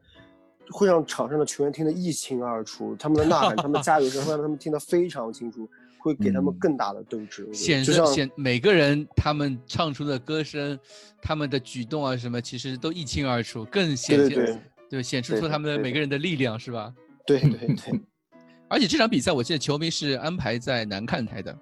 [0.72, 2.96] 会让场上的球员听得一清二楚。
[2.96, 5.70] 他们的呐喊、他们加油声会让他们听得非常清楚，
[6.00, 7.48] 会给他们更大的斗志。
[7.54, 10.80] 显示显每个人他们唱出的歌声，
[11.22, 16.94] 他们的举动啊什么，其实都一清二楚，更显现对显示出他们的每个人的力量，是吧？
[17.28, 18.02] 对对对。
[18.70, 21.56] 而且这场比赛，我记得球迷是安排在南看台的。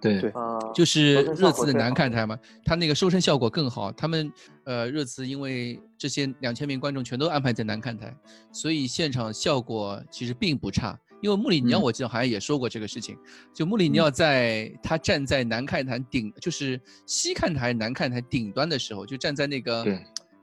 [0.00, 0.32] 对对，
[0.74, 3.92] 就是热刺的南看台嘛，他那个收声效果更好。
[3.92, 4.32] 他们
[4.64, 8.16] 呃，热刺因为这些两千名观众全都安排在南看台，
[8.50, 10.98] 所以现场效果其实并不差。
[11.20, 13.14] 因为穆里尼奥我记得好像也说过这个事情，
[13.52, 19.84] 就穆里尼奥在他站在南看台顶，就是西看台南看台顶端的时候，就站在那个，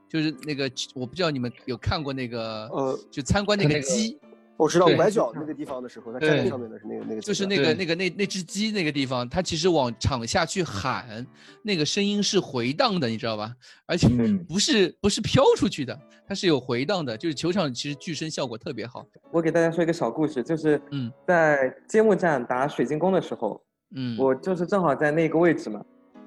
[0.08, 4.20] 就是那个我不知道你们有看过那个，呃，就参观那个鸡。
[4.58, 11.26] 我知道崴脚那个地方的时候，他站在上面的是那个那个，就是那个那个那那只鸡那个地方，他其实往场下去喊，
[11.62, 13.54] 那个声音是回荡的，你知道吧？
[13.86, 14.10] 而且
[14.50, 15.98] 不是不是飘出去的，
[16.28, 19.06] 它是有回荡的，就是球场其实巨声效果特别好。
[19.32, 23.62] 我给大家说一个小故事，就是嗯，在揭幕战打水晶宫的时候，
[23.96, 25.80] 嗯，我就是正好在那个位置嘛，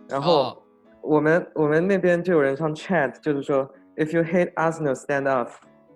[0.09, 0.63] 然后
[1.03, 5.51] 我们我们那边就有人上 chat，就是说 If you hate Arsenal, stand up。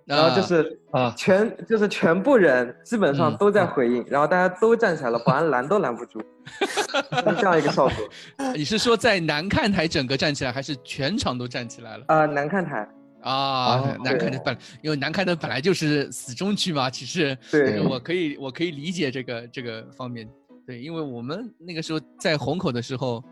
[0.06, 6.20] 然后就是啊，全就是全部人基本上都在回应，然后大家都站起来了，保安拦都拦不住，
[6.60, 7.94] 是这样一个效果。
[8.54, 12.04] 你是说在南看台整个站起来，还是全场都站起来了？
[12.08, 12.86] 啊，南看台
[13.22, 20.28] 啊，南看台本因为南看台本来就是死忠区嘛，其实 对，我可以我可以理解这个这个方面。
[20.66, 23.24] 对，因为我们那个时候在虹口的时候，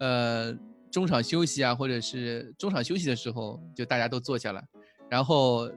[0.00, 0.54] 呃，
[0.90, 4.62] 中场休息啊，或者是中场休息的时候，就大家都坐下了，
[5.10, 5.70] 然后。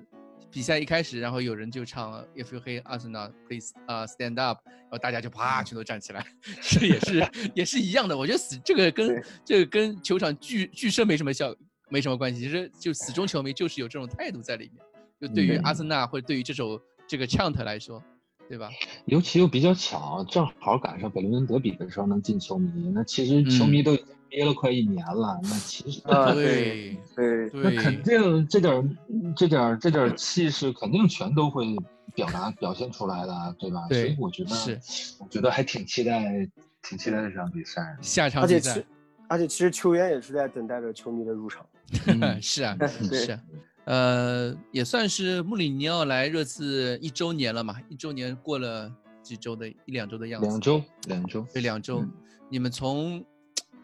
[0.51, 6.25] 比赛一开始，然后有人就唱 "If you hate Arsenal, please 啊 stand up"，然后大家就啪全都站起来，
[6.61, 8.17] 这也是也是一样的。
[8.17, 11.55] 我觉得死这个跟这个跟球场巨巨声没什么效，
[11.89, 12.41] 没什么关系。
[12.41, 14.83] 其实就死忠球迷就是有这种态度在里面。
[15.19, 18.01] 就对于阿森纳或者对于这首这个 chant 来说，
[18.47, 18.69] 对吧？
[19.05, 24.05] 尤其又比较巧，正好赶上北伦敦德比的时候能进球迷，那其实球迷都已经。
[24.29, 28.97] 憋了快一年了，那其实啊，对对，那肯定这点
[29.33, 31.65] 这点这点气势肯定全都会
[32.13, 33.87] 表达表现出来的，对吧？
[33.87, 34.77] 所以我觉得是，
[35.17, 36.45] 我觉得还挺期待，
[36.83, 37.97] 挺期待这场比赛。
[38.01, 38.83] 下场比赛，
[39.29, 41.65] 而且其实球员也是在等待着球迷的入场。
[42.41, 43.39] 是啊， 是，
[43.87, 48.93] 呃，也算是穆里尼奥来热刺一周年了嘛，一周年过了
[49.23, 50.47] 几周的一两周的样子。
[50.47, 52.05] 两周，两周，对，两周。
[52.49, 53.25] 你们从。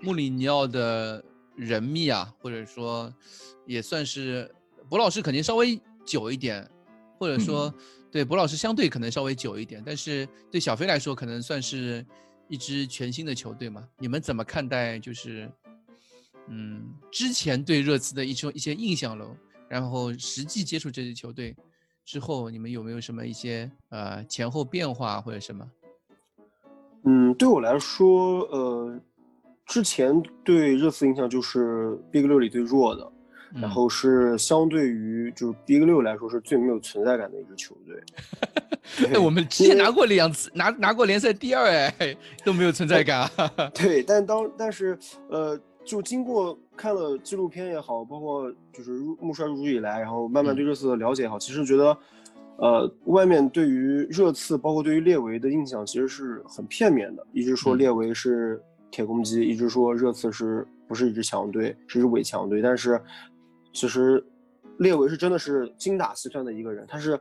[0.05, 1.23] 穆里尼奥的
[1.55, 3.09] 人密啊，或者说
[3.65, 4.53] 也算是
[4.89, 6.69] 博老师肯定稍微久一点，
[7.17, 7.73] 或者说
[8.11, 12.05] 对博老师相对可能稍微久一点，但是对小飞来说可能算是
[12.49, 13.88] 一支全新的球队嘛。
[13.97, 15.49] 你们怎么看待就是
[16.49, 19.34] 嗯之前对热刺的一种一些印象喽？
[19.73, 21.55] 然后实际接触这支球队
[22.05, 25.67] 之后，你们有没有什么一些呃前后变化或者什么？
[27.05, 28.99] 嗯，对我来说，呃，
[29.65, 33.11] 之前对热刺印象就是 Big 六里最弱的，
[33.55, 37.99] 然后是相对于就是 Big 六来说是最没有存在感的一支球队。
[39.11, 43.21] 哎，我们之前拿过两次，拿拿过联赛第二，哎，都没有存在感。
[43.37, 44.95] 啊 对，但当但是
[45.29, 51.97] 呃，就经过看了纪录片也好，包括就是入木帅入主以来，然后慢慢对热刺的了解也好，其实觉得。
[52.55, 57.26] 呃，外面对于热刺，包括对于列维的印象，其实是很片面的。
[57.34, 58.61] 一直说列维是
[58.91, 62.61] 铁公鸡，一直说热刺是不是一支强队，是一支伪强队。
[62.61, 63.01] 但是，
[63.73, 64.23] 其实
[64.77, 67.19] 列维是真的是精打细算的一个人，他是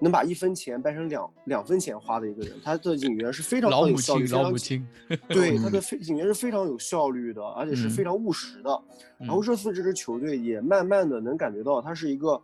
[0.00, 2.56] 能把一分钱掰成两两分钱花的一个人。
[2.64, 4.86] 他的引援是非常有效率，老母亲，
[5.28, 8.82] 对他的非引援是非常有效率的，而且是非常务实的。
[9.18, 12.42] 然后热刺这支球队也慢慢的能感觉到，他是一个。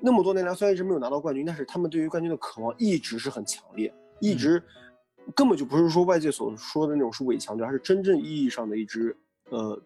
[0.00, 3.90] 那么多年来，虽然一直没有拿到冠军，但是他们对于冠军的渴望一直是很强烈，
[4.20, 4.62] 一直
[5.34, 9.16] 根本就不是说外界所说的那种是伪强队，而是真正意义上的一支，
[9.48, 9.80] 呃，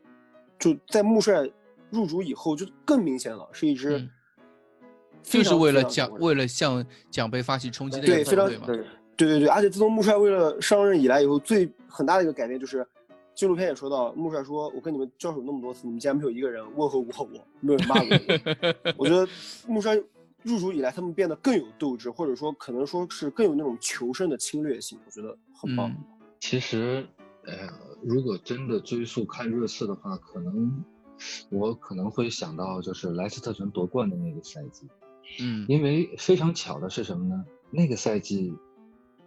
[0.59, 1.49] 就在穆帅
[1.91, 4.09] 入主以后就更明显了，是一支，
[5.29, 8.57] 就是为了奖为了向奖杯发起冲击的对，非常对
[9.17, 12.87] 对对对，而且自从穆帅为了上任以来以后，最很大的一个改变就是。
[13.35, 18.95] 纪录片也说到，穆帅说：“我跟你们交手那么多次，你们竟然没有一个人问候过我，没有人骂过我。
[18.99, 19.25] ”我觉得
[19.69, 19.95] 穆帅
[20.43, 25.95] 入主以来，他们变得更有斗志，或者说可能说是更有那种求胜的侵略性，我觉得很棒。
[26.41, 27.07] 其实，
[27.45, 27.69] 呃，
[28.03, 30.85] 如果真的追溯看热刺的话，可能
[31.49, 34.89] 我可能会想到就是莱斯特城夺冠的那个赛季。
[35.41, 37.45] 嗯，因为非常巧的是什么呢？
[37.71, 38.53] 那个赛季，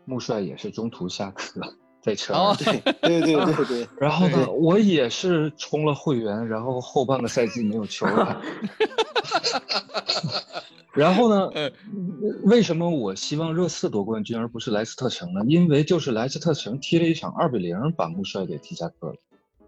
[0.06, 1.62] 穆帅也是中途下课。
[2.02, 3.88] 在车上，对对对对对。
[4.02, 8.42] 然后呢，我也是充了会员，然后后半个赛季没有球看。
[10.94, 11.48] 然后呢，
[12.46, 15.42] 为什么我希望热刺夺冠军而不是莱斯特城呢？
[15.48, 19.14] 因为就是莱斯特城踢了一场二比零，把穆帅给踢下课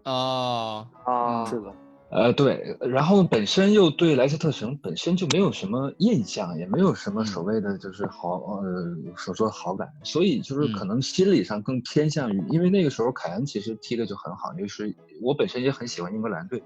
[0.02, 0.12] 了。
[0.12, 1.72] 啊啊，是的。
[2.14, 16.62] 呃，对，然后本身又对莱斯特城本身就没有什么印象，也没有什么所谓的就是好呃所说好感，所以就是可能心理上更偏向于，因为那个时候凯恩其实踢的就很好，就是我本身也很喜欢英格兰队，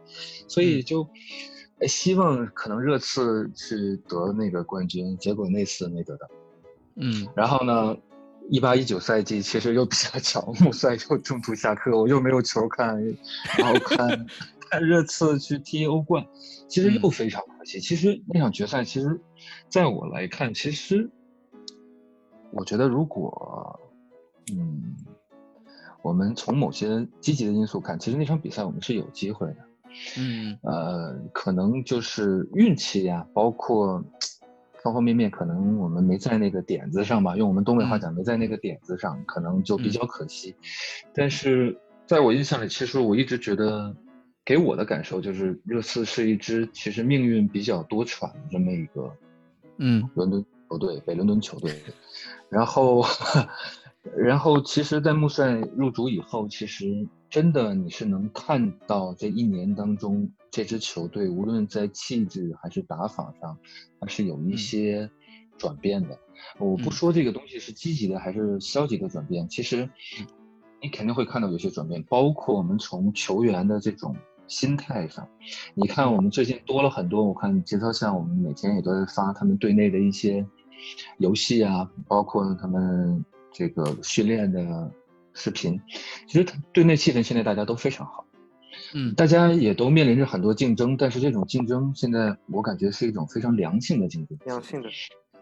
[0.47, 1.09] 所以就
[1.87, 6.29] 希望可能热刺去得那个冠军，结果那次没得到。
[6.97, 7.97] 嗯，然后呢，
[8.51, 13.03] 一八一九赛季其实又比较 巧，穆帅又中途下课，我又没有球看，
[13.57, 14.27] 然后看。
[14.71, 16.27] 看热刺去踢欧冠，
[16.69, 17.81] 其实又非常可惜。
[17.81, 19.21] 其实那场决赛，其实
[19.69, 21.11] 在我来看，其实
[22.51, 23.81] 我觉得，如果
[24.53, 24.97] 嗯，
[26.03, 29.57] 我们从某些积极的因素看，其实那场比赛我们是有机会的。
[30.19, 34.05] 嗯，呃，可能就是运气呀，包括
[34.83, 37.37] 方方面面，可能我们没在那个点子上吧。
[37.37, 40.55] 用我们东北话讲，没在那个点子上，可能就比较可惜。
[41.15, 43.95] 但是在我印象里，其实我一直觉得。
[44.49, 49.13] 给我的感受就是，热刺是一支其实命运比较多舛的这么一个，
[49.77, 51.71] 嗯，伦敦球队，北伦敦球队。
[52.49, 53.05] 然后，
[54.17, 63.59] 然后，其实，在穆帅入主以后，其实真的你是能看到这一年当中，这支球队无论在气质还是打法上，
[64.01, 65.11] 还是有一些
[65.59, 66.19] 转变的。
[66.57, 69.87] 我不说这个东西是积极的还是消极的转变，其实
[70.81, 74.17] 你肯定会看到有些转变，包括我们从球员的这种。
[74.49, 75.29] 心态上，
[75.75, 77.23] 你看我们最近多了很多。
[77.23, 80.45] 我看节操像我们每天也都在发他们队内的一些
[81.19, 84.91] 游戏啊，包括他们这个训练的
[85.35, 85.79] 视频。
[86.27, 88.25] 其实队内气氛现在大家都非常好，
[88.95, 94.39] 嗯，大家也都面临着很多竞争，但是这种竞争现在我感觉是一种非常良性的竞争。
[94.47, 94.89] 良性的，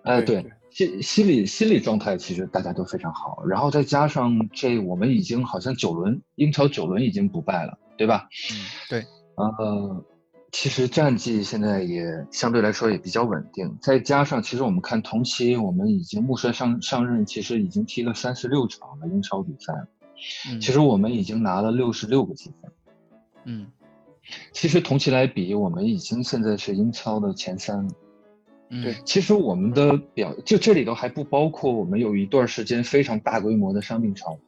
[0.03, 3.45] 哎，对，心心理心理状态其实大家都非常好。
[3.47, 7.79] 然后再加上这，我们已经好像九轮英超九轮已经不败了。
[7.97, 8.29] 对吧？
[8.53, 8.57] 嗯，
[8.89, 9.07] 对。
[9.37, 10.05] 呃，
[10.51, 13.77] 其实战绩现在也相对来说也比较稳定。
[13.83, 19.89] 再加上，其实我们看同期，我们已经穆帅上上任，其实已经踢了三十六场的英超比赛了。
[20.49, 22.73] 嗯，其实我们已经拿了六十六个积分。
[23.45, 23.67] 嗯，
[24.53, 27.91] 其实同期来比，我们已经现在是英超的前三了。
[28.71, 28.95] 嗯，对。
[29.05, 34.39] 其实我们的表，就这里头还不包括我们有一段时间非常大规模的伤病潮，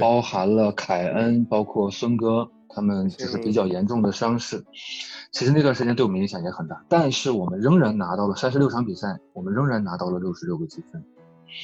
[0.00, 2.50] 包含了凯恩，包括孙哥。
[2.74, 4.64] 他们就是比较严重的伤势，
[5.32, 11.02] 其实那段时间对我们影响也很大，但是我们仍然拿到了三十六场比赛，我们仍然拿到了六十六个积分，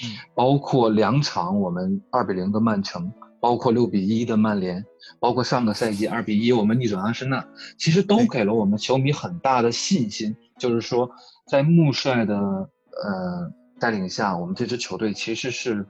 [0.04, 4.84] 嗯，包括两场我们二比零的曼城，包括六比一的曼联，
[5.20, 7.46] 包括上个赛季二比一我们逆转阿森纳，
[7.78, 11.10] 其实都给了我们球迷很大的信心，就是说
[11.46, 15.86] 在穆帅的呃带领下，我们这支球队其实是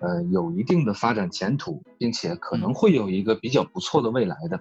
[0.00, 4.60] 呃有一定的发展前途，并且可能会有一个比较不错的未来的。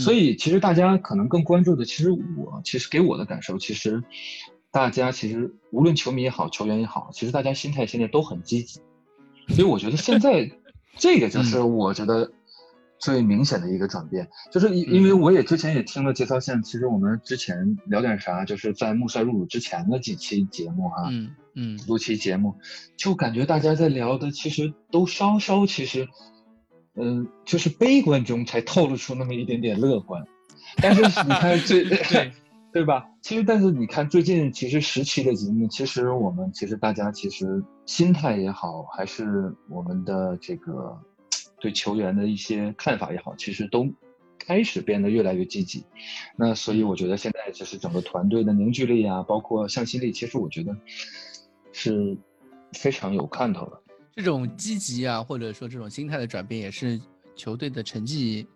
[0.00, 4.02] 所以其实大家可能更关注的，其实我其实给我的感受，其实
[4.70, 8.80] 大家其实无论球迷也好，球员也好，其实大家心态现在都很积极。
[9.48, 10.50] 所以我觉得现在
[10.96, 12.32] 这个就是我觉得。
[12.98, 22.54] 最明显的一个转变，就是因因为我也之前也听了节操线，其实我们之前聊点啥，就是在穆帅入主之前的几期节目哈，嗯嗯，录期节目，
[22.96, 26.08] 就感觉大家在聊的其实都稍稍其实，
[26.94, 30.24] 嗯，就是悲观中才透露出那么一点点乐观，
[30.76, 32.32] 但是你看 最对
[32.72, 33.06] 对吧？
[33.22, 40.98] 其实但是你看最近其实十期的节目，其实我们其实大家其实心态也好，还是我们的这个。
[41.66, 43.92] 对球员的一些看法也好，其实都
[44.38, 45.84] 开始变得越来越积极。
[46.36, 50.76] 那所以我觉得现在就是整个团队的凝聚力啊，包括向心力，其实我觉得
[51.72, 52.16] 是
[52.74, 53.82] 非常有看头的。
[54.14, 57.00] 这种积极啊，或者说这种心态的转变，也是
[57.34, 58.46] 球队的成绩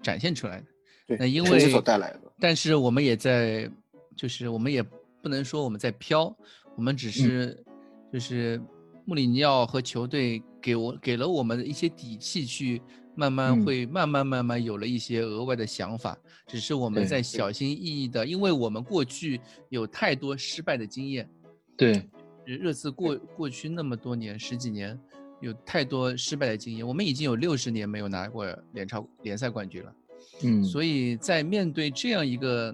[0.00, 0.66] 展现出来的。
[1.08, 2.20] 对，那因为所带来的。
[2.38, 3.68] 但是我们也在，
[4.16, 4.80] 就是我们也
[5.20, 6.32] 不能说我们在飘，
[6.76, 7.60] 我们只是
[8.12, 8.62] 就是
[9.04, 10.42] 穆里尼奥和球队。
[10.62, 12.80] 给我给了我们一些底气，去
[13.16, 16.16] 慢慢会慢慢慢慢有了一些额外的想法，
[16.46, 21.28] 只是我们在小心翼翼的，因为我们过去有太多失败的经验。
[21.76, 22.08] 对，
[22.46, 24.96] 热刺过过去那么多年十几年，
[25.40, 29.92] 有太多失败的经验，我们已经有六十年没有拿过联超联赛冠军了。
[30.44, 32.72] 嗯，所以在面对这样一个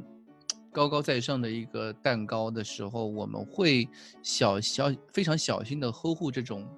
[0.73, 3.89] 高高在上的一个蛋糕的时候，我们会
[4.23, 6.69] 小小非常小心的呵护这种。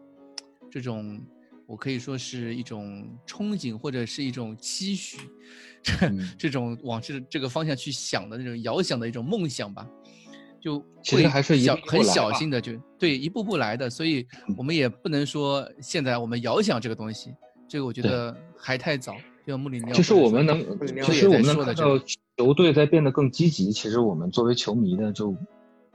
[0.71, 1.21] 这种
[1.67, 5.19] 我可以说是一种憧憬，或者是一种期许，
[5.83, 5.95] 这
[6.39, 9.85] 这种往这这个方向去想的那种遥想的一种梦想吧，
[10.61, 14.25] 就其实还是小很小心的，就对一步步来的，所以
[14.57, 17.35] 我们也不能说现在我们遥想这个东西，
[17.69, 19.17] 这个我觉得还太早。
[19.47, 20.59] 就穆里尼奥，其实我们能，
[21.03, 21.99] 其实我们能看到
[22.37, 25.37] 球队在变得更积极，其实我们作为球迷呢就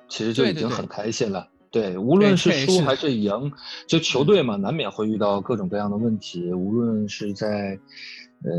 [0.08, 1.50] 其实就已经很开心了。
[1.72, 3.52] 对，无论是输还是赢，
[3.86, 6.54] 就球队嘛，难免会遇到各种各样的问题。
[6.54, 7.78] 无论是在，
[8.44, 8.52] 呃，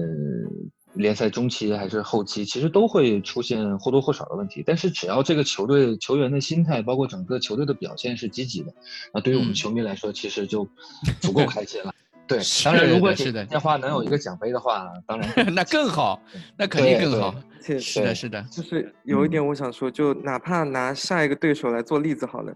[0.92, 4.62] 联赛中期还是后期，其实都会出现或多或少的问题。
[4.66, 8.74] 但是只要这个球队球员的心态，包括整个球队的表现是积极的，
[9.14, 10.68] 那对于我们球迷来说，其实就
[11.20, 11.94] 足够开心了。
[12.26, 16.20] 对，当然，如果是的，电话能有一个奖杯的话，当然 那更好，
[16.56, 17.34] 那肯定更好。
[17.60, 22.52] 是的，是的，就是有一点我想说，就哪怕拿下一个对手来做例子好了，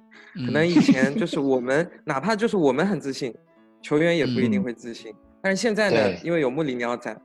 [0.47, 3.35] 可能以前 就是我们，哪怕就是我们很自信，
[3.83, 5.13] 球员也不一定会自信。
[5.43, 7.17] 但是现在呢，因为有穆里尼奥在，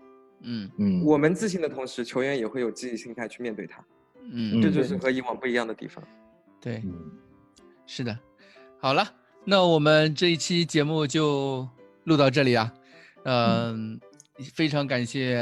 [0.42, 3.84] 嗯嗯，我们自信的同时，球员也会有积极心态去面对他。
[4.32, 6.04] 嗯，这就是和以往不一样的地方。
[6.60, 6.82] 对，
[7.86, 8.18] 是的。
[8.80, 9.08] 好了，
[9.44, 11.68] 那我们这一期节目就。
[12.06, 12.74] 录到这里啊，
[13.24, 14.00] 嗯，
[14.54, 15.40] 非常感谢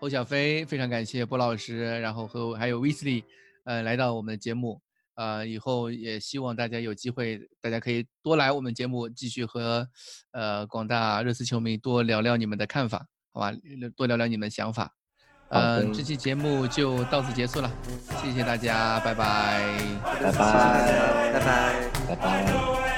[0.00, 3.22] 侯小飞，非常感谢波老师，然后和还有 Wesley，
[3.64, 4.80] 呃，来到我们的节目，
[5.14, 9.86] 呃，以后也希望大家有机会，大家可以多来我们节目，继续和
[10.32, 13.52] 呃广大热刺球迷多聊聊你们的看法，好吧？
[13.96, 14.92] 多聊聊你们的想法。
[15.50, 17.70] 嗯，这期节目就到此结束了，
[18.22, 22.91] 谢谢大家，拜拜，拜拜，拜拜，拜拜。